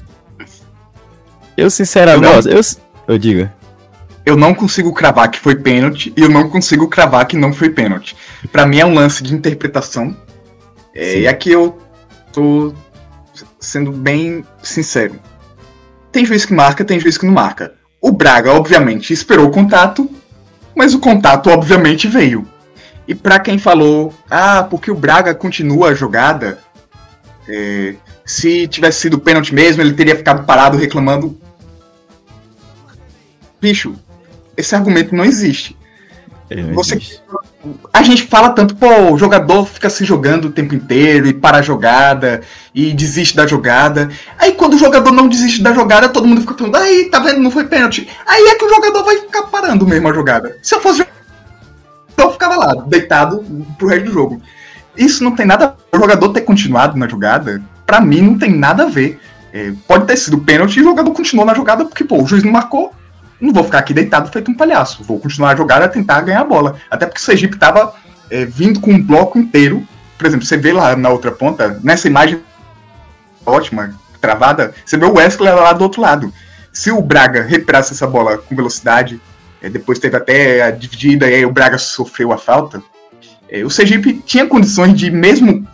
Eu 1.56 1.68
sinceramente. 1.68 2.48
Eu, 2.48 2.54
eu, 2.54 2.62
eu 3.08 3.18
diga. 3.18 3.52
Eu 4.28 4.36
não 4.36 4.52
consigo 4.52 4.92
cravar 4.92 5.30
que 5.30 5.40
foi 5.40 5.56
pênalti 5.56 6.12
e 6.14 6.20
eu 6.20 6.28
não 6.28 6.50
consigo 6.50 6.86
cravar 6.86 7.26
que 7.26 7.34
não 7.34 7.50
foi 7.50 7.70
pênalti. 7.70 8.14
Para 8.52 8.66
mim 8.66 8.78
é 8.78 8.84
um 8.84 8.92
lance 8.92 9.22
de 9.22 9.34
interpretação 9.34 10.14
é, 10.94 11.20
e 11.20 11.26
aqui 11.26 11.50
eu 11.50 11.78
tô 12.30 12.74
sendo 13.58 13.90
bem 13.90 14.44
sincero. 14.62 15.18
Tem 16.12 16.26
juiz 16.26 16.44
que 16.44 16.52
marca, 16.52 16.84
tem 16.84 17.00
juiz 17.00 17.16
que 17.16 17.24
não 17.24 17.32
marca. 17.32 17.72
O 18.02 18.12
Braga, 18.12 18.52
obviamente, 18.52 19.14
esperou 19.14 19.46
o 19.46 19.50
contato, 19.50 20.10
mas 20.76 20.92
o 20.92 20.98
contato, 20.98 21.48
obviamente, 21.48 22.06
veio. 22.06 22.46
E 23.06 23.14
para 23.14 23.40
quem 23.40 23.56
falou, 23.56 24.12
ah, 24.30 24.62
porque 24.62 24.90
o 24.90 24.94
Braga 24.94 25.34
continua 25.34 25.88
a 25.88 25.94
jogada, 25.94 26.58
é, 27.48 27.94
se 28.26 28.68
tivesse 28.68 29.00
sido 29.00 29.18
pênalti 29.18 29.54
mesmo, 29.54 29.80
ele 29.80 29.94
teria 29.94 30.14
ficado 30.14 30.44
parado 30.44 30.76
reclamando. 30.76 31.34
Bicho, 33.58 33.96
esse 34.58 34.74
argumento 34.74 35.14
não 35.14 35.24
existe. 35.24 35.76
Não 36.50 36.74
Você 36.74 36.96
existe 36.96 37.22
a 37.92 38.02
gente 38.02 38.22
fala 38.22 38.50
tanto, 38.50 38.76
pô, 38.76 39.12
o 39.12 39.18
jogador 39.18 39.66
fica 39.66 39.90
se 39.90 40.04
jogando 40.04 40.46
o 40.46 40.50
tempo 40.50 40.74
inteiro 40.74 41.26
e 41.26 41.34
para 41.34 41.58
a 41.58 41.62
jogada 41.62 42.40
e 42.74 42.92
desiste 42.92 43.36
da 43.36 43.46
jogada. 43.46 44.08
Aí 44.38 44.52
quando 44.52 44.74
o 44.74 44.78
jogador 44.78 45.10
não 45.10 45.28
desiste 45.28 45.62
da 45.62 45.72
jogada, 45.72 46.08
todo 46.08 46.26
mundo 46.26 46.42
fica 46.42 46.54
falando, 46.54 46.76
aí, 46.76 47.08
tá 47.10 47.18
vendo, 47.18 47.40
não 47.40 47.50
foi 47.50 47.64
pênalti. 47.64 48.08
Aí 48.26 48.44
é 48.44 48.54
que 48.54 48.64
o 48.64 48.68
jogador 48.68 49.04
vai 49.04 49.18
ficar 49.18 49.42
parando 49.44 49.86
mesmo 49.86 50.08
a 50.08 50.12
jogada. 50.12 50.56
Se 50.62 50.74
eu 50.74 50.80
fosse 50.80 51.06
eu 52.16 52.32
ficava 52.32 52.56
lá, 52.56 52.74
deitado 52.86 53.44
pro 53.76 53.88
resto 53.88 54.06
do 54.06 54.12
jogo. 54.12 54.42
Isso 54.96 55.22
não 55.22 55.34
tem 55.34 55.46
nada 55.46 55.76
o 55.92 55.96
jogador 55.96 56.30
ter 56.30 56.40
continuado 56.40 56.98
na 56.98 57.06
jogada, 57.06 57.62
para 57.86 58.00
mim 58.00 58.20
não 58.20 58.38
tem 58.38 58.52
nada 58.52 58.84
a 58.84 58.86
ver. 58.86 59.20
É, 59.52 59.72
pode 59.86 60.06
ter 60.06 60.16
sido 60.16 60.38
pênalti 60.38 60.76
e 60.76 60.80
o 60.80 60.84
jogador 60.84 61.10
continuou 61.12 61.46
na 61.46 61.54
jogada 61.54 61.84
porque, 61.84 62.04
pô, 62.04 62.22
o 62.22 62.26
juiz 62.26 62.44
não 62.44 62.52
marcou, 62.52 62.92
não 63.40 63.52
vou 63.52 63.64
ficar 63.64 63.78
aqui 63.78 63.94
deitado 63.94 64.30
feito 64.30 64.50
um 64.50 64.54
palhaço. 64.54 65.04
Vou 65.04 65.18
continuar 65.18 65.50
a 65.50 65.56
jogar 65.56 65.82
a 65.82 65.88
tentar 65.88 66.20
ganhar 66.22 66.40
a 66.40 66.44
bola. 66.44 66.76
Até 66.90 67.06
porque 67.06 67.20
o 67.20 67.24
Sergipe 67.24 67.54
estava 67.54 67.94
é, 68.30 68.44
vindo 68.44 68.80
com 68.80 68.92
um 68.92 69.02
bloco 69.02 69.38
inteiro. 69.38 69.86
Por 70.16 70.26
exemplo, 70.26 70.44
você 70.44 70.56
vê 70.56 70.72
lá 70.72 70.96
na 70.96 71.08
outra 71.10 71.30
ponta, 71.30 71.78
nessa 71.82 72.08
imagem 72.08 72.42
ótima, 73.46 73.94
travada, 74.20 74.74
você 74.84 74.96
vê 74.96 75.06
o 75.06 75.14
Wesley 75.14 75.52
lá 75.52 75.72
do 75.72 75.82
outro 75.82 76.02
lado. 76.02 76.32
Se 76.72 76.90
o 76.90 77.00
Braga 77.00 77.42
recuperasse 77.42 77.92
essa 77.92 78.06
bola 78.06 78.36
com 78.36 78.54
velocidade, 78.54 79.20
é, 79.62 79.68
depois 79.68 79.98
teve 79.98 80.16
até 80.16 80.62
a 80.62 80.70
dividida 80.70 81.28
e 81.28 81.34
aí 81.34 81.46
o 81.46 81.52
Braga 81.52 81.78
sofreu 81.78 82.32
a 82.32 82.38
falta, 82.38 82.82
é, 83.48 83.64
o 83.64 83.70
Sergipe 83.70 84.22
tinha 84.26 84.46
condições 84.46 84.94
de, 84.94 85.10
mesmo 85.10 85.66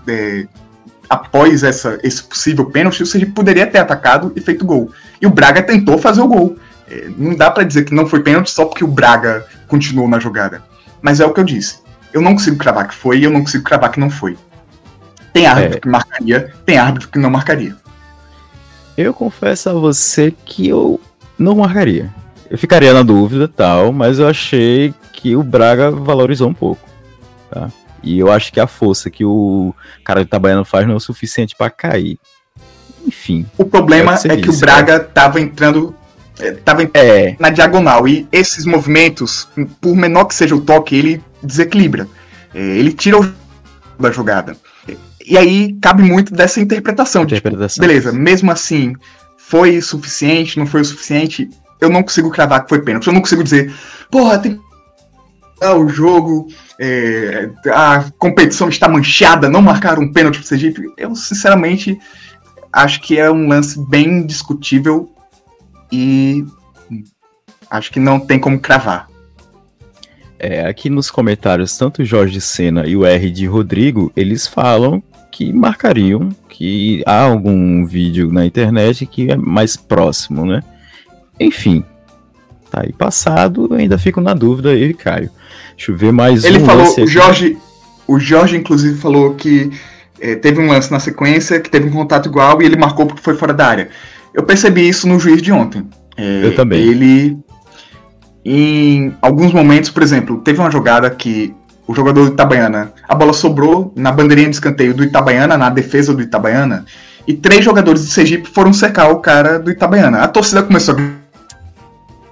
após 1.09 1.63
essa, 1.63 1.99
esse 2.03 2.23
possível 2.23 2.67
pênalti, 2.67 3.03
o 3.03 3.07
Sergipe 3.07 3.33
poderia 3.33 3.67
ter 3.67 3.79
atacado 3.79 4.33
e 4.37 4.41
feito 4.41 4.65
gol. 4.65 4.93
E 5.21 5.27
o 5.27 5.31
Braga 5.31 5.63
tentou 5.63 5.99
fazer 5.99 6.21
o 6.21 6.29
gol. 6.29 6.57
É, 6.89 7.09
não 7.17 7.35
dá 7.35 7.51
para 7.51 7.65
dizer 7.65 7.85
que 7.85 7.95
não 7.95 8.07
foi 8.07 8.23
pênalti 8.23 8.51
só 8.51 8.65
porque 8.65 8.85
o 8.85 8.89
Braga 8.89 9.47
continuou 9.69 10.09
na 10.09 10.19
jogada. 10.19 10.63
Mas 11.01 11.21
é 11.21 11.27
o 11.27 11.33
que 11.33 11.41
eu 11.41 11.45
disse. 11.45 11.79
Eu 12.13 12.21
não 12.21 12.33
consigo 12.33 12.57
cravar 12.57 12.89
que 12.89 12.95
foi 12.95 13.19
e 13.19 13.25
eu 13.25 13.31
não 13.31 13.41
consigo 13.41 13.65
cravar 13.65 13.91
que 13.91 14.01
não 14.01 14.11
foi. 14.11 14.37
Tem 15.33 15.47
árbitro 15.47 15.79
é. 15.79 15.81
que 15.81 15.89
marcaria, 15.89 16.55
tem 16.65 16.79
árbitro 16.79 17.09
que 17.09 17.19
não 17.19 17.31
marcaria. 17.31 17.77
Eu 18.97 19.13
confesso 19.13 19.69
a 19.69 19.73
você 19.73 20.33
que 20.45 20.69
eu 20.69 21.01
não 21.37 21.57
marcaria. 21.57 22.15
Eu 22.49 22.57
ficaria 22.57 22.95
na 22.95 23.03
dúvida 23.03 23.49
tal, 23.49 23.93
mas 23.93 24.21
eu 24.21 24.29
achei 24.29 24.95
que 25.13 25.35
o 25.35 25.43
Braga 25.43 25.91
valorizou 25.91 26.49
um 26.49 26.55
pouco. 26.55 26.89
Tá? 27.51 27.69
E 28.03 28.19
eu 28.19 28.31
acho 28.31 28.53
que 28.53 28.61
a 28.61 28.67
força 28.67 29.11
que 29.11 29.25
o 29.25 29.75
cara 30.05 30.21
do 30.21 30.27
Itabaiano 30.27 30.65
faz 30.65 30.87
não 30.87 30.95
é 30.95 30.97
o 30.97 31.01
suficiente 31.01 31.57
para 31.57 31.71
cair. 31.71 32.19
Enfim. 33.07 33.47
O 33.59 33.65
problema 33.65 34.15
é, 34.15 34.19
que, 34.19 34.29
é 34.29 34.37
que 34.37 34.51
o 34.51 34.57
Braga 34.57 34.99
né? 34.99 35.05
tava 35.13 35.41
entrando 35.41 35.95
é, 35.95 36.04
tava 36.65 36.83
é. 36.95 37.37
na 37.39 37.51
diagonal. 37.51 38.07
E 38.09 38.27
esses 38.33 38.65
movimentos, 38.67 39.49
por 39.81 39.95
menor 39.97 40.25
que 40.27 40.35
seja 40.35 40.55
o 40.55 40.61
toque, 40.61 40.97
ele 40.97 41.23
desequilibra. 41.43 42.09
É, 42.55 42.61
ele 42.61 42.93
tira 42.93 43.21
o 43.21 43.35
da 43.99 44.11
jogada. 44.11 44.57
E 45.27 45.39
aí 45.39 45.73
cabe 45.81 46.03
muito 46.03 46.35
dessa 46.35 46.61
interpretação. 46.61 47.23
interpretação. 47.23 47.81
De, 47.81 47.89
beleza, 47.89 48.13
mesmo 48.13 48.51
assim, 48.51 48.95
foi 49.39 49.81
suficiente, 49.81 50.59
não 50.59 50.67
foi 50.67 50.83
o 50.83 50.85
suficiente. 50.85 51.49
Eu 51.81 51.89
não 51.89 52.03
consigo 52.03 52.31
cravar 52.31 52.63
que 52.63 52.69
foi 52.69 52.83
pênalti. 52.83 53.07
Eu 53.07 53.13
não 53.13 53.21
consigo 53.21 53.43
dizer, 53.43 53.73
porra, 54.11 54.39
tem 54.39 54.61
o 55.63 55.89
jogo, 55.89 56.49
é, 56.79 57.49
a 57.73 58.05
competição 58.19 58.69
está 58.69 58.89
manchada, 58.89 59.49
não 59.49 59.63
marcaram 59.63 60.03
um 60.03 60.13
pênalti 60.13 60.39
pro 60.39 60.47
Sergipe. 60.47 60.83
Eu, 60.99 61.15
sinceramente, 61.15 61.99
acho 62.73 63.01
que 63.01 63.19
é 63.19 63.31
um 63.31 63.49
lance 63.49 63.81
bem 63.89 64.27
discutível 64.27 65.14
e 65.95 66.45
acho 67.71 67.93
que 67.93 68.01
não 68.01 68.19
tem 68.19 68.39
como 68.39 68.59
cravar. 68.59 69.09
É, 70.39 70.67
aqui 70.67 70.91
nos 70.91 71.11
comentários, 71.11 71.77
tanto 71.79 72.03
o 72.03 72.05
Jorge 72.05 72.41
Senna 72.41 72.85
e 72.87 72.97
o 72.97 73.07
R 73.07 73.31
de 73.31 73.47
Rodrigo, 73.47 74.13
eles 74.17 74.47
falam 74.47 75.01
que 75.31 75.53
marcariam 75.53 76.31
que 76.49 77.03
há 77.07 77.23
algum 77.23 77.87
vídeo 77.87 78.33
na 78.33 78.45
internet 78.45 79.07
que 79.07 79.31
é 79.31 79.37
mais 79.37 79.77
próximo, 79.77 80.45
né? 80.45 80.63
Enfim, 81.39 81.85
tá 82.71 82.83
aí 82.85 82.93
passado, 82.93 83.73
ainda 83.73 83.97
fico 83.97 84.21
na 84.21 84.35
dúvida 84.35 84.71
aí, 84.71 84.93
Caio. 84.93 85.31
Deixa 85.77 85.93
eu 85.93 85.97
ver 85.97 86.13
mais 86.13 86.45
Ele 86.45 86.59
um 86.59 86.67
falou, 86.67 86.87
o 86.87 87.07
Jorge, 87.07 87.57
o 88.07 88.19
Jorge 88.19 88.57
inclusive 88.57 88.99
falou 88.99 89.35
que 89.35 89.71
é, 90.21 90.35
teve 90.35 90.61
um 90.61 90.67
lance 90.67 90.91
na 90.91 91.01
sequência 91.01 91.61
que 91.61 91.71
teve 91.71 91.87
um 91.87 91.93
contato 91.93 92.29
igual 92.29 92.61
e 92.61 92.65
ele 92.65 92.77
marcou 92.77 93.07
porque 93.07 93.23
foi 93.23 93.35
fora 93.35 93.55
da 93.55 93.67
área. 93.67 93.89
Eu 94.35 94.43
percebi 94.43 94.89
isso 94.89 95.07
no 95.07 95.19
juiz 95.19 95.41
de 95.41 95.53
ontem. 95.53 95.87
É, 96.17 96.45
eu 96.45 96.55
também. 96.55 96.81
Ele, 96.81 97.39
em 98.45 99.15
alguns 99.23 99.53
momentos, 99.53 99.91
por 99.91 100.03
exemplo, 100.03 100.39
teve 100.39 100.59
uma 100.59 100.71
jogada 100.71 101.09
que 101.09 101.55
o 101.87 101.95
jogador 101.95 102.27
do 102.27 102.33
Itabaiana, 102.33 102.93
a 103.09 103.15
bola 103.15 103.33
sobrou 103.33 103.93
na 103.95 104.11
bandeirinha 104.11 104.49
de 104.49 104.57
escanteio 104.57 104.95
do 104.95 105.05
Itabaiana, 105.05 105.57
na 105.57 105.71
defesa 105.71 106.15
do 106.15 106.23
Itabaiana, 106.23 106.85
e 107.27 107.35
três 107.35 107.65
jogadores 107.65 108.03
do 108.03 108.09
Sergipe 108.09 108.49
foram 108.49 108.73
cercar 108.73 109.11
o 109.11 109.21
cara 109.21 109.59
do 109.59 109.71
Itabaiana. 109.71 110.19
A 110.19 110.29
torcida 110.29 110.63
começou 110.63 110.97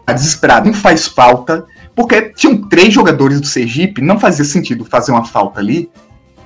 a 0.07 0.13
desesperada, 0.13 0.67
não 0.67 0.75
faz 0.75 1.07
falta, 1.07 1.65
porque 1.95 2.33
tinham 2.35 2.57
três 2.69 2.93
jogadores 2.93 3.41
do 3.41 3.47
Sergipe, 3.47 4.03
não 4.03 4.19
fazia 4.19 4.45
sentido 4.45 4.85
fazer 4.85 5.13
uma 5.13 5.25
falta 5.25 5.61
ali, 5.61 5.91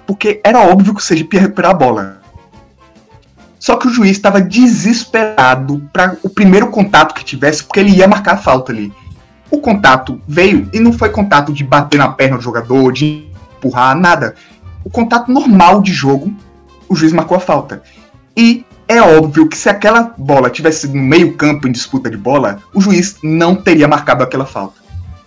porque 0.07 0.41
era 0.45 0.61
óbvio 0.61 0.95
que 0.95 1.01
o 1.01 1.05
Sergipe 1.05 1.37
ia 1.37 1.43
recuperar 1.43 1.73
a 1.73 1.75
bola. 1.75 2.21
Só 3.67 3.77
que 3.77 3.89
o 3.89 3.91
juiz 3.91 4.13
estava 4.13 4.41
desesperado 4.41 5.83
para 5.93 6.17
o 6.23 6.31
primeiro 6.31 6.69
contato 6.69 7.13
que 7.13 7.25
tivesse, 7.25 7.65
porque 7.65 7.81
ele 7.81 7.97
ia 7.97 8.07
marcar 8.07 8.35
a 8.35 8.37
falta 8.37 8.71
ali. 8.71 8.93
O 9.51 9.59
contato 9.59 10.21
veio 10.29 10.71
e 10.73 10.79
não 10.79 10.93
foi 10.93 11.11
contato 11.11 11.53
de 11.53 11.65
bater 11.65 11.99
na 11.99 12.09
perna 12.11 12.37
do 12.37 12.45
jogador, 12.45 12.93
de 12.93 13.27
empurrar, 13.57 13.99
nada. 13.99 14.37
O 14.85 14.89
contato 14.89 15.33
normal 15.33 15.83
de 15.83 15.93
jogo, 15.93 16.33
o 16.89 16.95
juiz 16.95 17.13
marcou 17.13 17.37
a 17.37 17.41
falta. 17.41 17.83
E 18.37 18.65
é 18.87 19.03
óbvio 19.03 19.49
que 19.49 19.59
se 19.59 19.69
aquela 19.69 20.15
bola 20.17 20.49
tivesse 20.49 20.87
no 20.87 21.03
meio-campo 21.03 21.67
em 21.67 21.73
disputa 21.73 22.09
de 22.09 22.17
bola, 22.17 22.61
o 22.73 22.81
juiz 22.81 23.17
não 23.21 23.57
teria 23.57 23.89
marcado 23.89 24.23
aquela 24.23 24.47
falta. 24.47 24.81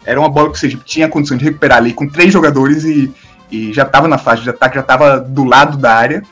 Era 0.05 0.17
uma 0.17 0.29
bola 0.29 0.49
que 0.49 0.55
o 0.55 0.57
Sergipe 0.57 0.85
tinha 0.85 1.09
condição 1.09 1.35
de 1.35 1.43
recuperar 1.43 1.79
ali 1.79 1.91
com 1.91 2.07
três 2.07 2.31
jogadores 2.31 2.85
e, 2.85 3.13
e 3.51 3.73
já 3.73 3.83
estava 3.83 4.07
na 4.07 4.17
fase 4.17 4.43
de 4.43 4.49
ataque, 4.49 4.75
já 4.75 4.81
estava 4.81 5.19
do 5.19 5.43
lado 5.43 5.77
da 5.77 5.93
área 5.93 6.23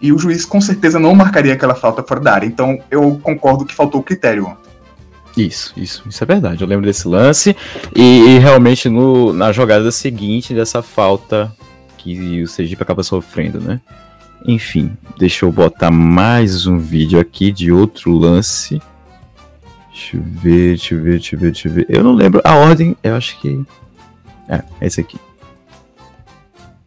e 0.00 0.12
o 0.12 0.18
juiz 0.18 0.44
com 0.44 0.60
certeza 0.60 0.98
não 0.98 1.14
marcaria 1.14 1.52
aquela 1.52 1.74
falta 1.74 2.02
fora 2.02 2.20
da 2.20 2.32
área. 2.32 2.46
Então 2.46 2.78
eu 2.90 3.18
concordo 3.22 3.64
que 3.64 3.74
faltou 3.74 4.00
o 4.00 4.04
critério 4.04 4.46
ontem. 4.46 4.68
Isso, 5.36 5.72
isso, 5.76 6.02
isso 6.08 6.24
é 6.24 6.26
verdade. 6.26 6.62
Eu 6.62 6.68
lembro 6.68 6.86
desse 6.86 7.06
lance 7.06 7.56
e, 7.94 8.02
e, 8.02 8.38
realmente 8.38 8.88
no, 8.88 9.32
na 9.32 9.52
jogada 9.52 9.90
seguinte 9.92 10.52
dessa 10.52 10.82
falta 10.82 11.52
que 11.96 12.42
o 12.42 12.48
Sergipe 12.48 12.82
acaba 12.82 13.02
sofrendo, 13.02 13.60
né? 13.60 13.80
Enfim, 14.46 14.96
deixa 15.16 15.44
eu 15.44 15.52
botar 15.52 15.90
mais 15.90 16.66
um 16.66 16.78
vídeo 16.78 17.20
aqui 17.20 17.52
de 17.52 17.70
outro 17.70 18.12
lance. 18.16 18.80
Deixa 19.92 20.16
eu 20.16 20.22
ver, 20.22 20.68
deixa 20.68 20.94
eu 20.94 21.02
ver, 21.02 21.10
deixa 21.10 21.36
eu 21.36 21.40
ver, 21.40 21.52
deixa 21.52 21.68
eu 21.68 21.72
ver. 21.72 21.86
Eu 21.88 22.04
não 22.04 22.14
lembro 22.14 22.40
a 22.44 22.54
ordem, 22.54 22.96
eu 23.02 23.14
acho 23.14 23.38
que. 23.40 23.64
É, 24.48 24.62
é 24.80 24.86
esse 24.86 25.00
aqui. 25.00 25.18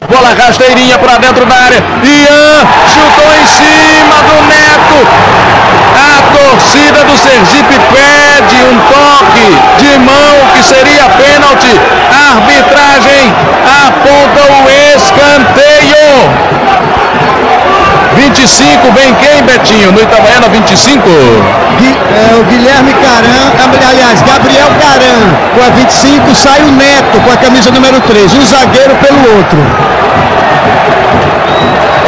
Bola 0.09 0.33
rasteirinha 0.33 0.97
para 0.97 1.17
dentro 1.17 1.45
da 1.45 1.55
área. 1.55 1.77
Ian 2.03 2.67
chutou 2.87 3.31
em 3.35 3.45
cima 3.45 4.15
do 4.23 4.41
Neto. 4.47 5.07
A 5.95 6.21
torcida 6.37 7.03
do 7.03 7.17
Sergipe 7.17 7.79
pede 7.93 8.63
um 8.63 8.79
toque 8.79 9.49
de 9.77 9.99
mão 9.99 10.47
que 10.53 10.63
seria 10.63 11.07
pênalti. 11.09 11.79
Arbitragem 12.33 13.33
aponta 13.87 14.41
o 14.51 14.69
escanteio. 14.97 16.60
25, 18.21 18.91
vem 18.91 19.13
quem, 19.15 19.41
Betinho? 19.43 19.91
No 19.91 19.99
Itabaiana, 19.99 20.47
25? 20.49 21.09
Gui, 21.79 21.87
é, 21.89 22.35
o 22.39 22.43
Guilherme 22.43 22.93
Caran, 22.93 23.51
aliás, 23.89 24.21
Gabriel 24.21 24.67
Caran 24.79 25.33
com 25.55 25.63
a 25.65 25.69
25, 25.71 26.35
sai 26.35 26.61
o 26.61 26.71
Neto 26.71 27.19
com 27.19 27.31
a 27.31 27.37
camisa 27.37 27.71
número 27.71 27.99
3, 28.01 28.33
um 28.35 28.41
zagueiro 28.45 28.95
pelo 28.95 29.37
outro. 29.37 29.57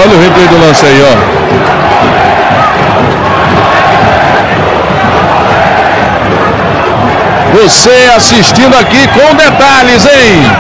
Olha 0.04 0.16
o 0.16 0.22
replay 0.22 0.48
do 0.48 0.60
lance 0.60 0.86
aí, 0.86 1.02
ó. 1.02 1.44
Você 7.58 8.12
assistindo 8.16 8.76
aqui 8.76 9.08
com 9.08 9.36
detalhes, 9.36 10.06
hein? 10.06 10.52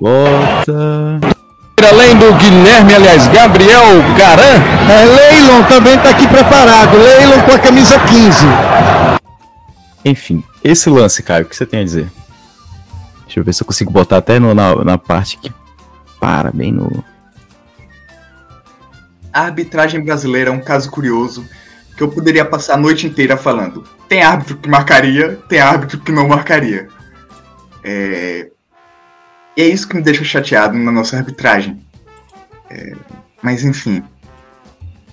Volta. 0.00 1.39
Além 1.84 2.16
do 2.16 2.32
Guilherme, 2.34 2.94
aliás, 2.94 3.26
Gabriel 3.28 3.84
Caran. 4.16 4.60
É, 4.90 5.04
Leilon 5.04 5.62
também 5.64 5.94
está 5.96 6.10
aqui 6.10 6.26
preparado. 6.28 6.96
Leilon 6.96 7.40
com 7.42 7.52
a 7.52 7.58
camisa 7.58 7.98
15. 7.98 8.46
Enfim, 10.04 10.42
esse 10.62 10.88
lance, 10.90 11.22
Caio, 11.22 11.44
o 11.44 11.48
que 11.48 11.56
você 11.56 11.66
tem 11.66 11.80
a 11.80 11.84
dizer? 11.84 12.10
Deixa 13.24 13.40
eu 13.40 13.44
ver 13.44 13.52
se 13.52 13.62
eu 13.62 13.66
consigo 13.66 13.90
botar 13.90 14.18
até 14.18 14.38
no, 14.38 14.54
na, 14.54 14.74
na 14.84 14.98
parte 14.98 15.38
que 15.38 15.52
para 16.18 16.50
bem 16.50 16.72
no. 16.72 17.04
A 19.32 19.42
arbitragem 19.42 20.04
brasileira 20.04 20.50
é 20.50 20.52
um 20.52 20.60
caso 20.60 20.90
curioso 20.90 21.46
que 21.96 22.02
eu 22.02 22.08
poderia 22.08 22.44
passar 22.44 22.74
a 22.74 22.78
noite 22.78 23.06
inteira 23.06 23.36
falando. 23.36 23.84
Tem 24.08 24.22
árbitro 24.22 24.56
que 24.56 24.68
marcaria, 24.68 25.38
tem 25.48 25.60
árbitro 25.60 26.00
que 26.00 26.10
não 26.10 26.26
marcaria. 26.26 26.88
É, 27.84 28.50
e 29.56 29.62
é 29.62 29.68
isso 29.68 29.88
que 29.88 29.96
me 29.96 30.02
deixa 30.02 30.24
chateado 30.24 30.76
na 30.76 30.92
nossa 30.92 31.16
arbitragem. 31.16 31.80
É, 32.68 32.94
mas 33.42 33.64
enfim. 33.64 34.02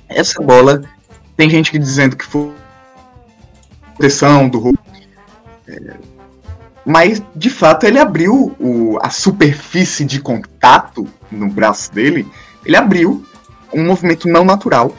Essa 0.07 0.41
bola, 0.41 0.81
tem 1.35 1.49
gente 1.49 1.77
dizendo 1.77 2.15
que 2.15 2.25
foi 2.25 2.51
proteção 3.95 4.47
do 4.47 4.59
Hulk. 4.59 4.79
É, 5.67 5.95
mas, 6.85 7.21
de 7.35 7.49
fato, 7.49 7.85
ele 7.85 7.99
abriu 7.99 8.55
o, 8.57 8.97
a 9.01 9.09
superfície 9.09 10.05
de 10.05 10.21
contato 10.21 11.05
no 11.29 11.49
braço 11.49 11.91
dele. 11.91 12.25
Ele 12.65 12.77
abriu 12.77 13.25
um 13.73 13.85
movimento 13.85 14.29
não 14.29 14.45
natural. 14.45 14.95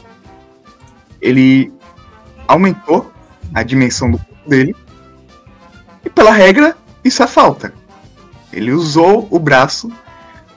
Ele 1.19 1.73
aumentou 2.47 3.11
a 3.55 3.63
dimensão 3.63 4.11
do 4.11 4.19
corpo 4.19 4.51
dele. 4.51 4.77
E 6.05 6.11
pela 6.11 6.31
regra, 6.31 6.77
isso 7.03 7.23
é 7.23 7.27
falta. 7.27 7.73
Ele 8.59 8.73
usou 8.73 9.27
o 9.31 9.39
braço 9.39 9.91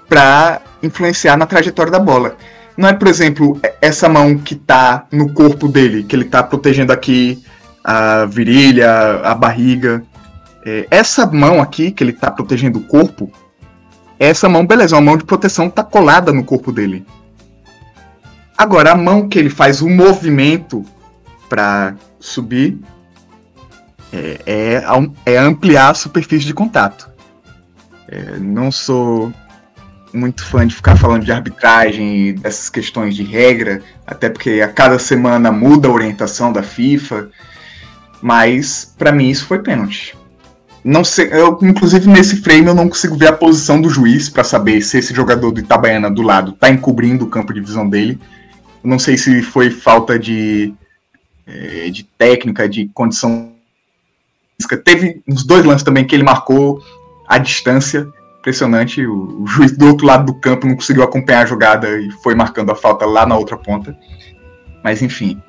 para 0.09 0.61
influenciar 0.83 1.37
na 1.37 1.45
trajetória 1.45 1.91
da 1.91 1.99
bola. 1.99 2.35
Não 2.75 2.87
é, 2.87 2.93
por 2.93 3.07
exemplo, 3.07 3.59
essa 3.79 4.09
mão 4.09 4.37
que 4.37 4.55
tá 4.55 5.05
no 5.11 5.33
corpo 5.33 5.67
dele, 5.67 6.03
que 6.03 6.15
ele 6.15 6.25
tá 6.25 6.41
protegendo 6.41 6.91
aqui 6.91 7.43
a 7.83 8.25
virilha, 8.25 9.21
a 9.23 9.35
barriga. 9.35 10.03
É, 10.65 10.87
essa 10.91 11.25
mão 11.25 11.61
aqui, 11.61 11.91
que 11.91 12.03
ele 12.03 12.13
tá 12.13 12.29
protegendo 12.31 12.79
o 12.79 12.83
corpo, 12.83 13.31
essa 14.19 14.47
mão, 14.47 14.65
beleza, 14.65 14.95
uma 14.95 15.01
mão 15.01 15.17
de 15.17 15.23
proteção 15.23 15.69
tá 15.69 15.83
colada 15.83 16.31
no 16.31 16.43
corpo 16.43 16.71
dele. 16.71 17.05
Agora, 18.57 18.91
a 18.91 18.95
mão 18.95 19.27
que 19.27 19.39
ele 19.39 19.49
faz 19.49 19.81
o 19.81 19.89
movimento 19.89 20.85
para 21.49 21.95
subir 22.19 22.79
é, 24.13 24.39
é, 24.45 24.83
é, 25.25 25.37
ampliar 25.37 25.89
a 25.89 25.93
superfície 25.93 26.45
de 26.45 26.53
contato. 26.53 27.09
É, 28.11 28.37
não 28.37 28.69
sou 28.69 29.33
muito 30.13 30.43
fã 30.43 30.67
de 30.67 30.75
ficar 30.75 30.97
falando 30.97 31.23
de 31.23 31.31
arbitragem 31.31 32.27
e 32.27 32.33
dessas 32.33 32.69
questões 32.69 33.15
de 33.15 33.23
regra, 33.23 33.81
até 34.05 34.29
porque 34.29 34.59
a 34.59 34.67
cada 34.67 34.99
semana 34.99 35.49
muda 35.49 35.87
a 35.87 35.91
orientação 35.91 36.51
da 36.51 36.61
FIFA, 36.61 37.29
mas 38.21 38.93
para 38.97 39.13
mim 39.13 39.29
isso 39.29 39.45
foi 39.45 39.59
pênalti. 39.59 40.17
Não 40.83 41.05
sei, 41.05 41.29
eu, 41.31 41.57
inclusive 41.61 42.09
nesse 42.09 42.37
frame 42.37 42.67
eu 42.67 42.75
não 42.75 42.89
consigo 42.89 43.15
ver 43.15 43.27
a 43.27 43.33
posição 43.33 43.79
do 43.79 43.89
juiz 43.89 44.27
para 44.27 44.43
saber 44.43 44.81
se 44.81 44.97
esse 44.97 45.13
jogador 45.13 45.51
do 45.51 45.61
Itabaiana 45.61 46.11
do 46.11 46.21
lado 46.21 46.51
está 46.51 46.69
encobrindo 46.69 47.23
o 47.23 47.29
campo 47.29 47.53
de 47.53 47.61
visão 47.61 47.87
dele. 47.87 48.19
não 48.83 48.99
sei 48.99 49.17
se 49.17 49.41
foi 49.41 49.69
falta 49.69 50.19
de, 50.19 50.73
é, 51.47 51.89
de 51.89 52.03
técnica, 52.03 52.67
de 52.67 52.89
condição 52.93 53.53
física. 54.57 54.75
Teve 54.75 55.21
uns 55.27 55.45
dois 55.45 55.63
lances 55.63 55.83
também 55.83 56.05
que 56.05 56.15
ele 56.15 56.23
marcou 56.23 56.83
a 57.31 57.37
distância 57.37 58.11
impressionante. 58.39 59.05
O, 59.07 59.43
o, 59.43 59.47
juiz 59.47 59.71
do 59.71 59.87
outro 59.87 60.05
lado 60.05 60.25
do 60.25 60.33
campo 60.33 60.67
não 60.67 60.75
conseguiu 60.75 61.01
acompanhar 61.01 61.43
a 61.43 61.45
jogada 61.45 61.87
e 61.97 62.11
foi 62.21 62.35
marcando 62.35 62.71
a 62.71 62.75
falta 62.75 63.05
lá 63.05 63.25
na 63.25 63.37
outra 63.37 63.57
ponta. 63.57 63.95
Mas 64.83 65.01
enfim. 65.01 65.41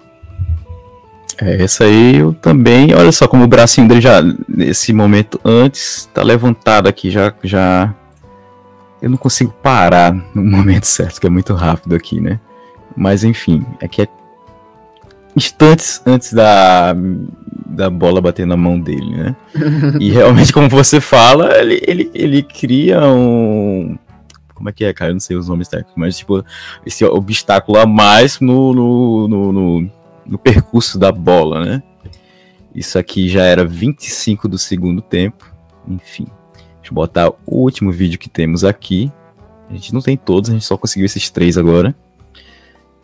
É, 1.41 1.61
essa 1.61 1.85
aí 1.85 2.19
eu 2.19 2.33
também. 2.33 2.95
Olha 2.95 3.11
só 3.11 3.27
como 3.27 3.43
o 3.43 3.49
bracinho 3.49 3.89
dele 3.89 4.01
já, 4.01 4.23
nesse 4.49 4.93
momento 4.93 5.41
antes, 5.45 6.09
tá 6.15 6.23
levantado 6.23 6.89
aqui, 6.89 7.11
já. 7.11 7.35
já 7.43 7.93
eu 9.01 9.11
não 9.11 9.17
consigo 9.17 9.53
parar 9.61 10.13
no 10.33 10.45
momento 10.45 10.85
certo, 10.85 11.21
que 11.21 11.27
é 11.27 11.31
muito 11.31 11.53
rápido 11.55 11.97
aqui, 11.97 12.21
né? 12.21 12.39
Mas 12.97 13.25
enfim, 13.25 13.67
aqui 13.83 14.03
é 14.03 14.09
instantes 15.35 16.01
antes 16.07 16.33
da, 16.33 16.95
da 17.73 17.89
bola 17.91 18.21
bater 18.21 18.47
na 18.47 18.57
mão 18.57 18.79
dele, 18.79 19.17
né? 19.17 19.37
e 19.99 20.11
realmente, 20.11 20.53
como 20.53 20.69
você 20.69 21.01
fala, 21.01 21.59
ele, 21.59 21.83
ele, 21.87 22.11
ele 22.15 22.43
cria 22.43 23.01
um. 23.07 23.97
Como 24.55 24.69
é 24.69 24.73
que 24.73 24.85
é, 24.85 24.93
cara? 24.93 25.11
Eu 25.11 25.15
não 25.15 25.21
sei 25.21 25.37
os 25.37 25.49
nomes 25.49 25.67
técnicos, 25.67 25.95
mas 25.97 26.17
tipo, 26.17 26.45
esse 26.87 27.05
obstáculo 27.05 27.79
a 27.79 27.87
mais 27.87 28.39
no, 28.39 28.73
no, 28.73 29.29
no, 29.29 29.53
no, 29.53 29.91
no 30.27 30.39
percurso 30.39 30.99
da 30.99 31.11
bola, 31.11 31.65
né? 31.65 31.83
Isso 32.75 32.99
aqui 32.99 33.29
já 33.29 33.43
era 33.43 33.65
25 33.65 34.49
do 34.49 34.59
segundo 34.59 35.03
tempo. 35.03 35.53
Enfim. 35.87 36.27
Deixa 36.55 36.91
eu 36.91 36.95
botar 36.95 37.31
o 37.31 37.37
último 37.47 37.93
vídeo 37.93 38.19
que 38.19 38.29
temos 38.29 38.65
aqui. 38.65 39.11
A 39.69 39.73
gente 39.75 39.93
não 39.93 40.01
tem 40.01 40.17
todos, 40.17 40.51
a 40.51 40.53
gente 40.53 40.65
só 40.65 40.77
conseguiu 40.77 41.07
esses 41.07 41.29
três 41.31 41.59
agora. 41.59 41.95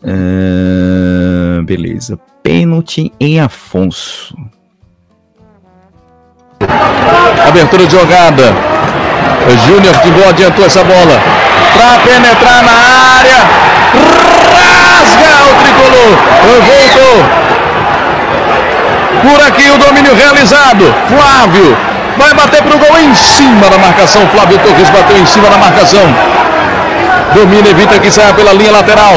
Uh, 0.01 1.63
beleza. 1.63 2.17
Pênalti 2.41 3.11
em 3.19 3.39
Afonso. 3.39 4.35
Abertura 7.47 7.85
de 7.85 7.91
jogada. 7.91 8.53
Júnior 9.65 9.95
Timbó 9.97 10.27
adiantou 10.29 10.65
essa 10.65 10.83
bola. 10.83 11.19
Para 11.73 11.99
penetrar 11.99 12.63
na 12.63 12.71
área. 13.17 13.39
Rasga 14.53 15.31
o 15.49 15.55
tricolor. 15.63 16.17
Voltou. 16.43 17.25
Por 19.21 19.47
aqui 19.47 19.69
o 19.69 19.77
domínio 19.77 20.15
realizado. 20.15 20.93
Flávio. 21.07 21.77
Vai 22.17 22.33
bater 22.33 22.61
pro 22.63 22.77
gol 22.77 22.97
em 22.99 23.15
cima 23.15 23.69
da 23.69 23.77
marcação. 23.77 24.27
Flávio 24.27 24.59
Torres 24.59 24.89
bateu 24.89 25.17
em 25.17 25.25
cima 25.25 25.49
da 25.49 25.57
marcação. 25.57 26.03
Domina, 27.33 27.69
evita 27.69 27.99
que 27.99 28.11
saia 28.11 28.33
pela 28.33 28.53
linha 28.53 28.71
lateral. 28.71 29.13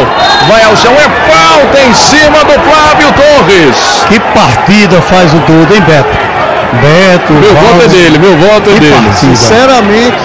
Vai 0.49 0.63
ao 0.65 0.77
chão, 0.77 0.93
é 0.93 1.09
falta 1.31 1.81
em 1.81 1.95
cima 1.95 2.45
do 2.45 2.53
Flávio 2.61 3.13
Torres. 3.13 4.05
Que 4.09 4.21
partida 4.21 5.01
faz 5.03 5.33
o 5.33 5.39
Duda, 5.39 5.75
hein, 5.75 5.83
Beto? 5.83 6.32
Beto. 6.81 7.33
Meu 7.33 7.55
Valdo. 7.55 7.69
voto 7.69 7.85
é 7.85 7.89
dele, 7.89 8.19
meu 8.19 8.37
voto 8.37 8.71
é 8.71 8.79
dele. 8.79 8.93
Partida. 8.93 9.15
Sinceramente. 9.15 10.17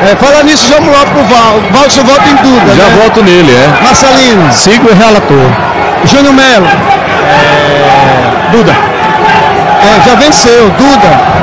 É, 0.00 0.14
fala 0.16 0.42
nisso, 0.44 0.72
vamos 0.72 0.96
logo 0.96 1.10
pro 1.10 1.24
Val. 1.24 1.60
Val, 1.72 1.90
seu 1.90 2.04
voto 2.04 2.28
em 2.28 2.36
Duda. 2.36 2.74
Já 2.74 2.84
né? 2.84 3.02
voto 3.02 3.22
nele, 3.22 3.52
é. 3.52 3.82
Marcelino. 3.82 4.52
Sigo 4.52 4.88
o 4.88 4.94
relator. 4.94 5.50
Júnior 6.04 6.34
Melo. 6.34 6.66
É... 6.66 8.50
Duda. 8.52 8.72
É, 8.72 10.08
já 10.08 10.14
venceu, 10.14 10.70
Duda. 10.78 11.38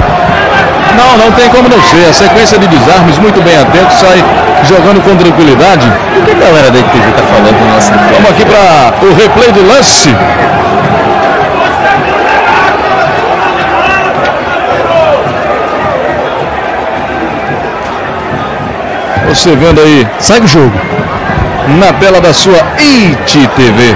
Não, 0.96 1.26
não 1.26 1.32
tem 1.34 1.50
como 1.50 1.68
não 1.68 1.82
ser. 1.84 2.10
A 2.10 2.14
sequência 2.14 2.58
de 2.58 2.68
desarmes, 2.68 3.18
muito 3.18 3.42
bem 3.42 3.58
atento, 3.58 3.94
sai 3.94 4.24
jogando 4.64 5.04
com 5.04 5.16
tranquilidade. 5.18 5.88
O 6.18 6.22
que 6.24 6.32
a 6.32 6.36
galera 6.36 6.72
da 6.72 6.82
TV 6.82 7.12
tá 7.12 7.24
falando 7.24 7.52
do? 7.52 8.14
Vamos 8.14 8.30
aqui 8.32 8.46
para 8.46 9.06
o 9.06 9.14
replay 9.14 9.52
do 9.52 9.68
lance. 9.68 10.16
Você 19.36 19.54
vendo 19.54 19.82
aí. 19.82 20.08
Segue 20.20 20.46
o 20.46 20.48
jogo. 20.48 20.76
Na 21.78 21.92
tela 22.00 22.22
da 22.22 22.34
sua 22.34 22.58
IT 22.80 23.48
TV. 23.50 23.94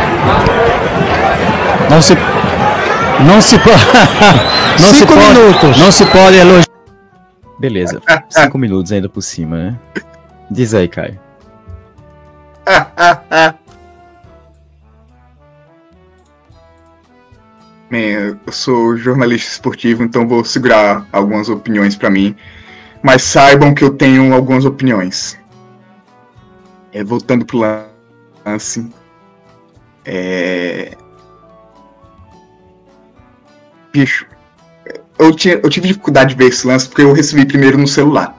Não 1.90 2.02
se. 2.02 2.16
Não 3.26 3.42
se 3.42 3.58
pode. 3.58 3.80
não 4.72 4.78
Cinco 4.78 4.94
se 4.94 5.06
pode, 5.06 5.40
minutos. 5.40 5.78
Não 5.80 5.92
se 5.92 6.06
pode 6.06 6.38
elogiar. 6.38 6.66
Beleza, 7.58 8.02
cinco 8.30 8.58
minutos 8.58 8.92
ainda 8.92 9.08
por 9.10 9.22
cima, 9.22 9.58
né? 9.58 9.80
Diz 10.52 10.74
aí, 10.74 10.88
Caio. 10.88 11.20
Bem, 17.90 18.12
eu 18.12 18.38
sou 18.52 18.98
jornalista 18.98 19.52
esportivo, 19.52 20.04
então 20.04 20.28
vou 20.28 20.44
segurar 20.44 21.06
algumas 21.12 21.50
opiniões 21.50 21.96
para 21.96 22.10
mim. 22.10 22.36
Mas 23.02 23.22
saibam 23.24 23.74
que 23.74 23.84
eu 23.84 23.92
tenho 23.92 24.34
algumas 24.34 24.66
opiniões. 24.66 25.40
É, 26.92 27.04
voltando 27.04 27.46
pro 27.46 27.60
lance. 28.46 28.90
É... 30.06 30.96
Bicho, 33.92 34.26
eu, 35.18 35.36
tinha, 35.36 35.56
eu 35.56 35.70
tive 35.70 35.88
dificuldade 35.88 36.30
de 36.30 36.36
ver 36.36 36.50
esse 36.50 36.66
lance 36.66 36.88
porque 36.88 37.02
eu 37.02 37.14
recebi 37.14 37.46
primeiro 37.46 37.78
no 37.78 37.88
celular. 37.88 38.36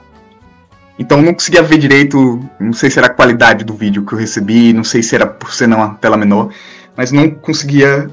Então 0.97 1.21
não 1.21 1.33
conseguia 1.33 1.63
ver 1.63 1.77
direito, 1.77 2.39
não 2.59 2.73
sei 2.73 2.89
se 2.89 2.99
era 2.99 3.07
a 3.07 3.13
qualidade 3.13 3.63
do 3.63 3.73
vídeo 3.73 4.05
que 4.05 4.13
eu 4.13 4.19
recebi, 4.19 4.71
não 4.71 4.83
sei 4.83 5.01
se 5.01 5.15
era 5.15 5.25
por 5.25 5.53
ser 5.53 5.65
uma 5.65 5.95
tela 5.95 6.15
menor, 6.15 6.53
mas 6.95 7.11
não 7.11 7.29
conseguia 7.29 8.09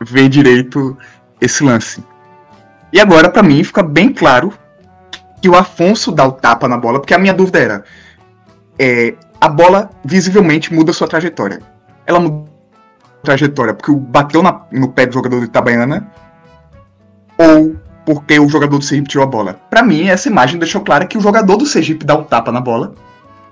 ver 0.00 0.28
direito 0.28 0.96
esse 1.40 1.64
lance. 1.64 2.04
E 2.92 3.00
agora, 3.00 3.28
para 3.28 3.42
mim, 3.42 3.62
fica 3.64 3.82
bem 3.82 4.12
claro 4.12 4.52
que 5.40 5.48
o 5.48 5.56
Afonso 5.56 6.12
dá 6.12 6.26
o 6.26 6.32
tapa 6.32 6.68
na 6.68 6.76
bola, 6.76 6.98
porque 6.98 7.14
a 7.14 7.18
minha 7.18 7.34
dúvida 7.34 7.58
era: 7.58 7.84
é, 8.78 9.14
a 9.40 9.48
bola 9.48 9.90
visivelmente 10.04 10.72
muda 10.72 10.92
sua 10.92 11.08
trajetória. 11.08 11.60
Ela 12.06 12.20
muda 12.20 12.50
a 13.22 13.26
trajetória 13.26 13.74
porque 13.74 13.92
bateu 13.92 14.42
na, 14.42 14.62
no 14.72 14.88
pé 14.88 15.06
do 15.06 15.14
jogador 15.14 15.40
do 15.40 15.44
Itabaiana 15.44 16.10
ou 17.36 17.76
porque 18.04 18.38
o 18.38 18.48
jogador 18.48 18.78
do 18.78 18.84
Sergipe 18.84 19.08
tirou 19.08 19.24
a 19.24 19.26
bola. 19.26 19.54
Para 19.68 19.82
mim, 19.82 20.06
essa 20.06 20.28
imagem 20.28 20.58
deixou 20.58 20.80
clara 20.80 21.06
que 21.06 21.18
o 21.18 21.20
jogador 21.20 21.56
do 21.56 21.66
Sergipe 21.66 22.04
dá 22.04 22.14
o 22.14 22.24
tapa 22.24 22.52
na 22.52 22.60
bola 22.60 22.94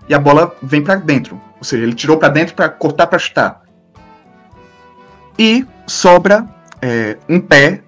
e 0.09 0.15
a 0.15 0.19
bola 0.19 0.55
vem 0.63 0.83
para 0.83 0.95
dentro. 0.95 1.41
Ou 1.59 1.65
seja, 1.65 1.83
ele 1.83 1.95
tirou 1.95 2.17
para 2.17 2.29
dentro 2.29 2.55
para 2.55 2.69
cortar 2.69 3.09
para 3.09 3.19
chutar. 3.19 3.63
E 5.37 5.67
sobra 5.87 6.47
é, 6.81 7.17
um 7.29 7.41
pé, 7.41 7.83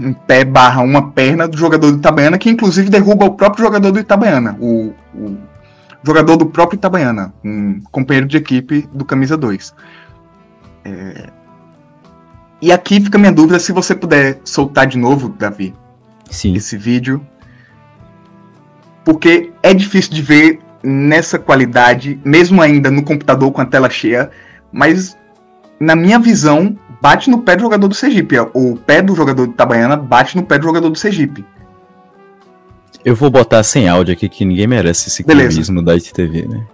um, 0.00 0.12
pé 0.12 0.44
barra 0.44 0.82
uma 0.82 1.10
perna 1.10 1.46
do 1.46 1.56
jogador 1.56 1.92
do 1.92 1.98
Itabaiana, 1.98 2.38
que 2.38 2.50
inclusive 2.50 2.90
derruba 2.90 3.26
o 3.26 3.34
próprio 3.34 3.64
jogador 3.64 3.92
do 3.92 3.98
Itabaiana, 3.98 4.56
o, 4.60 4.94
o 5.14 5.36
jogador 6.02 6.36
do 6.36 6.46
próprio 6.46 6.76
Itabaiana, 6.76 7.32
um 7.44 7.80
companheiro 7.90 8.26
de 8.26 8.36
equipe 8.36 8.88
do 8.92 9.04
camisa 9.04 9.36
2. 9.36 9.74
É, 10.84 11.30
e 12.60 12.72
aqui 12.72 13.00
fica 13.00 13.18
minha 13.18 13.32
dúvida 13.32 13.58
se 13.58 13.72
você 13.72 13.94
puder 13.94 14.40
soltar 14.44 14.86
de 14.86 14.98
novo, 14.98 15.28
Davi, 15.28 15.74
Sim. 16.28 16.56
esse 16.56 16.76
vídeo. 16.76 17.24
Porque 19.04 19.52
é 19.62 19.72
difícil 19.72 20.12
de 20.12 20.22
ver 20.22 20.60
nessa 20.82 21.38
qualidade, 21.38 22.20
mesmo 22.24 22.60
ainda 22.60 22.90
no 22.90 23.02
computador 23.02 23.50
com 23.52 23.60
a 23.60 23.64
tela 23.64 23.88
cheia, 23.88 24.30
mas 24.72 25.16
na 25.80 25.94
minha 25.94 26.18
visão, 26.18 26.76
bate 27.00 27.30
no 27.30 27.38
pé 27.42 27.56
do 27.56 27.62
jogador 27.62 27.88
do 27.88 27.94
Sergipe. 27.94 28.36
O 28.54 28.76
pé 28.76 29.00
do 29.02 29.14
jogador 29.14 29.46
de 29.46 29.52
Itabaiana 29.52 29.96
bate 29.96 30.36
no 30.36 30.42
pé 30.42 30.58
do 30.58 30.64
jogador 30.64 30.90
do 30.90 30.98
Sergipe. 30.98 31.44
Eu 33.04 33.14
vou 33.14 33.30
botar 33.30 33.62
sem 33.62 33.88
áudio 33.88 34.12
aqui 34.12 34.28
que 34.28 34.44
ninguém 34.44 34.66
merece 34.66 35.08
esse 35.08 35.22
clubismo 35.22 35.82
da 35.82 35.96
ITV, 35.96 36.48
né? 36.48 36.66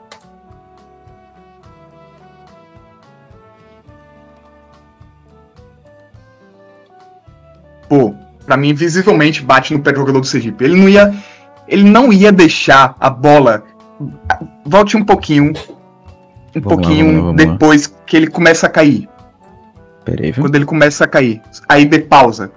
Pô, 7.89 8.15
pra 8.47 8.57
mim, 8.57 8.73
visivelmente 8.73 9.43
bate 9.43 9.73
no 9.73 9.81
pé 9.81 9.93
do 9.93 9.99
jogador 9.99 10.21
do 10.21 10.27
Sergipe. 10.27 10.65
Ele 10.65 10.77
não 10.77 10.89
ia. 10.89 11.15
Ele 11.67 11.85
não 11.85 12.13
ia 12.13 12.31
deixar 12.33 12.95
a 13.01 13.09
bola. 13.09 13.63
Volte 14.67 14.97
um 14.97 15.05
pouquinho. 15.05 15.53
Um 16.57 16.61
Vamos 16.61 16.67
lá, 16.67 16.69
pouquinho 16.69 17.07
vamos 17.07 17.17
lá, 17.17 17.23
vamos 17.23 17.45
lá. 17.47 17.53
depois 17.53 17.95
que 18.07 18.17
ele 18.17 18.27
começa 18.27 18.67
a 18.67 18.71
cair. 18.71 19.09
Pera 20.05 20.23
aí, 20.25 20.31
viu? 20.33 20.45
Quando 20.45 20.55
ele 20.57 20.65
começa 20.67 21.05
a 21.05 21.09
cair. 21.09 21.41
Aí 21.69 21.85
dê 21.87 21.99
pausa. 22.01 22.53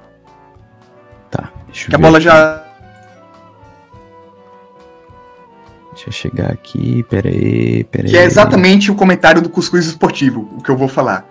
Tá, 1.31 1.51
deixa 1.67 1.85
eu 1.85 1.89
Que 1.89 1.95
a 1.95 1.97
ver 1.97 2.03
bola 2.03 2.17
aqui. 2.17 2.25
já. 2.25 2.63
Deixa 5.93 6.09
eu 6.09 6.13
chegar 6.13 6.51
aqui, 6.51 7.03
pera 7.03 7.27
aí, 7.29 7.83
pera 7.85 8.05
aí. 8.05 8.11
Que 8.11 8.17
é 8.17 8.23
exatamente 8.25 8.91
o 8.91 8.95
comentário 8.95 9.41
do 9.41 9.49
Cuscuz 9.49 9.85
Esportivo, 9.87 10.41
o 10.57 10.61
que 10.61 10.69
eu 10.69 10.77
vou 10.77 10.87
falar. 10.87 11.25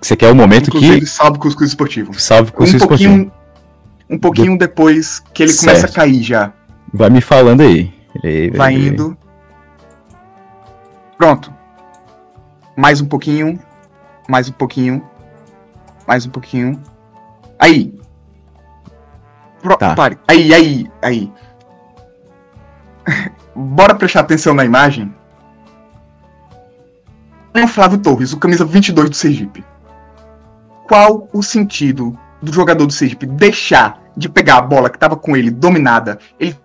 Você 0.00 0.16
quer 0.16 0.30
o 0.30 0.34
momento 0.34 0.68
Inclusive, 0.68 1.00
que... 1.00 1.06
salve 1.06 1.38
Cuscuz 1.38 1.70
Esportivo. 1.70 2.18
Salve 2.18 2.50
o 2.56 2.62
Um 2.62 2.64
esportivo. 2.64 2.88
pouquinho, 2.88 3.32
um 4.08 4.18
pouquinho 4.18 4.58
depois 4.58 5.20
que 5.34 5.42
ele 5.42 5.52
começa 5.54 5.80
Certo. 5.82 5.92
a 5.92 5.94
cair 5.94 6.22
já. 6.22 6.52
Vai 6.92 7.10
me 7.10 7.20
falando 7.20 7.60
aí. 7.60 7.92
Vai 8.56 8.74
aí. 8.74 8.88
indo. 8.88 9.16
Pronto. 11.16 11.52
Mais 12.78 13.00
um 13.00 13.06
pouquinho. 13.06 13.58
Mais 14.28 14.48
um 14.48 14.52
pouquinho. 14.52 15.04
Mais 16.06 16.24
um 16.24 16.30
pouquinho. 16.30 16.80
Aí. 17.58 17.92
Pro- 19.60 19.76
Tá. 19.76 19.96
Pare. 19.96 20.16
Aí, 20.28 20.54
aí, 20.54 20.88
aí. 21.02 21.32
Bora 23.52 23.96
prestar 23.96 24.20
atenção 24.20 24.54
na 24.54 24.64
imagem. 24.64 25.12
É 27.52 27.64
o 27.64 27.68
Flávio 27.68 27.98
Torres, 27.98 28.32
o 28.32 28.38
camisa 28.38 28.64
22 28.64 29.10
do 29.10 29.16
Sergipe. 29.16 29.64
Qual 30.86 31.28
o 31.32 31.42
sentido 31.42 32.16
do 32.40 32.52
jogador 32.52 32.86
do 32.86 32.92
Sergipe 32.92 33.26
deixar 33.26 34.00
de 34.16 34.28
pegar 34.28 34.58
a 34.58 34.62
bola 34.62 34.88
que 34.88 34.96
estava 34.96 35.16
com 35.16 35.36
ele 35.36 35.50
dominada, 35.50 36.20
ele 36.38 36.56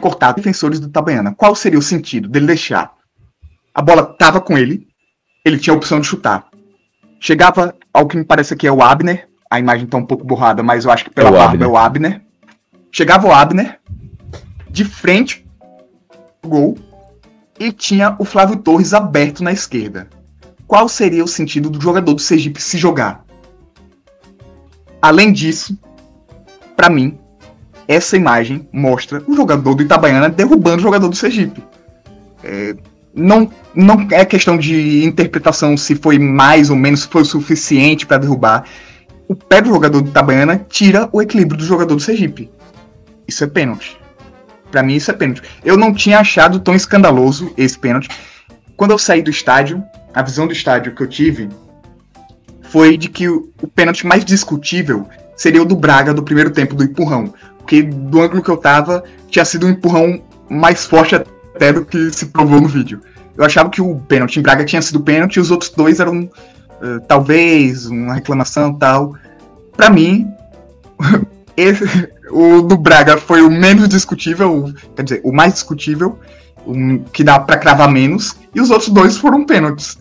cortar 0.00 0.32
defensores 0.32 0.80
do 0.80 0.86
Itabaiana? 0.88 1.34
Qual 1.34 1.54
seria 1.54 1.78
o 1.78 1.82
sentido 1.82 2.26
dele 2.26 2.46
deixar? 2.46 2.94
A 3.74 3.80
bola 3.82 4.04
tava 4.04 4.40
com 4.40 4.56
ele, 4.58 4.86
ele 5.44 5.58
tinha 5.58 5.74
a 5.74 5.76
opção 5.76 6.00
de 6.00 6.06
chutar. 6.06 6.46
Chegava 7.20 7.74
ao 7.92 8.06
que 8.06 8.16
me 8.16 8.24
parece 8.24 8.54
que 8.56 8.66
é 8.66 8.72
o 8.72 8.82
Abner, 8.82 9.28
a 9.50 9.58
imagem 9.58 9.86
tá 9.86 9.96
um 9.96 10.04
pouco 10.06 10.24
borrada, 10.24 10.62
mas 10.62 10.84
eu 10.84 10.90
acho 10.90 11.04
que 11.04 11.10
pela 11.10 11.28
É 11.28 11.32
barba 11.32 11.52
Abner. 11.52 11.68
é 11.68 11.70
o 11.70 11.76
Abner. 11.76 12.22
Chegava 12.90 13.26
o 13.26 13.32
Abner, 13.32 13.78
de 14.70 14.84
frente 14.84 15.46
gol, 16.44 16.76
e 17.58 17.70
tinha 17.72 18.16
o 18.18 18.24
Flávio 18.24 18.56
Torres 18.56 18.92
aberto 18.92 19.42
na 19.42 19.52
esquerda. 19.52 20.08
Qual 20.66 20.88
seria 20.88 21.22
o 21.22 21.28
sentido 21.28 21.70
do 21.70 21.80
jogador 21.80 22.14
do 22.14 22.20
Sergipe 22.20 22.60
se 22.60 22.76
jogar? 22.78 23.24
Além 25.00 25.32
disso, 25.32 25.78
pra 26.76 26.88
mim, 26.90 27.18
essa 27.86 28.16
imagem 28.16 28.68
mostra 28.72 29.22
o 29.26 29.34
jogador 29.34 29.74
do 29.74 29.82
Itabaiana 29.82 30.28
derrubando 30.28 30.78
o 30.78 30.82
jogador 30.82 31.08
do 31.08 31.16
Sergipe. 31.16 31.62
É, 32.42 32.74
não, 33.14 33.50
não 33.74 34.06
é 34.10 34.24
questão 34.24 34.56
de 34.56 35.04
interpretação 35.04 35.76
se 35.76 35.94
foi 35.94 36.18
mais 36.18 36.70
ou 36.70 36.76
menos, 36.76 37.02
se 37.02 37.08
foi 37.08 37.22
o 37.22 37.26
suficiente 37.26 38.06
pra 38.06 38.18
derrubar. 38.18 38.64
O 39.28 39.34
pé 39.34 39.60
do 39.60 39.70
jogador 39.70 40.00
do 40.00 40.10
Itabaiana 40.10 40.64
tira 40.68 41.08
o 41.12 41.20
equilíbrio 41.20 41.58
do 41.58 41.64
jogador 41.64 41.94
do 41.94 42.00
Sergipe. 42.00 42.50
Isso 43.26 43.44
é 43.44 43.46
pênalti. 43.46 43.96
Pra 44.70 44.82
mim, 44.82 44.94
isso 44.94 45.10
é 45.10 45.14
pênalti. 45.14 45.42
Eu 45.64 45.76
não 45.76 45.92
tinha 45.92 46.18
achado 46.18 46.58
tão 46.58 46.74
escandaloso 46.74 47.52
esse 47.56 47.78
pênalti. 47.78 48.08
Quando 48.76 48.90
eu 48.90 48.98
saí 48.98 49.22
do 49.22 49.30
estádio, 49.30 49.82
a 50.12 50.22
visão 50.22 50.46
do 50.46 50.52
estádio 50.52 50.94
que 50.94 51.02
eu 51.02 51.06
tive 51.06 51.48
foi 52.62 52.96
de 52.96 53.08
que 53.08 53.28
o, 53.28 53.50
o 53.60 53.68
pênalti 53.68 54.06
mais 54.06 54.24
discutível 54.24 55.06
seria 55.36 55.62
o 55.62 55.66
do 55.66 55.76
Braga 55.76 56.14
do 56.14 56.22
primeiro 56.22 56.50
tempo 56.50 56.74
do 56.74 56.84
empurrão. 56.84 57.32
Porque 57.58 57.82
do 57.82 58.20
ângulo 58.20 58.42
que 58.42 58.48
eu 58.48 58.56
tava, 58.56 59.04
tinha 59.28 59.44
sido 59.44 59.66
um 59.66 59.70
empurrão 59.70 60.22
mais 60.48 60.84
forte 60.84 61.14
até 61.54 61.72
do 61.72 61.84
que 61.84 62.10
se 62.10 62.26
provou 62.26 62.60
no 62.60 62.68
vídeo. 62.68 63.00
Eu 63.36 63.44
achava 63.44 63.70
que 63.70 63.80
o 63.80 63.96
pênalti 64.00 64.38
em 64.38 64.42
Braga 64.42 64.64
tinha 64.64 64.82
sido 64.82 65.00
pênalti 65.00 65.36
e 65.36 65.40
os 65.40 65.50
outros 65.50 65.70
dois 65.70 66.00
eram 66.00 66.28
eh, 66.82 66.98
talvez 67.06 67.86
uma 67.86 68.14
reclamação 68.14 68.74
tal. 68.74 69.14
Pra 69.76 69.88
mim, 69.88 70.28
esse, 71.56 71.84
o 72.30 72.60
do 72.62 72.76
Braga 72.76 73.16
foi 73.16 73.42
o 73.42 73.50
menos 73.50 73.88
discutível, 73.88 74.72
quer 74.96 75.02
dizer, 75.02 75.20
o 75.24 75.32
mais 75.32 75.54
discutível, 75.54 76.18
um, 76.66 76.98
que 76.98 77.24
dá 77.24 77.38
pra 77.38 77.56
cravar 77.56 77.90
menos, 77.90 78.36
e 78.54 78.60
os 78.60 78.70
outros 78.70 78.90
dois 78.90 79.16
foram 79.16 79.46
pênaltis. 79.46 79.98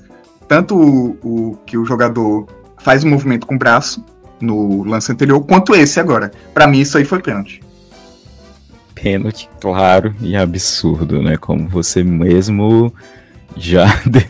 Tanto 0.48 0.76
o, 0.76 1.18
o 1.24 1.58
que 1.66 1.78
o 1.78 1.86
jogador 1.86 2.48
faz 2.80 3.04
o 3.04 3.08
movimento 3.08 3.48
com 3.48 3.56
o 3.56 3.60
braço 3.60 4.04
no 4.42 4.84
lance 4.84 5.12
anterior, 5.12 5.40
quanto 5.46 5.76
esse 5.76 6.00
agora. 6.00 6.32
Pra 6.54 6.68
mim, 6.68 6.80
isso 6.82 6.98
aí 6.98 7.06
foi 7.06 7.20
pênalti. 7.20 7.61
Pênalti, 9.02 9.50
claro 9.60 10.14
e 10.22 10.36
absurdo, 10.36 11.22
né? 11.22 11.36
Como 11.38 11.68
você 11.68 12.04
mesmo 12.04 12.94
já, 13.58 13.86
de- 14.06 14.28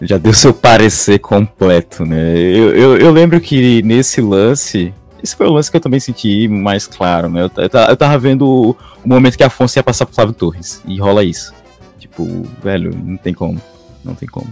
já 0.00 0.16
deu 0.18 0.32
seu 0.32 0.54
parecer 0.54 1.18
completo, 1.18 2.04
né? 2.06 2.32
Eu, 2.38 2.74
eu, 2.74 2.96
eu 2.98 3.10
lembro 3.10 3.40
que 3.40 3.82
nesse 3.82 4.20
lance. 4.20 4.92
Esse 5.22 5.34
foi 5.36 5.46
o 5.46 5.52
lance 5.52 5.70
que 5.70 5.76
eu 5.76 5.80
também 5.80 6.00
senti 6.00 6.46
mais 6.48 6.86
claro, 6.86 7.28
né? 7.30 7.42
Eu, 7.44 7.50
eu 7.56 7.80
eu 7.88 7.96
tava 7.96 8.18
vendo 8.18 8.46
o, 8.46 8.70
o 8.70 9.08
momento 9.08 9.36
que 9.38 9.44
Afonso 9.44 9.78
ia 9.78 9.82
passar 9.82 10.04
pro 10.06 10.14
Flávio 10.14 10.34
Torres. 10.34 10.82
E 10.86 10.98
rola 10.98 11.24
isso. 11.24 11.52
Tipo, 11.98 12.46
velho, 12.62 12.94
não 12.94 13.16
tem 13.16 13.32
como. 13.32 13.60
Não 14.04 14.14
tem 14.14 14.28
como. 14.28 14.48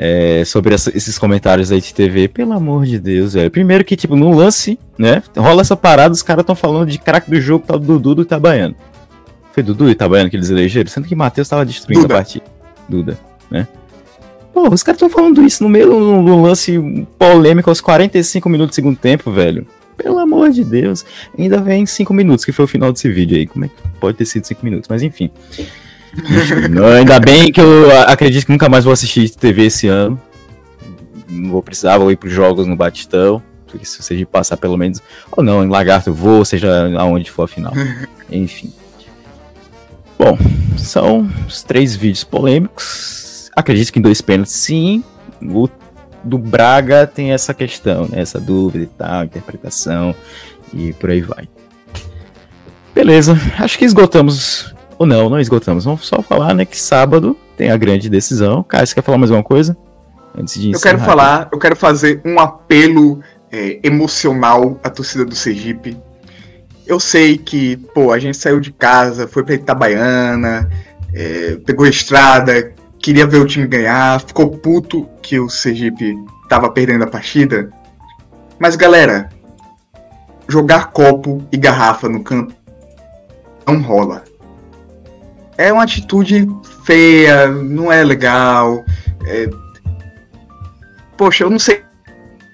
É, 0.00 0.44
sobre 0.44 0.74
essa- 0.74 0.96
esses 0.96 1.18
comentários 1.18 1.72
aí 1.72 1.80
de 1.80 1.92
TV, 1.92 2.28
pelo 2.28 2.52
amor 2.52 2.86
de 2.86 3.00
Deus, 3.00 3.34
velho. 3.34 3.50
Primeiro 3.50 3.84
que, 3.84 3.96
tipo, 3.96 4.14
no 4.14 4.32
lance, 4.32 4.78
né? 4.96 5.22
Rola 5.36 5.60
essa 5.62 5.76
parada, 5.76 6.14
os 6.14 6.22
caras 6.22 6.42
estão 6.44 6.54
falando 6.54 6.88
de 6.88 6.98
craque 6.98 7.28
do 7.28 7.40
jogo, 7.40 7.64
tal, 7.66 7.78
do 7.80 7.86
Dudu 7.94 8.14
do 8.14 8.22
Itabaiano. 8.22 8.76
Foi 9.52 9.60
Dudu 9.62 9.88
e 9.88 9.92
Itabaiano 9.92 10.30
que 10.30 10.36
eles 10.36 10.50
elegeram? 10.50 10.88
Sendo 10.88 11.08
que 11.08 11.16
Matheus 11.16 11.48
tava 11.48 11.66
destruindo 11.66 12.02
Duda. 12.02 12.14
a 12.14 12.16
partida. 12.18 12.44
Duda, 12.88 13.18
né? 13.50 13.66
Pô, 14.54 14.68
os 14.72 14.84
caras 14.84 14.96
estão 15.02 15.10
falando 15.10 15.42
isso 15.42 15.64
no 15.64 15.68
meio 15.68 15.88
do 15.90 16.22
do 16.22 16.42
lance 16.42 16.78
polêmico 17.18 17.68
aos 17.68 17.80
45 17.80 18.48
minutos 18.48 18.72
do 18.72 18.74
segundo 18.76 18.96
tempo, 18.96 19.32
velho. 19.32 19.66
Pelo 19.96 20.20
amor 20.20 20.50
de 20.50 20.62
Deus. 20.62 21.04
Ainda 21.36 21.60
vem 21.60 21.84
5 21.84 22.14
minutos, 22.14 22.44
que 22.44 22.52
foi 22.52 22.64
o 22.66 22.68
final 22.68 22.92
desse 22.92 23.08
vídeo 23.10 23.36
aí. 23.36 23.48
Como 23.48 23.64
é 23.64 23.68
que 23.68 23.74
pode 24.00 24.16
ter 24.16 24.24
sido 24.26 24.44
5 24.46 24.64
minutos? 24.64 24.88
Mas 24.88 25.02
enfim. 25.02 25.28
Ainda 26.96 27.20
bem 27.20 27.52
que 27.52 27.60
eu 27.60 27.90
acredito 28.02 28.46
que 28.46 28.52
nunca 28.52 28.68
mais 28.68 28.84
vou 28.84 28.92
assistir 28.92 29.28
TV 29.30 29.66
esse 29.66 29.88
ano. 29.88 30.20
Não 31.28 31.50
vou 31.50 31.62
precisar, 31.62 31.98
vou 31.98 32.10
ir 32.10 32.16
pros 32.16 32.32
jogos 32.32 32.66
no 32.66 32.76
Batistão. 32.76 33.42
Porque 33.66 33.84
se 33.84 34.02
você 34.02 34.24
passar 34.24 34.56
pelo 34.56 34.76
menos. 34.76 35.02
Ou 35.30 35.44
não, 35.44 35.62
em 35.62 35.68
Lagarto 35.68 36.10
eu 36.10 36.14
vou, 36.14 36.44
seja 36.44 36.88
aonde 36.98 37.30
for 37.30 37.44
a 37.44 37.48
final. 37.48 37.72
Enfim. 38.30 38.72
Bom, 40.18 40.36
são 40.76 41.28
os 41.46 41.62
três 41.62 41.94
vídeos 41.94 42.24
polêmicos. 42.24 43.50
Acredito 43.54 43.92
que 43.92 43.98
em 43.98 44.02
dois 44.02 44.20
pênaltis, 44.20 44.54
sim. 44.54 45.04
O 45.42 45.68
do 46.24 46.38
Braga 46.38 47.06
tem 47.06 47.32
essa 47.32 47.54
questão, 47.54 48.08
né? 48.08 48.20
Essa 48.20 48.40
dúvida 48.40 48.84
e 48.84 48.88
tal, 48.88 49.24
interpretação 49.24 50.14
e 50.74 50.92
por 50.94 51.10
aí 51.10 51.20
vai. 51.20 51.48
Beleza, 52.94 53.38
acho 53.58 53.78
que 53.78 53.84
esgotamos. 53.84 54.74
Ou 54.98 55.06
não, 55.06 55.30
não 55.30 55.38
esgotamos. 55.38 55.84
Vamos 55.84 56.06
só 56.06 56.20
falar, 56.22 56.54
né, 56.54 56.64
que 56.64 56.76
sábado 56.76 57.36
tem 57.56 57.70
a 57.70 57.76
grande 57.76 58.10
decisão. 58.10 58.62
Caio, 58.62 58.86
você 58.86 58.94
quer 58.94 59.02
falar 59.02 59.18
mais 59.18 59.30
uma 59.30 59.42
coisa? 59.42 59.76
Antes 60.36 60.60
de 60.60 60.72
Eu 60.72 60.80
quero 60.80 60.98
falar, 60.98 61.48
eu 61.52 61.58
quero 61.58 61.76
fazer 61.76 62.20
um 62.24 62.38
apelo 62.38 63.20
é, 63.50 63.78
emocional 63.82 64.78
à 64.82 64.90
torcida 64.90 65.24
do 65.24 65.34
Sergipe. 65.34 65.96
Eu 66.86 66.98
sei 66.98 67.36
que, 67.36 67.76
pô, 67.94 68.12
a 68.12 68.18
gente 68.18 68.36
saiu 68.36 68.60
de 68.60 68.72
casa, 68.72 69.28
foi 69.28 69.44
pra 69.44 69.54
Itabaiana, 69.54 70.68
é, 71.12 71.56
pegou 71.64 71.86
a 71.86 71.90
estrada, 71.90 72.72
queria 72.98 73.26
ver 73.26 73.38
o 73.38 73.46
time 73.46 73.66
ganhar, 73.66 74.20
ficou 74.20 74.50
puto 74.50 75.08
que 75.22 75.38
o 75.38 75.48
Sergipe 75.48 76.16
tava 76.48 76.70
perdendo 76.70 77.04
a 77.04 77.06
partida. 77.06 77.70
Mas, 78.58 78.74
galera, 78.74 79.28
jogar 80.48 80.92
copo 80.92 81.44
e 81.52 81.56
garrafa 81.56 82.08
no 82.08 82.22
campo 82.22 82.54
não 83.66 83.82
rola. 83.82 84.24
É 85.58 85.72
uma 85.72 85.82
atitude 85.82 86.48
feia, 86.84 87.48
não 87.48 87.92
é 87.92 88.04
legal. 88.04 88.84
é, 89.26 89.50
Poxa, 91.16 91.42
eu 91.42 91.50
não 91.50 91.58
sei 91.58 91.82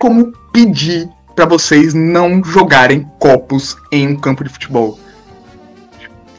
como 0.00 0.32
pedir 0.52 1.08
pra 1.36 1.44
vocês 1.44 1.92
não 1.92 2.42
jogarem 2.42 3.06
copos 3.18 3.76
em 3.92 4.08
um 4.08 4.16
campo 4.16 4.42
de 4.42 4.50
futebol. 4.50 4.98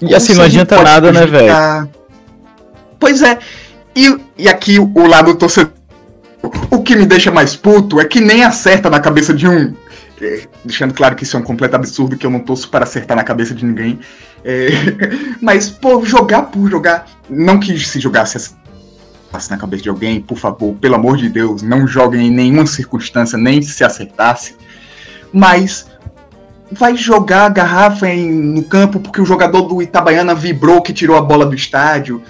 E 0.02 0.14
assim, 0.14 0.34
não 0.34 0.44
adianta 0.44 0.82
nada, 0.82 1.12
né, 1.12 1.26
velho? 1.26 1.54
Pois 3.00 3.22
é. 3.22 3.38
E, 3.96 4.18
e 4.38 4.50
aqui 4.50 4.80
o 4.80 5.08
lado 5.08 5.36
torcedor. 5.36 5.72
O 6.70 6.82
que 6.84 6.96
me 6.96 7.06
deixa 7.06 7.32
mais 7.32 7.56
puto 7.56 8.00
é 8.00 8.06
que 8.06 8.20
nem 8.20 8.44
acerta 8.44 8.90
na 8.90 9.00
cabeça 9.00 9.34
de 9.34 9.48
um. 9.48 9.74
É, 10.22 10.48
deixando 10.64 10.94
claro 10.94 11.16
que 11.16 11.24
isso 11.24 11.36
é 11.36 11.40
um 11.40 11.44
completo 11.44 11.76
absurdo, 11.76 12.18
que 12.18 12.26
eu 12.26 12.32
não 12.32 12.40
torço 12.40 12.70
para 12.70 12.84
acertar 12.84 13.18
na 13.18 13.24
cabeça 13.24 13.54
de 13.54 13.66
ninguém. 13.66 14.00
É, 14.44 14.70
mas, 15.42 15.70
pô, 15.70 16.04
jogar 16.06 16.44
por 16.44 16.70
jogar. 16.70 17.08
Não 17.30 17.60
que 17.60 17.78
se 17.80 18.00
jogasse 18.00 18.56
na 19.50 19.58
cabeça 19.58 19.84
de 19.84 19.90
alguém, 19.90 20.22
por 20.22 20.38
favor, 20.38 20.76
pelo 20.76 20.96
amor 20.96 21.18
de 21.18 21.28
Deus, 21.28 21.62
não 21.62 21.86
joguem 21.86 22.28
em 22.28 22.32
nenhuma 22.32 22.66
circunstância, 22.66 23.38
nem 23.38 23.62
se 23.62 23.84
acertasse. 23.84 24.56
Mas 25.34 25.88
vai 26.72 26.96
jogar 26.96 27.46
a 27.46 27.50
garrafa 27.50 28.08
em, 28.08 28.32
no 28.32 28.64
campo 28.64 29.00
porque 29.00 29.22
o 29.22 29.26
jogador 29.26 29.64
do 29.64 29.82
Itabaiana 29.82 30.34
vibrou 30.34 30.82
que 30.82 30.94
tirou 30.94 31.18
a 31.18 31.22
bola 31.22 31.46
do 31.46 31.56
estádio. 31.56 32.22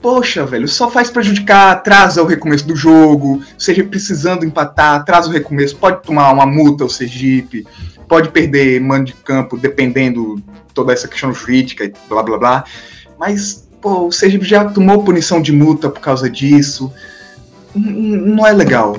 Poxa, 0.00 0.46
velho, 0.46 0.66
só 0.66 0.90
faz 0.90 1.10
prejudicar, 1.10 1.72
atrasa 1.72 2.22
o 2.22 2.26
recomeço 2.26 2.66
do 2.66 2.74
jogo, 2.74 3.42
seja 3.58 3.84
precisando 3.84 4.46
empatar, 4.46 4.94
atrasa 4.94 5.28
o 5.28 5.32
recomeço, 5.32 5.76
pode 5.76 6.02
tomar 6.02 6.32
uma 6.32 6.46
multa 6.46 6.86
o 6.86 6.88
Sergipe, 6.88 7.66
pode 8.08 8.30
perder 8.30 8.80
mano 8.80 9.04
de 9.04 9.12
campo, 9.12 9.58
dependendo 9.58 10.42
toda 10.72 10.94
essa 10.94 11.06
questão 11.06 11.34
jurídica 11.34 11.84
e 11.84 11.92
blá 12.08 12.22
blá 12.22 12.38
blá. 12.38 12.64
Mas, 13.18 13.68
pô, 13.82 14.06
o 14.06 14.12
Sergipe 14.12 14.46
já 14.46 14.64
tomou 14.64 15.04
punição 15.04 15.42
de 15.42 15.52
multa 15.52 15.90
por 15.90 16.00
causa 16.00 16.30
disso. 16.30 16.90
Não 17.74 18.46
é 18.46 18.52
legal. 18.52 18.96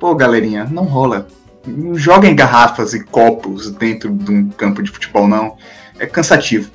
Pô, 0.00 0.12
galerinha, 0.16 0.64
não 0.64 0.82
rola. 0.82 1.28
Não 1.64 1.94
joguem 1.94 2.34
garrafas 2.34 2.94
e 2.94 3.04
copos 3.04 3.70
dentro 3.70 4.10
de 4.10 4.30
um 4.32 4.48
campo 4.48 4.82
de 4.82 4.90
futebol, 4.90 5.28
não. 5.28 5.56
É 6.00 6.06
cansativo. 6.06 6.68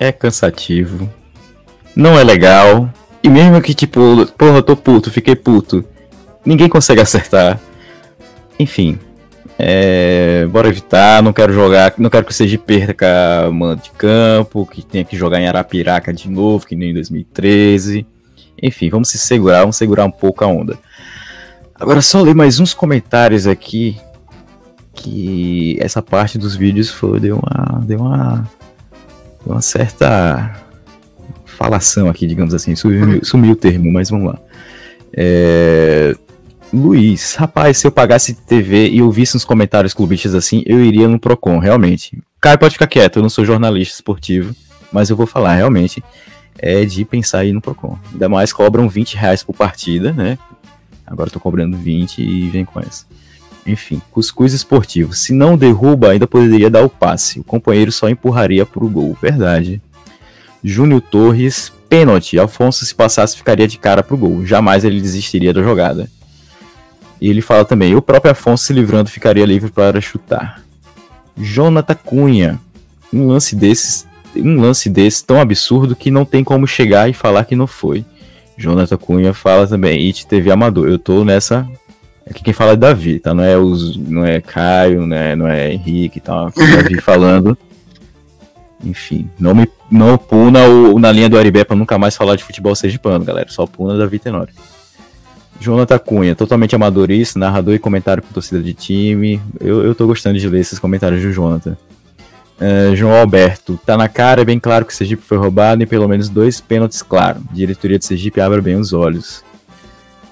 É 0.00 0.10
cansativo 0.10 1.10
não 1.94 2.18
é 2.18 2.24
legal. 2.24 2.88
E 3.22 3.28
mesmo 3.28 3.60
que, 3.62 3.74
tipo, 3.74 4.26
porra, 4.36 4.56
eu 4.58 4.62
tô 4.62 4.76
puto, 4.76 5.10
fiquei 5.10 5.34
puto. 5.34 5.84
Ninguém 6.44 6.68
consegue 6.68 7.00
acertar. 7.00 7.58
Enfim. 8.58 8.98
É, 9.58 10.46
bora 10.50 10.68
evitar, 10.68 11.22
não 11.22 11.32
quero 11.32 11.52
jogar, 11.52 11.94
não 11.96 12.10
quero 12.10 12.24
que 12.24 12.34
seja 12.34 12.58
perca 12.58 13.48
mano 13.52 13.80
de 13.80 13.90
campo, 13.90 14.66
que 14.66 14.82
tenha 14.82 15.04
que 15.04 15.16
jogar 15.16 15.40
em 15.40 15.46
Arapiraca 15.46 16.12
de 16.12 16.28
novo, 16.28 16.66
que 16.66 16.74
nem 16.74 16.90
em 16.90 16.94
2013. 16.94 18.04
Enfim, 18.60 18.90
vamos 18.90 19.08
se 19.10 19.18
segurar, 19.18 19.60
vamos 19.60 19.76
segurar 19.76 20.04
um 20.04 20.10
pouco 20.10 20.44
a 20.44 20.48
onda. 20.48 20.76
Agora 21.74 22.00
só 22.00 22.20
ler 22.20 22.34
mais 22.34 22.58
uns 22.58 22.74
comentários 22.74 23.46
aqui 23.46 23.96
que 24.94 25.76
essa 25.80 26.00
parte 26.00 26.38
dos 26.38 26.54
vídeos 26.54 26.88
foi 26.88 27.18
deu 27.18 27.36
uma 27.36 27.80
deu 27.80 27.98
uma 28.00 28.48
deu 29.44 29.54
uma 29.54 29.60
certa 29.60 30.63
falação 31.54 32.08
aqui, 32.08 32.26
digamos 32.26 32.52
assim. 32.52 32.74
Sumiu, 32.74 33.24
sumiu 33.24 33.52
o 33.52 33.56
termo, 33.56 33.92
mas 33.92 34.10
vamos 34.10 34.26
lá. 34.26 34.38
É... 35.12 36.14
Luiz, 36.72 37.36
rapaz, 37.36 37.78
se 37.78 37.86
eu 37.86 37.92
pagasse 37.92 38.34
TV 38.34 38.88
e 38.88 38.98
eu 38.98 39.10
visse 39.10 39.36
uns 39.36 39.44
comentários 39.44 39.94
clubistas 39.94 40.34
assim, 40.34 40.62
eu 40.66 40.84
iria 40.84 41.08
no 41.08 41.20
Procon, 41.20 41.58
realmente. 41.58 42.20
Caio, 42.40 42.58
pode 42.58 42.74
ficar 42.74 42.88
quieto, 42.88 43.16
eu 43.16 43.22
não 43.22 43.30
sou 43.30 43.44
jornalista 43.44 43.94
esportivo, 43.94 44.54
mas 44.92 45.08
eu 45.08 45.16
vou 45.16 45.26
falar, 45.26 45.54
realmente, 45.54 46.02
é 46.58 46.84
de 46.84 47.04
pensar 47.04 47.44
ir 47.44 47.52
no 47.52 47.60
Procon. 47.60 47.96
Ainda 48.12 48.28
mais 48.28 48.52
cobram 48.52 48.88
20 48.88 49.16
reais 49.16 49.42
por 49.42 49.54
partida, 49.54 50.12
né? 50.12 50.36
Agora 51.06 51.30
tô 51.30 51.38
cobrando 51.38 51.76
20 51.76 52.20
e 52.22 52.48
vem 52.50 52.64
com 52.64 52.80
essa. 52.80 53.06
Enfim, 53.66 54.00
cuscuz 54.10 54.52
esportivo. 54.52 55.14
Se 55.14 55.32
não 55.32 55.56
derruba, 55.56 56.10
ainda 56.10 56.26
poderia 56.26 56.68
dar 56.68 56.82
o 56.82 56.88
passe. 56.88 57.40
O 57.40 57.44
companheiro 57.44 57.92
só 57.92 58.08
empurraria 58.08 58.66
pro 58.66 58.88
gol. 58.88 59.16
Verdade. 59.20 59.80
Júnior 60.64 61.02
Torres, 61.02 61.70
pênalti. 61.90 62.38
Alfonso, 62.38 62.86
se 62.86 62.94
passasse, 62.94 63.36
ficaria 63.36 63.68
de 63.68 63.78
cara 63.78 64.02
pro 64.02 64.16
gol. 64.16 64.46
Jamais 64.46 64.82
ele 64.82 64.98
desistiria 64.98 65.52
da 65.52 65.62
jogada. 65.62 66.08
E 67.20 67.28
ele 67.28 67.42
fala 67.42 67.66
também: 67.66 67.94
o 67.94 68.00
próprio 68.00 68.32
Afonso 68.32 68.64
se 68.64 68.72
livrando 68.72 69.10
ficaria 69.10 69.44
livre 69.44 69.70
para 69.70 70.00
chutar. 70.00 70.62
Jonathan 71.36 71.94
Cunha. 72.02 72.60
Um 73.12 73.28
lance 73.28 73.54
desses, 73.54 74.06
um 74.34 74.60
lance 74.60 74.88
desse 74.88 75.24
tão 75.24 75.40
absurdo 75.40 75.94
que 75.94 76.10
não 76.10 76.24
tem 76.24 76.42
como 76.42 76.66
chegar 76.66 77.08
e 77.08 77.12
falar 77.12 77.44
que 77.44 77.54
não 77.54 77.66
foi. 77.66 78.04
Jonathan 78.56 78.96
Cunha 78.96 79.34
fala 79.34 79.66
também, 79.66 80.06
It 80.06 80.26
teve 80.26 80.50
amador. 80.50 80.88
Eu 80.88 80.98
tô 80.98 81.24
nessa. 81.24 81.68
Aqui 82.28 82.42
quem 82.42 82.54
fala 82.54 82.72
é 82.72 82.76
Davi, 82.76 83.20
tá? 83.20 83.34
Não 83.34 83.44
é 83.44 83.56
os, 83.56 83.96
não 83.96 84.24
é 84.24 84.40
Caio, 84.40 85.06
né? 85.06 85.36
não 85.36 85.46
é 85.46 85.72
Henrique, 85.72 86.20
tá? 86.20 86.50
Davi 86.56 86.98
falando. 87.02 87.56
Enfim, 88.82 89.30
não 89.38 89.54
me 89.54 89.68
não 89.90 90.16
puna 90.18 90.66
o, 90.66 90.98
na 90.98 91.12
linha 91.12 91.28
do 91.28 91.38
Aribé 91.38 91.64
pra 91.64 91.76
nunca 91.76 91.98
mais 91.98 92.16
falar 92.16 92.36
de 92.36 92.44
futebol 92.44 92.74
sergipano, 92.74 93.24
galera. 93.24 93.48
Só 93.48 93.66
puna 93.66 93.96
da 93.96 94.06
Vitenório. 94.06 94.52
Jonathan 95.60 95.98
Cunha, 95.98 96.34
totalmente 96.34 96.74
amadorista, 96.74 97.38
narrador 97.38 97.74
e 97.74 97.78
comentário 97.78 98.22
com 98.22 98.32
torcida 98.32 98.62
de 98.62 98.74
time. 98.74 99.40
Eu, 99.60 99.84
eu 99.84 99.94
tô 99.94 100.06
gostando 100.06 100.38
de 100.38 100.48
ler 100.48 100.60
esses 100.60 100.78
comentários 100.78 101.22
do 101.22 101.32
Jonathan. 101.32 101.76
Uh, 102.56 102.94
João 102.94 103.14
Alberto, 103.14 103.78
tá 103.84 103.96
na 103.96 104.08
cara, 104.08 104.42
é 104.42 104.44
bem 104.44 104.60
claro 104.60 104.84
que 104.84 104.92
o 104.92 104.96
Sergipe 104.96 105.22
foi 105.22 105.36
roubado 105.36 105.82
e 105.82 105.86
pelo 105.86 106.08
menos 106.08 106.28
dois 106.28 106.60
pênaltis, 106.60 107.02
claro. 107.02 107.40
Diretoria 107.52 107.98
de 107.98 108.04
Sergipe 108.04 108.40
abre 108.40 108.60
bem 108.60 108.76
os 108.76 108.92
olhos. 108.92 109.44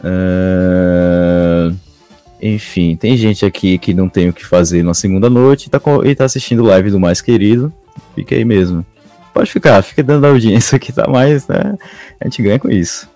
Uh, 0.01 1.75
enfim, 2.41 2.97
tem 2.97 3.17
gente 3.17 3.47
aqui 3.47 3.79
que 3.79 3.95
não 3.95 4.09
tem 4.09 4.29
o 4.29 4.33
que 4.33 4.45
fazer 4.45 4.83
na 4.83 4.95
segunda 4.95 5.31
noite 5.31 5.67
e 5.67 5.71
tá, 5.71 5.81
e 6.05 6.15
tá 6.15 6.25
assistindo 6.25 6.65
live 6.65 6.91
do 6.91 7.01
mais 7.01 7.21
querido. 7.21 7.73
Fica 8.15 8.35
aí 8.35 8.45
mesmo. 8.45 8.85
Pode 9.33 9.51
ficar, 9.51 9.83
fica 9.83 10.03
dando 10.03 10.27
audiência 10.27 10.79
que 10.79 10.93
tá 10.93 11.09
mais, 11.09 11.47
né? 11.49 11.77
A 12.21 12.25
gente 12.25 12.43
ganha 12.43 12.59
com 12.59 12.71
isso. 12.71 13.09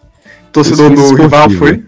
Torcedor 0.51 0.91
do 0.95 1.14
rival 1.14 1.51
foi? 1.51 1.85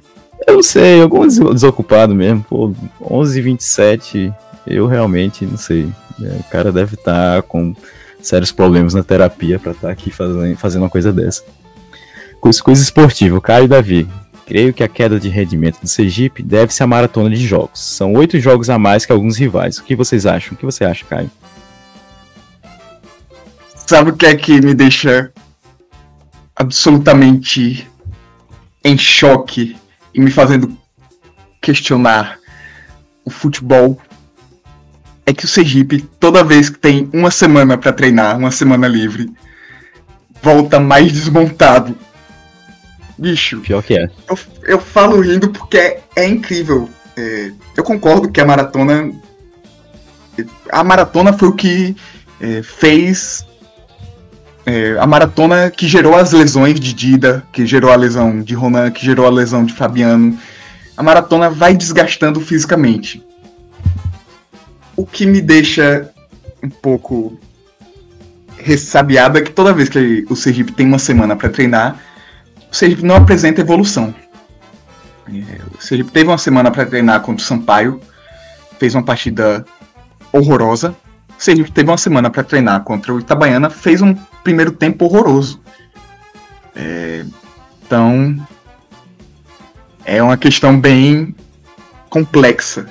Eu 0.46 0.54
não 0.54 0.62
sei, 0.62 1.00
algum 1.00 1.26
desocupado 1.26 2.14
mesmo. 2.14 2.44
Pô, 2.48 2.72
11h27, 3.00 4.32
eu 4.66 4.86
realmente 4.86 5.46
não 5.46 5.56
sei. 5.56 5.88
É, 6.22 6.36
o 6.40 6.44
cara 6.44 6.70
deve 6.70 6.94
estar 6.94 7.36
tá 7.36 7.42
com 7.42 7.74
sérios 8.20 8.52
problemas 8.52 8.94
na 8.94 9.02
terapia 9.02 9.58
para 9.58 9.72
estar 9.72 9.88
tá 9.88 9.92
aqui 9.92 10.10
fazendo, 10.10 10.56
fazendo 10.56 10.82
uma 10.82 10.90
coisa 10.90 11.12
dessa. 11.12 11.42
Coisa 12.40 12.82
esportiva, 12.82 13.40
Caio 13.40 13.64
e 13.64 13.68
Davi. 13.68 14.08
Creio 14.46 14.72
que 14.72 14.82
a 14.82 14.88
queda 14.88 15.20
de 15.20 15.28
rendimento 15.28 15.80
do 15.80 15.88
Sergipe 15.88 16.42
deve-se 16.42 16.82
à 16.82 16.86
maratona 16.86 17.28
de 17.28 17.46
jogos. 17.46 17.80
São 17.80 18.14
oito 18.14 18.38
jogos 18.40 18.70
a 18.70 18.78
mais 18.78 19.04
que 19.04 19.12
alguns 19.12 19.36
rivais. 19.36 19.78
O 19.78 19.84
que 19.84 19.94
vocês 19.94 20.24
acham? 20.24 20.54
O 20.54 20.56
que 20.56 20.64
você 20.64 20.84
acha, 20.84 21.04
Caio? 21.04 21.30
Sabe 23.88 24.10
o 24.10 24.16
que 24.16 24.26
é 24.26 24.36
que 24.36 24.60
me 24.60 24.74
deixa 24.74 25.32
absolutamente 26.54 27.90
em 28.84 28.98
choque 28.98 29.78
e 30.12 30.20
me 30.20 30.30
fazendo 30.30 30.76
questionar 31.58 32.38
o 33.24 33.30
futebol? 33.30 33.98
É 35.24 35.32
que 35.32 35.46
o 35.46 35.48
Sergipe, 35.48 36.02
toda 36.20 36.44
vez 36.44 36.68
que 36.68 36.78
tem 36.78 37.08
uma 37.14 37.30
semana 37.30 37.78
para 37.78 37.90
treinar, 37.90 38.36
uma 38.36 38.50
semana 38.50 38.86
livre, 38.86 39.32
volta 40.42 40.78
mais 40.78 41.10
desmontado. 41.10 41.96
Bicho. 43.16 43.60
Pior 43.60 43.82
que 43.82 43.94
é. 43.94 44.10
Eu, 44.28 44.38
eu 44.64 44.78
falo 44.78 45.18
rindo 45.18 45.48
porque 45.48 45.78
é, 45.78 46.02
é 46.14 46.28
incrível. 46.28 46.90
É, 47.16 47.52
eu 47.74 47.82
concordo 47.82 48.30
que 48.30 48.38
a 48.38 48.44
maratona. 48.44 49.10
A 50.70 50.84
maratona 50.84 51.32
foi 51.32 51.48
o 51.48 51.54
que 51.54 51.96
é, 52.38 52.62
fez 52.62 53.47
é, 54.68 54.98
a 54.98 55.06
maratona 55.06 55.70
que 55.70 55.88
gerou 55.88 56.14
as 56.14 56.32
lesões 56.32 56.78
de 56.78 56.92
Dida, 56.92 57.42
que 57.50 57.64
gerou 57.64 57.90
a 57.90 57.96
lesão 57.96 58.42
de 58.42 58.54
Ronan, 58.54 58.90
que 58.90 59.02
gerou 59.02 59.26
a 59.26 59.30
lesão 59.30 59.64
de 59.64 59.72
Fabiano. 59.72 60.38
A 60.94 61.02
maratona 61.02 61.48
vai 61.48 61.74
desgastando 61.74 62.38
fisicamente. 62.38 63.24
O 64.94 65.06
que 65.06 65.24
me 65.24 65.40
deixa 65.40 66.10
um 66.62 66.68
pouco 66.68 67.40
ressabiado 68.58 69.38
é 69.38 69.40
que 69.40 69.50
toda 69.50 69.72
vez 69.72 69.88
que 69.88 70.26
o 70.28 70.36
Sergipe 70.36 70.72
tem 70.72 70.86
uma 70.86 70.98
semana 70.98 71.34
para 71.34 71.48
treinar, 71.48 71.96
o 72.70 72.76
Sergipe 72.76 73.06
não 73.06 73.16
apresenta 73.16 73.62
evolução. 73.62 74.14
É, 75.28 75.60
o 75.78 75.82
Sergipe 75.82 76.10
teve 76.10 76.28
uma 76.28 76.36
semana 76.36 76.70
para 76.70 76.84
treinar 76.84 77.22
contra 77.22 77.42
o 77.42 77.46
Sampaio, 77.46 78.02
fez 78.78 78.94
uma 78.94 79.02
partida 79.02 79.64
horrorosa. 80.30 80.94
O 81.38 81.42
Sergipe 81.42 81.72
teve 81.72 81.88
uma 81.88 81.96
semana 81.96 82.28
para 82.28 82.44
treinar 82.44 82.82
contra 82.82 83.14
o 83.14 83.18
Itabaiana, 83.18 83.70
fez 83.70 84.02
um 84.02 84.14
primeiro 84.42 84.72
tempo 84.72 85.04
horroroso. 85.04 85.60
É, 86.74 87.24
então, 87.84 88.36
é 90.04 90.22
uma 90.22 90.36
questão 90.36 90.78
bem 90.78 91.34
complexa. 92.08 92.86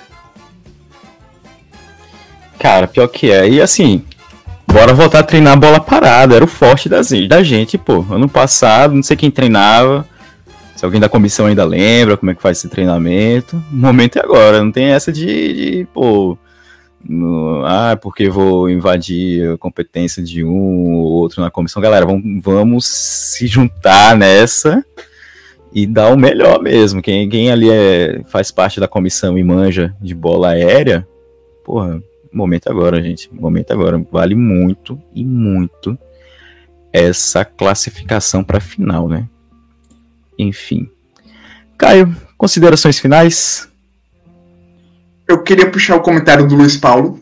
Cara, 2.60 2.88
pior 2.88 3.08
que 3.08 3.32
é. 3.32 3.48
E 3.48 3.62
assim, 3.62 4.04
bora 4.68 4.94
voltar 4.94 5.20
a 5.20 5.24
treinar 5.24 5.58
bola 5.58 5.80
parada. 5.80 6.36
Era 6.36 6.46
o 6.46 6.48
forte 6.48 6.90
da, 6.90 7.02
da 7.28 7.44
gente, 7.44 7.78
pô. 7.78 8.06
Ano 8.12 8.28
passado, 8.28 8.94
não 8.94 9.04
sei 9.04 9.16
quem 9.16 9.32
treinava. 9.32 10.06
Se 10.76 10.86
alguém 10.86 11.02
da 11.02 11.10
comissão 11.10 11.48
ainda 11.48 11.66
lembra 11.66 12.18
como 12.18 12.32
é 12.32 12.36
que 12.36 12.42
faz 12.42 12.58
esse 12.60 12.70
treinamento. 12.70 13.56
O 13.72 13.76
momento 13.76 14.18
é 14.18 14.22
agora. 14.22 14.64
Não 14.64 14.72
tem 14.72 14.86
essa 14.86 15.12
de, 15.12 15.26
de 15.26 15.88
pô, 15.94 16.38
no, 17.04 17.64
ah, 17.66 17.98
porque 18.02 18.30
vou 18.30 18.70
invadir 18.70 19.54
a 19.54 19.58
competência 19.58 20.22
de 20.24 20.44
um 20.44 20.94
ou 20.94 21.12
outro 21.12 21.42
na 21.42 21.52
comissão. 21.52 21.82
Galera, 21.82 22.06
vamos, 22.06 22.44
vamos 22.44 22.86
se 22.86 23.48
juntar 23.48 24.16
nessa 24.16 24.84
e 25.72 25.86
dar 25.86 26.12
o 26.12 26.18
melhor 26.18 26.62
mesmo. 26.62 27.02
Quem, 27.02 27.30
quem 27.30 27.52
ali 27.52 27.70
é, 27.70 28.22
faz 28.28 28.52
parte 28.52 28.80
da 28.80 28.88
comissão 28.88 29.38
e 29.38 29.44
manja 29.44 29.96
de 30.02 30.16
bola 30.16 30.50
aérea, 30.50 31.08
porra, 31.64 32.02
momento 32.32 32.68
agora, 32.70 33.02
gente. 33.02 33.34
Momento 33.34 33.72
agora. 33.72 33.98
Vale 34.12 34.36
muito 34.36 35.02
e 35.14 35.24
muito 35.24 35.98
essa 36.92 37.44
classificação 37.44 38.44
para 38.44 38.60
final, 38.60 39.08
né? 39.08 39.28
Enfim. 40.38 40.90
Caio, 41.78 42.16
considerações 42.38 43.00
finais? 43.00 43.70
Eu 45.28 45.44
queria 45.44 45.70
puxar 45.70 45.96
o 45.96 46.02
comentário 46.02 46.48
do 46.48 46.56
Luiz 46.56 46.78
Paulo. 46.78 47.20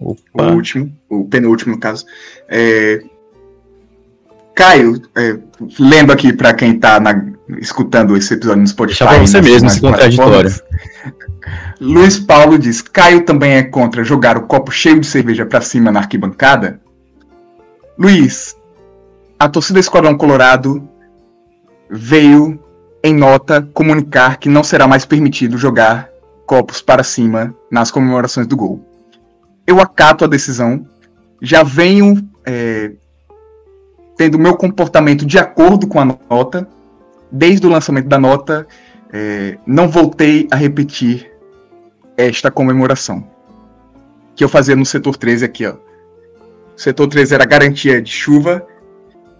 Opa. 0.00 0.50
O 0.50 0.54
último, 0.54 0.92
o 1.08 1.24
penúltimo, 1.24 1.74
no 1.74 1.80
caso. 1.80 2.04
É... 2.48 3.02
Caio, 4.54 5.02
é, 5.16 5.36
lembro 5.80 6.12
aqui 6.12 6.32
para 6.32 6.54
quem 6.54 6.74
está 6.74 7.00
escutando 7.58 8.16
esse 8.16 8.34
episódio 8.34 8.60
no 8.60 8.68
Spotify. 8.68 9.04
Deixa 9.04 9.16
pra 9.16 9.26
você 9.26 9.42
mesmo 9.42 9.68
esse 9.68 9.80
contraditório. 9.80 10.50
Luiz 11.80 12.18
Paulo 12.18 12.58
diz: 12.58 12.80
Caio 12.80 13.24
também 13.24 13.54
é 13.54 13.62
contra 13.62 14.04
jogar 14.04 14.36
o 14.36 14.42
copo 14.42 14.70
cheio 14.70 15.00
de 15.00 15.06
cerveja 15.06 15.44
para 15.44 15.60
cima 15.60 15.90
na 15.90 16.00
arquibancada? 16.00 16.80
Luiz, 17.98 18.56
a 19.38 19.48
torcida 19.48 19.80
Esquadrão 19.80 20.16
Colorado 20.16 20.88
veio 21.90 22.58
em 23.02 23.14
nota 23.14 23.68
comunicar 23.74 24.38
que 24.38 24.48
não 24.48 24.64
será 24.64 24.86
mais 24.86 25.04
permitido 25.04 25.58
jogar 25.58 26.08
copos 26.46 26.80
para 26.80 27.02
cima 27.02 27.54
nas 27.70 27.90
comemorações 27.90 28.46
do 28.46 28.56
gol. 28.56 28.84
Eu 29.66 29.80
acato 29.80 30.24
a 30.24 30.28
decisão, 30.28 30.86
já 31.40 31.62
venho 31.62 32.28
é, 32.44 32.92
tendo 34.16 34.38
meu 34.38 34.56
comportamento 34.56 35.24
de 35.24 35.38
acordo 35.38 35.86
com 35.86 36.00
a 36.00 36.04
nota. 36.04 36.68
Desde 37.30 37.66
o 37.66 37.70
lançamento 37.70 38.06
da 38.06 38.18
nota, 38.18 38.66
é, 39.12 39.58
não 39.66 39.88
voltei 39.88 40.46
a 40.50 40.56
repetir 40.56 41.30
esta 42.16 42.50
comemoração. 42.50 43.26
Que 44.36 44.44
eu 44.44 44.48
fazia 44.48 44.76
no 44.76 44.84
setor 44.84 45.16
13 45.16 45.44
aqui, 45.44 45.66
ó. 45.66 45.74
O 45.74 46.80
setor 46.80 47.06
13 47.08 47.34
era 47.34 47.44
garantia 47.44 48.02
de 48.02 48.10
chuva, 48.10 48.66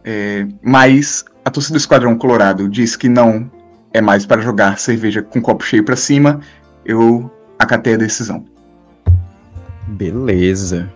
é, 0.04 0.46
mas 0.62 1.24
a 1.44 1.50
torcida 1.50 1.74
do 1.74 1.80
Esquadrão 1.80 2.16
Colorado 2.16 2.68
disse 2.68 2.96
que 2.96 3.08
não 3.08 3.50
é 3.92 4.00
mais 4.00 4.24
para 4.24 4.40
jogar 4.40 4.78
cerveja 4.78 5.22
com 5.22 5.40
copo 5.40 5.64
cheio 5.64 5.84
para 5.84 5.96
cima. 5.96 6.40
Eu 6.84 7.30
acatei 7.58 7.94
a 7.94 7.98
decisão. 7.98 8.44
Beleza. 9.86 10.90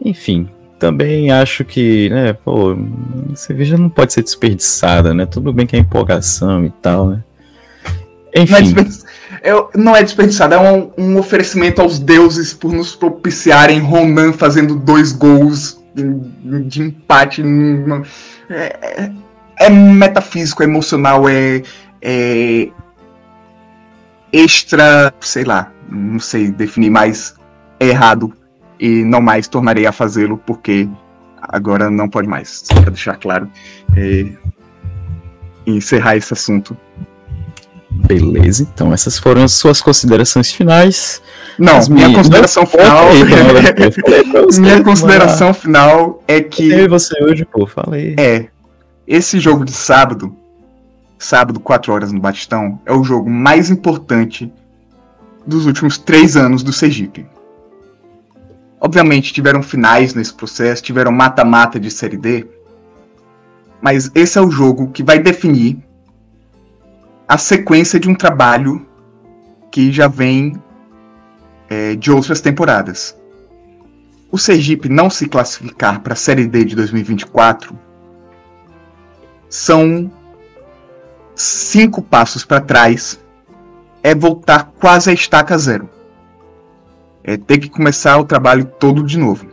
Enfim, 0.00 0.48
também 0.78 1.30
acho 1.30 1.64
que, 1.64 2.10
né, 2.10 2.32
pô, 2.32 2.76
cerveja 3.34 3.76
não 3.76 3.88
pode 3.88 4.12
ser 4.12 4.22
desperdiçada, 4.22 5.14
né? 5.14 5.26
Tudo 5.26 5.52
bem 5.52 5.66
que 5.66 5.76
é 5.76 5.78
empolgação 5.78 6.64
e 6.64 6.70
tal, 6.70 7.08
né? 7.08 7.24
Enfim. 8.34 8.74
Não 8.74 8.84
é, 9.42 9.66
não 9.74 9.96
é 9.96 10.02
desperdiçado, 10.02 10.54
é 10.54 10.58
um, 10.58 10.90
um, 10.96 11.18
oferecimento 11.18 11.80
aos 11.80 11.98
deuses 11.98 12.52
por 12.52 12.72
nos 12.72 12.96
propiciarem 12.96 13.78
Ronan 13.78 14.32
fazendo 14.32 14.74
dois 14.74 15.12
gols 15.12 15.80
de 15.94 16.82
empate. 16.82 17.42
É, 18.50 18.76
é, 18.82 19.12
é 19.58 19.70
metafísico, 19.70 20.62
é 20.62 20.66
emocional, 20.66 21.28
é, 21.28 21.62
é 22.02 22.68
extra, 24.34 25.14
sei 25.20 25.44
lá, 25.44 25.70
não 25.88 26.18
sei 26.18 26.50
definir 26.50 26.90
mais 26.90 27.36
é 27.78 27.86
errado 27.86 28.32
e 28.80 29.04
não 29.04 29.20
mais 29.20 29.46
tornarei 29.46 29.86
a 29.86 29.92
fazê-lo 29.92 30.36
porque 30.44 30.88
agora 31.40 31.88
não 31.88 32.08
pode 32.08 32.26
mais. 32.26 32.62
Só 32.64 32.74
para 32.74 32.90
deixar 32.90 33.16
claro 33.16 33.48
é, 33.96 34.26
encerrar 35.64 36.16
esse 36.16 36.32
assunto. 36.32 36.76
Beleza, 37.88 38.68
então 38.74 38.92
essas 38.92 39.16
foram 39.18 39.44
as 39.44 39.52
suas 39.52 39.80
considerações 39.80 40.50
finais. 40.50 41.22
Não, 41.56 41.76
as 41.76 41.88
minha 41.88 42.08
minhas... 42.08 42.22
consideração 42.22 42.66
final. 42.66 43.06
minha 44.58 44.82
consideração 44.82 45.54
final 45.54 46.20
é 46.26 46.40
que. 46.40 46.72
E 46.72 46.88
você 46.88 47.22
hoje, 47.22 47.44
pô, 47.44 47.66
falei. 47.68 48.16
É. 48.18 48.46
Esse 49.06 49.38
jogo 49.38 49.64
de 49.64 49.70
sábado, 49.70 50.34
sábado, 51.24 51.58
4 51.58 51.92
horas 51.92 52.12
no 52.12 52.20
Batistão, 52.20 52.80
é 52.84 52.92
o 52.92 53.02
jogo 53.02 53.30
mais 53.30 53.70
importante 53.70 54.52
dos 55.46 55.66
últimos 55.66 55.98
três 55.98 56.36
anos 56.36 56.62
do 56.62 56.72
Sergipe. 56.72 57.26
Obviamente 58.80 59.32
tiveram 59.32 59.62
finais 59.62 60.14
nesse 60.14 60.34
processo, 60.34 60.82
tiveram 60.82 61.10
mata-mata 61.10 61.80
de 61.80 61.90
Série 61.90 62.16
D, 62.16 62.46
mas 63.80 64.10
esse 64.14 64.38
é 64.38 64.40
o 64.40 64.50
jogo 64.50 64.90
que 64.90 65.02
vai 65.02 65.18
definir 65.18 65.78
a 67.26 67.38
sequência 67.38 67.98
de 67.98 68.08
um 68.08 68.14
trabalho 68.14 68.86
que 69.70 69.90
já 69.90 70.06
vem 70.06 70.54
é, 71.68 71.94
de 71.94 72.10
outras 72.10 72.40
temporadas. 72.40 73.16
O 74.30 74.38
Sergipe 74.38 74.88
não 74.88 75.08
se 75.08 75.26
classificar 75.26 76.00
para 76.00 76.12
a 76.12 76.16
Série 76.16 76.46
D 76.46 76.64
de 76.64 76.76
2024 76.76 77.78
são 79.48 80.10
cinco 81.34 82.02
passos 82.02 82.44
para 82.44 82.60
trás, 82.60 83.20
é 84.02 84.14
voltar 84.14 84.72
quase 84.78 85.10
a 85.10 85.12
estaca 85.12 85.56
zero 85.58 85.88
é 87.24 87.38
ter 87.38 87.58
que 87.58 87.70
começar 87.70 88.18
o 88.18 88.24
trabalho 88.24 88.66
todo 88.66 89.02
de 89.02 89.18
novo. 89.18 89.46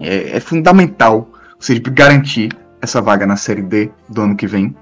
É, 0.00 0.38
é 0.38 0.40
fundamental 0.40 1.28
Sergipe 1.60 1.90
garantir 1.90 2.50
essa 2.80 3.00
vaga 3.00 3.26
na 3.26 3.36
Série 3.36 3.62
D 3.62 3.90
do 4.08 4.22
ano 4.22 4.34
que 4.34 4.46
vem. 4.46 4.74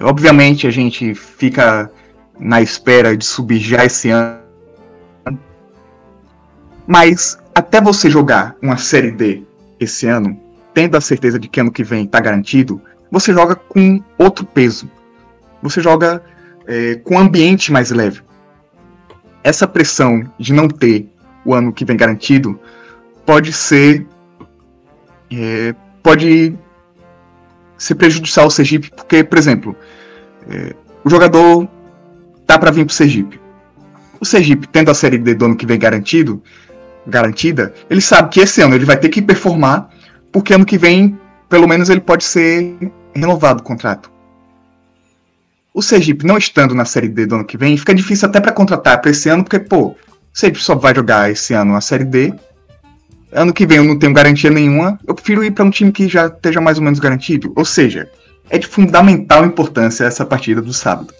Obviamente 0.00 0.66
a 0.66 0.70
gente 0.70 1.14
fica 1.14 1.90
na 2.38 2.62
espera 2.62 3.16
de 3.16 3.24
subir 3.24 3.58
já 3.58 3.84
esse 3.84 4.10
ano. 4.10 4.40
Mas 6.86 7.38
até 7.54 7.80
você 7.80 8.08
jogar 8.08 8.56
uma 8.62 8.76
Série 8.76 9.10
D 9.10 9.42
esse 9.78 10.06
ano, 10.06 10.40
tendo 10.72 10.96
a 10.96 11.00
certeza 11.00 11.38
de 11.38 11.48
que 11.48 11.60
ano 11.60 11.72
que 11.72 11.84
vem 11.84 12.04
está 12.04 12.20
garantido, 12.20 12.80
você 13.12 13.32
joga 13.32 13.54
com 13.54 14.02
outro 14.18 14.44
peso. 14.44 14.90
Você 15.62 15.80
joga 15.80 16.20
é, 16.66 16.96
com 16.96 17.14
um 17.14 17.18
ambiente 17.20 17.70
mais 17.70 17.92
leve 17.92 18.22
essa 19.42 19.66
pressão 19.66 20.24
de 20.38 20.52
não 20.52 20.68
ter 20.68 21.08
o 21.44 21.54
ano 21.54 21.72
que 21.72 21.84
vem 21.84 21.96
garantido 21.96 22.58
pode 23.26 23.52
ser. 23.52 24.06
É, 25.30 25.74
pode 26.02 26.54
ser 27.78 27.94
prejudicial 27.94 28.44
ao 28.44 28.50
Sergipe, 28.50 28.90
porque, 28.90 29.24
por 29.24 29.38
exemplo, 29.38 29.74
é, 30.48 30.74
o 31.02 31.10
jogador 31.10 31.66
tá 32.46 32.58
para 32.58 32.70
vir 32.70 32.84
pro 32.84 32.94
Sergipe. 32.94 33.40
O 34.20 34.24
Sergipe, 34.24 34.68
tendo 34.68 34.90
a 34.90 34.94
Série 34.94 35.18
D 35.18 35.34
do 35.34 35.46
ano 35.46 35.56
que 35.56 35.66
vem 35.66 35.78
garantido, 35.78 36.40
garantida, 37.06 37.74
ele 37.88 38.00
sabe 38.00 38.28
que 38.28 38.40
esse 38.40 38.60
ano 38.60 38.74
ele 38.74 38.84
vai 38.84 38.96
ter 38.96 39.08
que 39.08 39.22
performar, 39.22 39.88
porque 40.30 40.54
ano 40.54 40.66
que 40.66 40.78
vem, 40.78 41.18
pelo 41.48 41.66
menos, 41.66 41.88
ele 41.88 42.00
pode 42.00 42.24
ser 42.24 42.76
renovado 43.14 43.60
o 43.60 43.64
contrato 43.64 44.12
o 45.74 45.80
Sergipe 45.80 46.26
não 46.26 46.36
estando 46.36 46.74
na 46.74 46.84
Série 46.84 47.08
D 47.08 47.26
do 47.26 47.36
ano 47.36 47.44
que 47.44 47.56
vem, 47.56 47.76
fica 47.76 47.94
difícil 47.94 48.28
até 48.28 48.40
para 48.40 48.52
contratar 48.52 49.00
para 49.00 49.10
esse 49.10 49.28
ano, 49.28 49.42
porque, 49.42 49.58
pô, 49.58 49.88
o 49.88 49.96
Sergipe 50.32 50.62
só 50.62 50.74
vai 50.74 50.94
jogar 50.94 51.30
esse 51.30 51.54
ano 51.54 51.74
a 51.74 51.80
Série 51.80 52.04
D. 52.04 52.34
Ano 53.32 53.52
que 53.52 53.66
vem 53.66 53.78
eu 53.78 53.84
não 53.84 53.98
tenho 53.98 54.12
garantia 54.12 54.50
nenhuma. 54.50 54.98
Eu 55.06 55.14
prefiro 55.14 55.42
ir 55.42 55.52
para 55.52 55.64
um 55.64 55.70
time 55.70 55.90
que 55.90 56.06
já 56.06 56.26
esteja 56.26 56.60
mais 56.60 56.76
ou 56.76 56.84
menos 56.84 56.98
garantido. 56.98 57.50
Ou 57.56 57.64
seja, 57.64 58.10
é 58.50 58.58
de 58.58 58.66
fundamental 58.66 59.46
importância 59.46 60.04
essa 60.04 60.26
partida 60.26 60.60
do 60.60 60.72
sábado. 60.72 61.14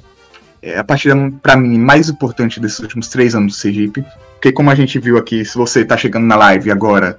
É 0.60 0.78
a 0.78 0.84
partida, 0.84 1.16
para 1.42 1.56
mim, 1.56 1.78
mais 1.78 2.10
importante 2.10 2.60
desses 2.60 2.78
últimos 2.80 3.08
três 3.08 3.34
anos 3.34 3.54
do 3.54 3.58
Sergipe. 3.58 4.04
Porque, 4.34 4.52
como 4.52 4.70
a 4.70 4.74
gente 4.74 4.98
viu 4.98 5.16
aqui, 5.16 5.42
se 5.42 5.56
você 5.56 5.80
está 5.80 5.96
chegando 5.96 6.26
na 6.26 6.36
live 6.36 6.70
agora, 6.70 7.18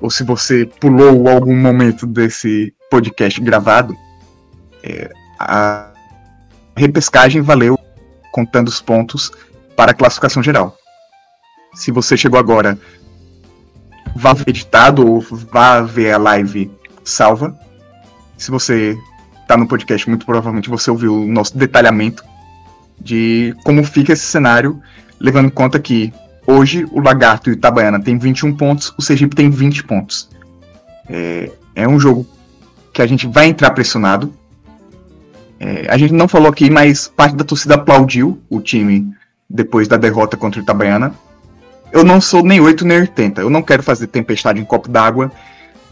ou 0.00 0.10
se 0.10 0.22
você 0.22 0.68
pulou 0.78 1.26
algum 1.28 1.56
momento 1.56 2.06
desse 2.06 2.74
podcast 2.90 3.40
gravado, 3.40 3.96
é, 4.86 5.10
a, 5.38 5.90
repescagem 6.76 7.42
valeu 7.42 7.78
contando 8.32 8.68
os 8.68 8.80
pontos 8.80 9.32
para 9.74 9.90
a 9.90 9.94
classificação 9.94 10.42
geral. 10.42 10.76
Se 11.74 11.90
você 11.90 12.16
chegou 12.16 12.38
agora, 12.38 12.78
vá 14.14 14.32
ver 14.32 14.48
editado 14.48 15.06
ou 15.06 15.20
vá 15.20 15.80
ver 15.80 16.12
a 16.12 16.18
live 16.18 16.70
salva. 17.04 17.58
Se 18.36 18.50
você 18.50 18.96
está 19.42 19.56
no 19.56 19.66
podcast, 19.66 20.08
muito 20.08 20.24
provavelmente 20.24 20.68
você 20.68 20.90
ouviu 20.90 21.14
o 21.14 21.26
nosso 21.26 21.56
detalhamento 21.56 22.24
de 23.00 23.54
como 23.64 23.84
fica 23.84 24.12
esse 24.12 24.24
cenário, 24.24 24.80
levando 25.20 25.46
em 25.46 25.50
conta 25.50 25.78
que 25.78 26.12
hoje 26.46 26.86
o 26.92 27.00
Lagarto 27.00 27.50
e 27.50 27.52
o 27.52 27.54
Itabaiana 27.54 28.00
tem 28.00 28.18
21 28.18 28.56
pontos, 28.56 28.92
o 28.96 29.02
Sergipe 29.02 29.34
tem 29.34 29.50
20 29.50 29.84
pontos. 29.84 30.28
É, 31.08 31.50
é 31.74 31.88
um 31.88 32.00
jogo 32.00 32.26
que 32.92 33.02
a 33.02 33.06
gente 33.06 33.26
vai 33.26 33.46
entrar 33.46 33.70
pressionado, 33.70 34.32
é, 35.58 35.86
a 35.88 35.96
gente 35.96 36.12
não 36.12 36.28
falou 36.28 36.48
aqui, 36.48 36.70
mas 36.70 37.08
parte 37.08 37.34
da 37.34 37.44
torcida 37.44 37.74
aplaudiu 37.74 38.40
o 38.48 38.60
time 38.60 39.10
depois 39.48 39.88
da 39.88 39.96
derrota 39.96 40.36
contra 40.36 40.60
o 40.60 40.62
Itabaiana. 40.62 41.14
eu 41.92 42.04
não 42.04 42.20
sou 42.20 42.42
nem 42.42 42.60
8 42.60 42.84
nem 42.84 43.00
80. 43.00 43.40
Eu 43.40 43.50
não 43.50 43.62
quero 43.62 43.82
fazer 43.82 44.08
tempestade 44.08 44.60
em 44.60 44.64
copo 44.64 44.88
d'água, 44.88 45.32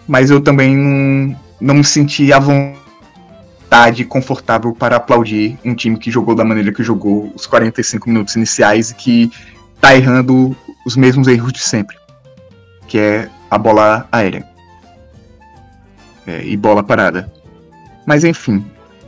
mas 0.07 0.31
eu 0.31 0.41
também 0.41 1.37
não, 1.61 1.75
me 1.75 1.85
senti 1.85 2.33
à 2.33 2.39
vontade 2.39 4.05
confortável 4.05 4.75
para 4.75 4.97
aplaudir 4.97 5.59
um 5.65 5.75
time 5.75 5.99
que 5.99 6.11
jogou 6.11 6.35
da 6.35 6.45
maneira 6.45 6.73
que 6.73 6.83
jogou 6.83 7.33
os 7.35 7.47
45 7.47 8.09
minutos 8.09 8.37
iniciais 8.37 8.91
e 8.91 8.95
que 8.95 9.33
tá 9.81 9.97
errando 9.97 10.55
os 10.85 10.97
mesmos 10.97 11.27
erros 11.27 11.53
de 11.53 11.61
sempre, 11.61 11.97
que 12.87 12.99
é 12.99 13.29
a 13.51 13.57
bola 13.57 14.07
aérea 14.13 14.47
é, 16.27 16.45
e 16.45 16.57
bola 16.57 16.83
parada. 16.83 17.33
Mas 18.07 18.25
enfim, 18.25 18.65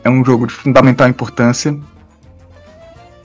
é 0.07 0.11
um 0.11 0.25
jogo 0.25 0.47
de 0.47 0.53
fundamental 0.53 1.09
importância. 1.09 1.77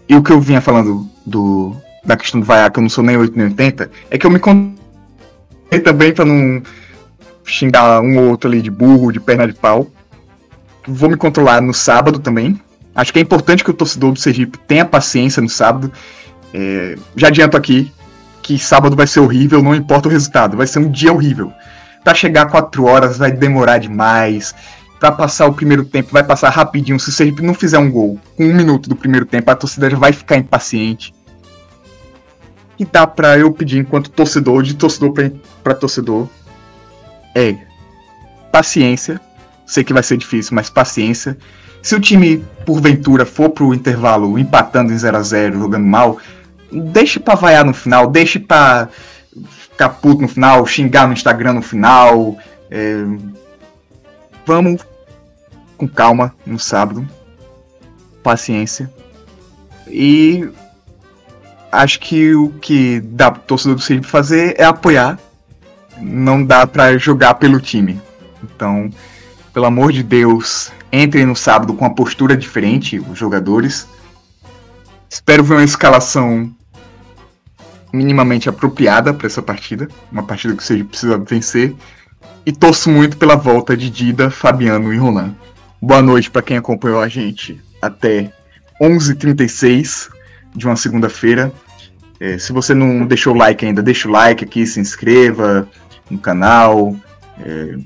E 0.09 0.15
o 0.15 0.23
que 0.23 0.31
eu 0.31 0.41
vinha 0.41 0.59
falando 0.59 1.07
do, 1.23 1.75
da 2.03 2.17
questão 2.17 2.39
do 2.39 2.45
vaiar, 2.45 2.71
que 2.71 2.79
eu 2.79 2.81
não 2.81 2.89
sou 2.89 3.03
nem 3.03 3.15
8 3.15 3.37
nem 3.37 3.47
80, 3.47 3.91
é 4.09 4.17
que 4.17 4.25
eu 4.25 4.31
me 4.31 4.39
contei 4.39 5.79
também 5.83 6.11
para 6.11 6.25
não 6.25 6.61
xingar 7.45 8.01
um 8.01 8.17
ou 8.17 8.29
outro 8.29 8.49
ali 8.49 8.63
de 8.63 8.71
burro, 8.71 9.11
de 9.11 9.19
perna 9.19 9.47
de 9.47 9.53
pau. 9.53 9.87
Vou 10.87 11.07
me 11.07 11.15
controlar 11.15 11.61
no 11.61 11.73
sábado 11.73 12.17
também. 12.17 12.59
Acho 12.95 13.13
que 13.13 13.19
é 13.19 13.21
importante 13.21 13.63
que 13.63 13.69
o 13.69 13.75
torcedor 13.75 14.13
do 14.13 14.19
Sergipe 14.19 14.57
tenha 14.67 14.83
paciência 14.83 15.39
no 15.39 15.49
sábado. 15.49 15.91
É, 16.51 16.97
já 17.15 17.27
adianto 17.27 17.55
aqui 17.55 17.91
que 18.41 18.57
sábado 18.57 18.95
vai 18.95 19.05
ser 19.05 19.19
horrível, 19.19 19.61
não 19.61 19.75
importa 19.75 20.09
o 20.09 20.11
resultado, 20.11 20.57
vai 20.57 20.65
ser 20.65 20.79
um 20.79 20.89
dia 20.89 21.13
horrível. 21.13 21.53
Para 22.03 22.15
chegar 22.15 22.47
4 22.47 22.83
horas 22.85 23.19
vai 23.19 23.31
demorar 23.31 23.77
demais. 23.77 24.55
Para 25.01 25.11
passar 25.11 25.47
o 25.47 25.53
primeiro 25.53 25.83
tempo 25.83 26.13
vai 26.13 26.23
passar 26.23 26.49
rapidinho. 26.49 26.97
Se 26.97 27.09
o 27.09 27.11
Sergipe 27.11 27.41
não 27.41 27.53
fizer 27.53 27.77
um 27.77 27.91
gol 27.91 28.17
com 28.37 28.45
um 28.45 28.53
minuto 28.53 28.87
do 28.87 28.95
primeiro 28.95 29.25
tempo, 29.25 29.51
a 29.51 29.55
torcida 29.55 29.89
já 29.89 29.97
vai 29.97 30.13
ficar 30.13 30.37
impaciente 30.37 31.13
que 32.85 32.85
dá 32.91 33.05
para 33.05 33.37
eu 33.37 33.51
pedir 33.51 33.77
enquanto 33.77 34.09
torcedor, 34.09 34.63
de 34.63 34.73
torcedor 34.73 35.13
para 35.63 35.75
torcedor, 35.75 36.27
é 37.35 37.55
paciência. 38.51 39.21
Sei 39.67 39.83
que 39.83 39.93
vai 39.93 40.01
ser 40.01 40.17
difícil, 40.17 40.55
mas 40.55 40.69
paciência. 40.69 41.37
Se 41.83 41.95
o 41.95 41.99
time, 41.99 42.43
porventura, 42.65 43.23
for 43.23 43.49
pro 43.49 43.73
intervalo 43.73 44.37
empatando 44.39 44.91
em 44.91 44.97
0 44.97 45.15
a 45.15 45.21
0 45.21 45.59
jogando 45.59 45.85
mal, 45.85 46.17
deixe 46.71 47.19
pra 47.19 47.35
vaiar 47.35 47.63
no 47.63 47.73
final, 47.73 48.07
deixe 48.07 48.39
pra 48.39 48.89
ficar 49.47 49.89
puto 49.89 50.23
no 50.23 50.27
final, 50.27 50.65
xingar 50.65 51.05
no 51.05 51.13
Instagram 51.13 51.53
no 51.53 51.61
final. 51.61 52.35
É... 52.71 53.05
Vamos 54.45 54.81
com 55.77 55.87
calma 55.87 56.33
no 56.45 56.59
sábado. 56.59 57.07
Paciência. 58.23 58.91
E 59.87 60.47
acho 61.71 61.99
que 61.99 62.35
o 62.35 62.49
que 62.49 62.99
dá 63.01 63.31
pro 63.31 63.41
torcedor 63.41 63.75
do 63.75 63.81
Sergipe 63.81 64.07
fazer 64.07 64.55
é 64.59 64.63
apoiar. 64.63 65.19
Não 65.97 66.43
dá 66.43 66.65
para 66.65 66.97
jogar 66.97 67.35
pelo 67.35 67.59
time. 67.59 67.99
Então, 68.43 68.89
pelo 69.53 69.65
amor 69.65 69.91
de 69.91 70.03
Deus, 70.03 70.71
entrem 70.91 71.25
no 71.25 71.35
sábado 71.35 71.73
com 71.73 71.85
uma 71.85 71.93
postura 71.93 72.35
diferente, 72.35 72.99
os 72.99 73.17
jogadores. 73.17 73.87
Espero 75.09 75.43
ver 75.43 75.55
uma 75.55 75.63
escalação 75.63 76.53
minimamente 77.93 78.47
apropriada 78.47 79.13
para 79.13 79.27
essa 79.27 79.41
partida, 79.41 79.87
uma 80.11 80.23
partida 80.23 80.55
que 80.55 80.63
o 80.63 80.65
Sergipe 80.65 80.89
precisa 80.89 81.17
vencer. 81.17 81.75
E 82.43 82.51
torço 82.51 82.89
muito 82.89 83.17
pela 83.17 83.35
volta 83.35 83.77
de 83.77 83.89
Dida, 83.89 84.31
Fabiano 84.31 84.91
e 84.91 84.97
Roland. 84.97 85.35
Boa 85.79 86.01
noite 86.01 86.31
para 86.31 86.41
quem 86.41 86.57
acompanhou 86.57 86.99
a 86.99 87.07
gente 87.07 87.61
até 87.79 88.31
11h36 88.81 90.09
de 90.55 90.65
uma 90.65 90.75
segunda-feira. 90.75 91.51
É, 92.19 92.39
se 92.39 92.51
você 92.51 92.73
não 92.73 93.05
deixou 93.05 93.35
o 93.35 93.37
like 93.37 93.63
ainda, 93.63 93.83
deixa 93.83 94.07
o 94.07 94.11
like 94.11 94.43
aqui, 94.43 94.65
se 94.65 94.79
inscreva 94.79 95.69
no 96.09 96.17
canal, 96.17 96.95
é, 97.45 97.77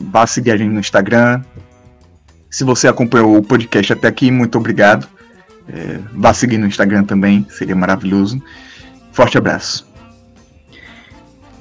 vá 0.00 0.26
seguir 0.26 0.52
a 0.52 0.56
gente 0.56 0.72
no 0.72 0.80
Instagram. 0.80 1.42
Se 2.50 2.64
você 2.64 2.88
acompanhou 2.88 3.36
o 3.36 3.42
podcast 3.42 3.92
até 3.92 4.08
aqui, 4.08 4.30
muito 4.30 4.56
obrigado. 4.56 5.06
É, 5.68 6.00
vá 6.14 6.32
seguir 6.32 6.56
no 6.56 6.66
Instagram 6.66 7.04
também, 7.04 7.46
seria 7.50 7.76
maravilhoso. 7.76 8.42
Forte 9.12 9.36
abraço. 9.36 9.85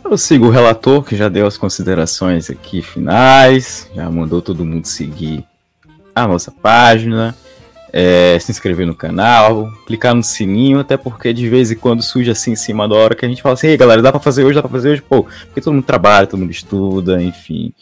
Eu 0.10 0.18
sigo 0.18 0.48
o 0.48 0.52
relator, 0.52 1.03
que 1.03 1.15
já 1.15 1.27
deu 1.27 1.48
as 1.48 1.57
considerações 1.57 2.49
aqui 2.49 2.82
finais, 2.82 3.90
já 3.95 4.10
mandou 4.10 4.41
todo 4.41 4.64
mundo 4.64 4.86
seguir 4.86 5.44
a 6.14 6.27
nossa 6.27 6.52
página 6.52 7.36
é, 7.98 8.38
se 8.41 8.52
inscrever 8.52 8.86
no 8.86 8.94
canal, 8.94 9.72
clicar 9.88 10.14
no 10.14 10.22
sininho, 10.22 10.80
até 10.80 10.98
porque 10.98 11.32
de 11.32 11.48
vez 11.48 11.72
em 11.72 11.77
quando 11.77 12.03
surge 12.03 12.30
assim 12.30 12.52
em 12.52 12.56
cima 12.57 12.90
da 12.90 12.95
hora 12.95 13.15
que 13.15 13.26
a 13.26 13.30
gente 13.30 13.41
fala 13.41 13.53
assim, 13.53 13.68
ei 13.68 13.77
galera, 13.77 14.02
dá 14.02 14.11
pra 14.11 14.19
fazer 14.19 14.44
hoje, 14.44 14.56
dá 14.56 14.61
pra 14.61 14.69
fazer 14.69 14.90
hoje, 14.90 15.02
pô, 15.02 15.23
porque 15.23 15.61
todo 15.61 15.73
mundo 15.73 15.86
trabalha, 15.86 16.27
todo 16.27 16.41
mundo 16.41 16.52
estuda, 16.52 17.23
enfim. 17.23 17.73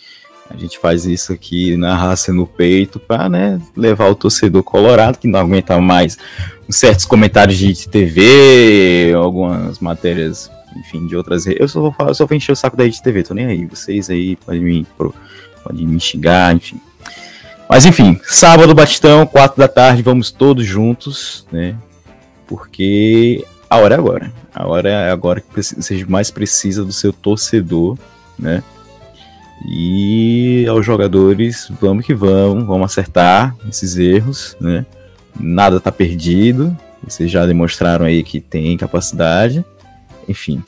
A 0.51 0.55
gente 0.55 0.77
faz 0.77 1.07
isso 1.07 1.33
aqui 1.33 1.75
na 1.77 1.95
raça 1.95 2.31
no 2.31 2.45
peito 2.45 2.99
para 2.99 3.27
né, 3.27 3.59
levar 3.75 4.07
o 4.09 4.13
torcedor 4.13 4.61
colorado 4.61 5.17
que 5.17 5.27
não 5.27 5.39
aguenta 5.39 5.81
mais 5.81 6.15
certos 6.69 7.05
comentários 7.05 7.57
de 7.57 7.89
TV, 7.89 9.13
algumas 9.15 9.79
matérias, 9.79 10.51
enfim, 10.77 11.07
de 11.07 11.15
outras 11.15 11.45
redes. 11.45 11.61
Eu 11.61 11.67
só 11.67 11.81
vou, 11.81 11.91
falar, 11.91 12.13
só 12.13 12.25
vou 12.25 12.35
encher 12.35 12.51
o 12.51 12.55
saco 12.55 12.77
da 12.77 12.83
Rede 12.83 13.01
TV, 13.01 13.23
tô 13.23 13.33
nem 13.33 13.45
aí. 13.45 13.65
Vocês 13.65 14.09
aí 14.09 14.35
podem 14.35 14.61
me, 14.61 14.87
podem 15.63 15.87
me 15.87 15.99
xingar, 15.99 16.55
enfim. 16.55 16.79
Mas 17.69 17.85
enfim, 17.85 18.19
sábado, 18.23 18.75
Batistão, 18.75 19.25
4 19.25 19.57
da 19.57 19.67
tarde, 19.67 20.01
vamos 20.01 20.31
todos 20.31 20.65
juntos, 20.65 21.47
né? 21.51 21.75
Porque 22.45 23.45
a 23.69 23.77
hora 23.77 23.95
é 23.95 23.97
agora. 23.97 24.31
A 24.53 24.67
hora 24.67 24.89
é 24.89 25.11
agora 25.11 25.41
que 25.41 25.47
você 25.55 26.05
mais 26.05 26.29
precisa 26.29 26.83
do 26.85 26.91
seu 26.91 27.11
torcedor, 27.11 27.97
né? 28.37 28.61
E 29.65 30.65
aos 30.67 30.85
jogadores, 30.85 31.71
vamos 31.79 32.05
que 32.05 32.13
vamos, 32.13 32.65
vamos 32.65 32.85
acertar 32.85 33.55
esses 33.69 33.97
erros, 33.97 34.57
né? 34.59 34.85
Nada 35.39 35.79
tá 35.79 35.91
perdido. 35.91 36.77
Vocês 37.03 37.31
já 37.31 37.45
demonstraram 37.45 38.05
aí 38.05 38.23
que 38.23 38.39
tem 38.39 38.77
capacidade. 38.77 39.65
Enfim, 40.27 40.63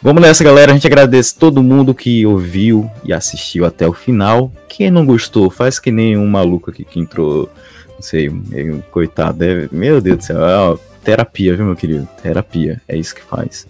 Vamos 0.00 0.22
nessa, 0.22 0.44
galera. 0.44 0.70
A 0.70 0.74
gente 0.74 0.86
agradece 0.86 1.34
todo 1.34 1.62
mundo 1.62 1.92
que 1.92 2.24
ouviu 2.24 2.88
e 3.04 3.12
assistiu 3.12 3.64
até 3.64 3.86
o 3.86 3.92
final. 3.92 4.52
Quem 4.68 4.92
não 4.92 5.04
gostou, 5.04 5.50
faz 5.50 5.80
que 5.80 5.90
nem 5.90 6.16
um 6.16 6.26
maluco 6.26 6.70
aqui 6.70 6.84
que 6.84 7.00
entrou, 7.00 7.50
não 7.94 8.02
sei, 8.02 8.30
meio 8.30 8.82
coitado. 8.92 9.38
Deve... 9.38 9.68
Meu 9.72 10.00
Deus 10.00 10.18
do 10.18 10.24
céu, 10.24 10.38
é 10.40 11.04
terapia, 11.04 11.56
viu, 11.56 11.66
meu 11.66 11.74
querido? 11.74 12.08
Terapia, 12.22 12.80
é 12.86 12.96
isso 12.96 13.12
que 13.12 13.22
faz. 13.22 13.66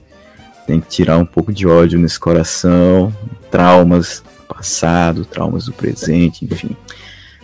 Tem 0.66 0.80
que 0.80 0.88
tirar 0.88 1.16
um 1.16 1.24
pouco 1.24 1.50
de 1.50 1.66
ódio 1.66 1.98
nesse 1.98 2.20
coração, 2.20 3.10
traumas 3.50 4.22
do 4.22 4.54
passado, 4.54 5.24
traumas 5.24 5.64
do 5.64 5.72
presente, 5.72 6.44
enfim. 6.44 6.76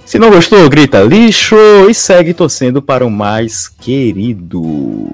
Se 0.04 0.18
não 0.18 0.28
gostou, 0.28 0.68
grita 0.68 1.00
lixo 1.00 1.56
e 1.88 1.94
segue 1.94 2.34
torcendo 2.34 2.82
para 2.82 3.06
o 3.06 3.10
mais 3.10 3.66
querido. 3.66 5.10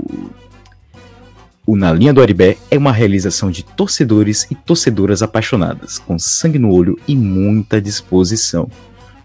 O 1.71 1.77
Na 1.77 1.93
Linha 1.93 2.13
do 2.13 2.21
Aribé 2.21 2.57
é 2.69 2.77
uma 2.77 2.91
realização 2.91 3.49
de 3.49 3.63
torcedores 3.63 4.45
e 4.51 4.57
torcedoras 4.57 5.23
apaixonadas, 5.23 6.01
com 6.01 6.19
sangue 6.19 6.59
no 6.59 6.73
olho 6.73 6.99
e 7.07 7.15
muita 7.15 7.81
disposição. 7.81 8.69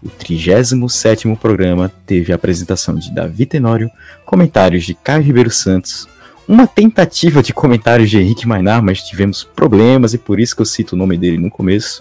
O 0.00 0.08
37º 0.08 1.36
programa 1.36 1.90
teve 2.06 2.30
a 2.30 2.36
apresentação 2.36 2.94
de 2.94 3.12
Davi 3.12 3.46
Tenório, 3.46 3.90
comentários 4.24 4.84
de 4.84 4.94
Caio 4.94 5.24
Ribeiro 5.24 5.50
Santos, 5.50 6.08
uma 6.46 6.68
tentativa 6.68 7.42
de 7.42 7.52
comentários 7.52 8.08
de 8.08 8.18
Henrique 8.20 8.46
Mainar, 8.46 8.80
mas 8.80 9.02
tivemos 9.02 9.42
problemas 9.42 10.14
e 10.14 10.18
por 10.18 10.38
isso 10.38 10.54
que 10.54 10.62
eu 10.62 10.66
cito 10.66 10.94
o 10.94 10.96
nome 10.96 11.18
dele 11.18 11.38
no 11.38 11.50
começo. 11.50 12.00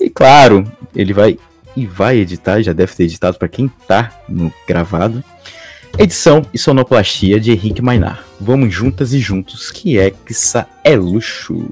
E 0.00 0.10
claro, 0.10 0.64
ele 0.92 1.12
vai 1.12 1.38
e 1.76 1.86
vai 1.86 2.16
editar, 2.16 2.60
já 2.62 2.72
deve 2.72 2.96
ter 2.96 3.04
editado 3.04 3.38
para 3.38 3.46
quem 3.46 3.66
está 3.66 4.10
no 4.28 4.52
gravado. 4.66 5.22
Edição 5.96 6.42
e 6.52 6.58
sonoplastia 6.58 7.40
de 7.40 7.52
Henrique 7.52 7.80
Mainar. 7.80 8.24
Vamos 8.40 8.72
juntas 8.74 9.12
e 9.12 9.20
juntos, 9.20 9.70
que 9.70 9.96
Hexa 9.98 10.66
é 10.84 10.96
luxo. 10.96 11.64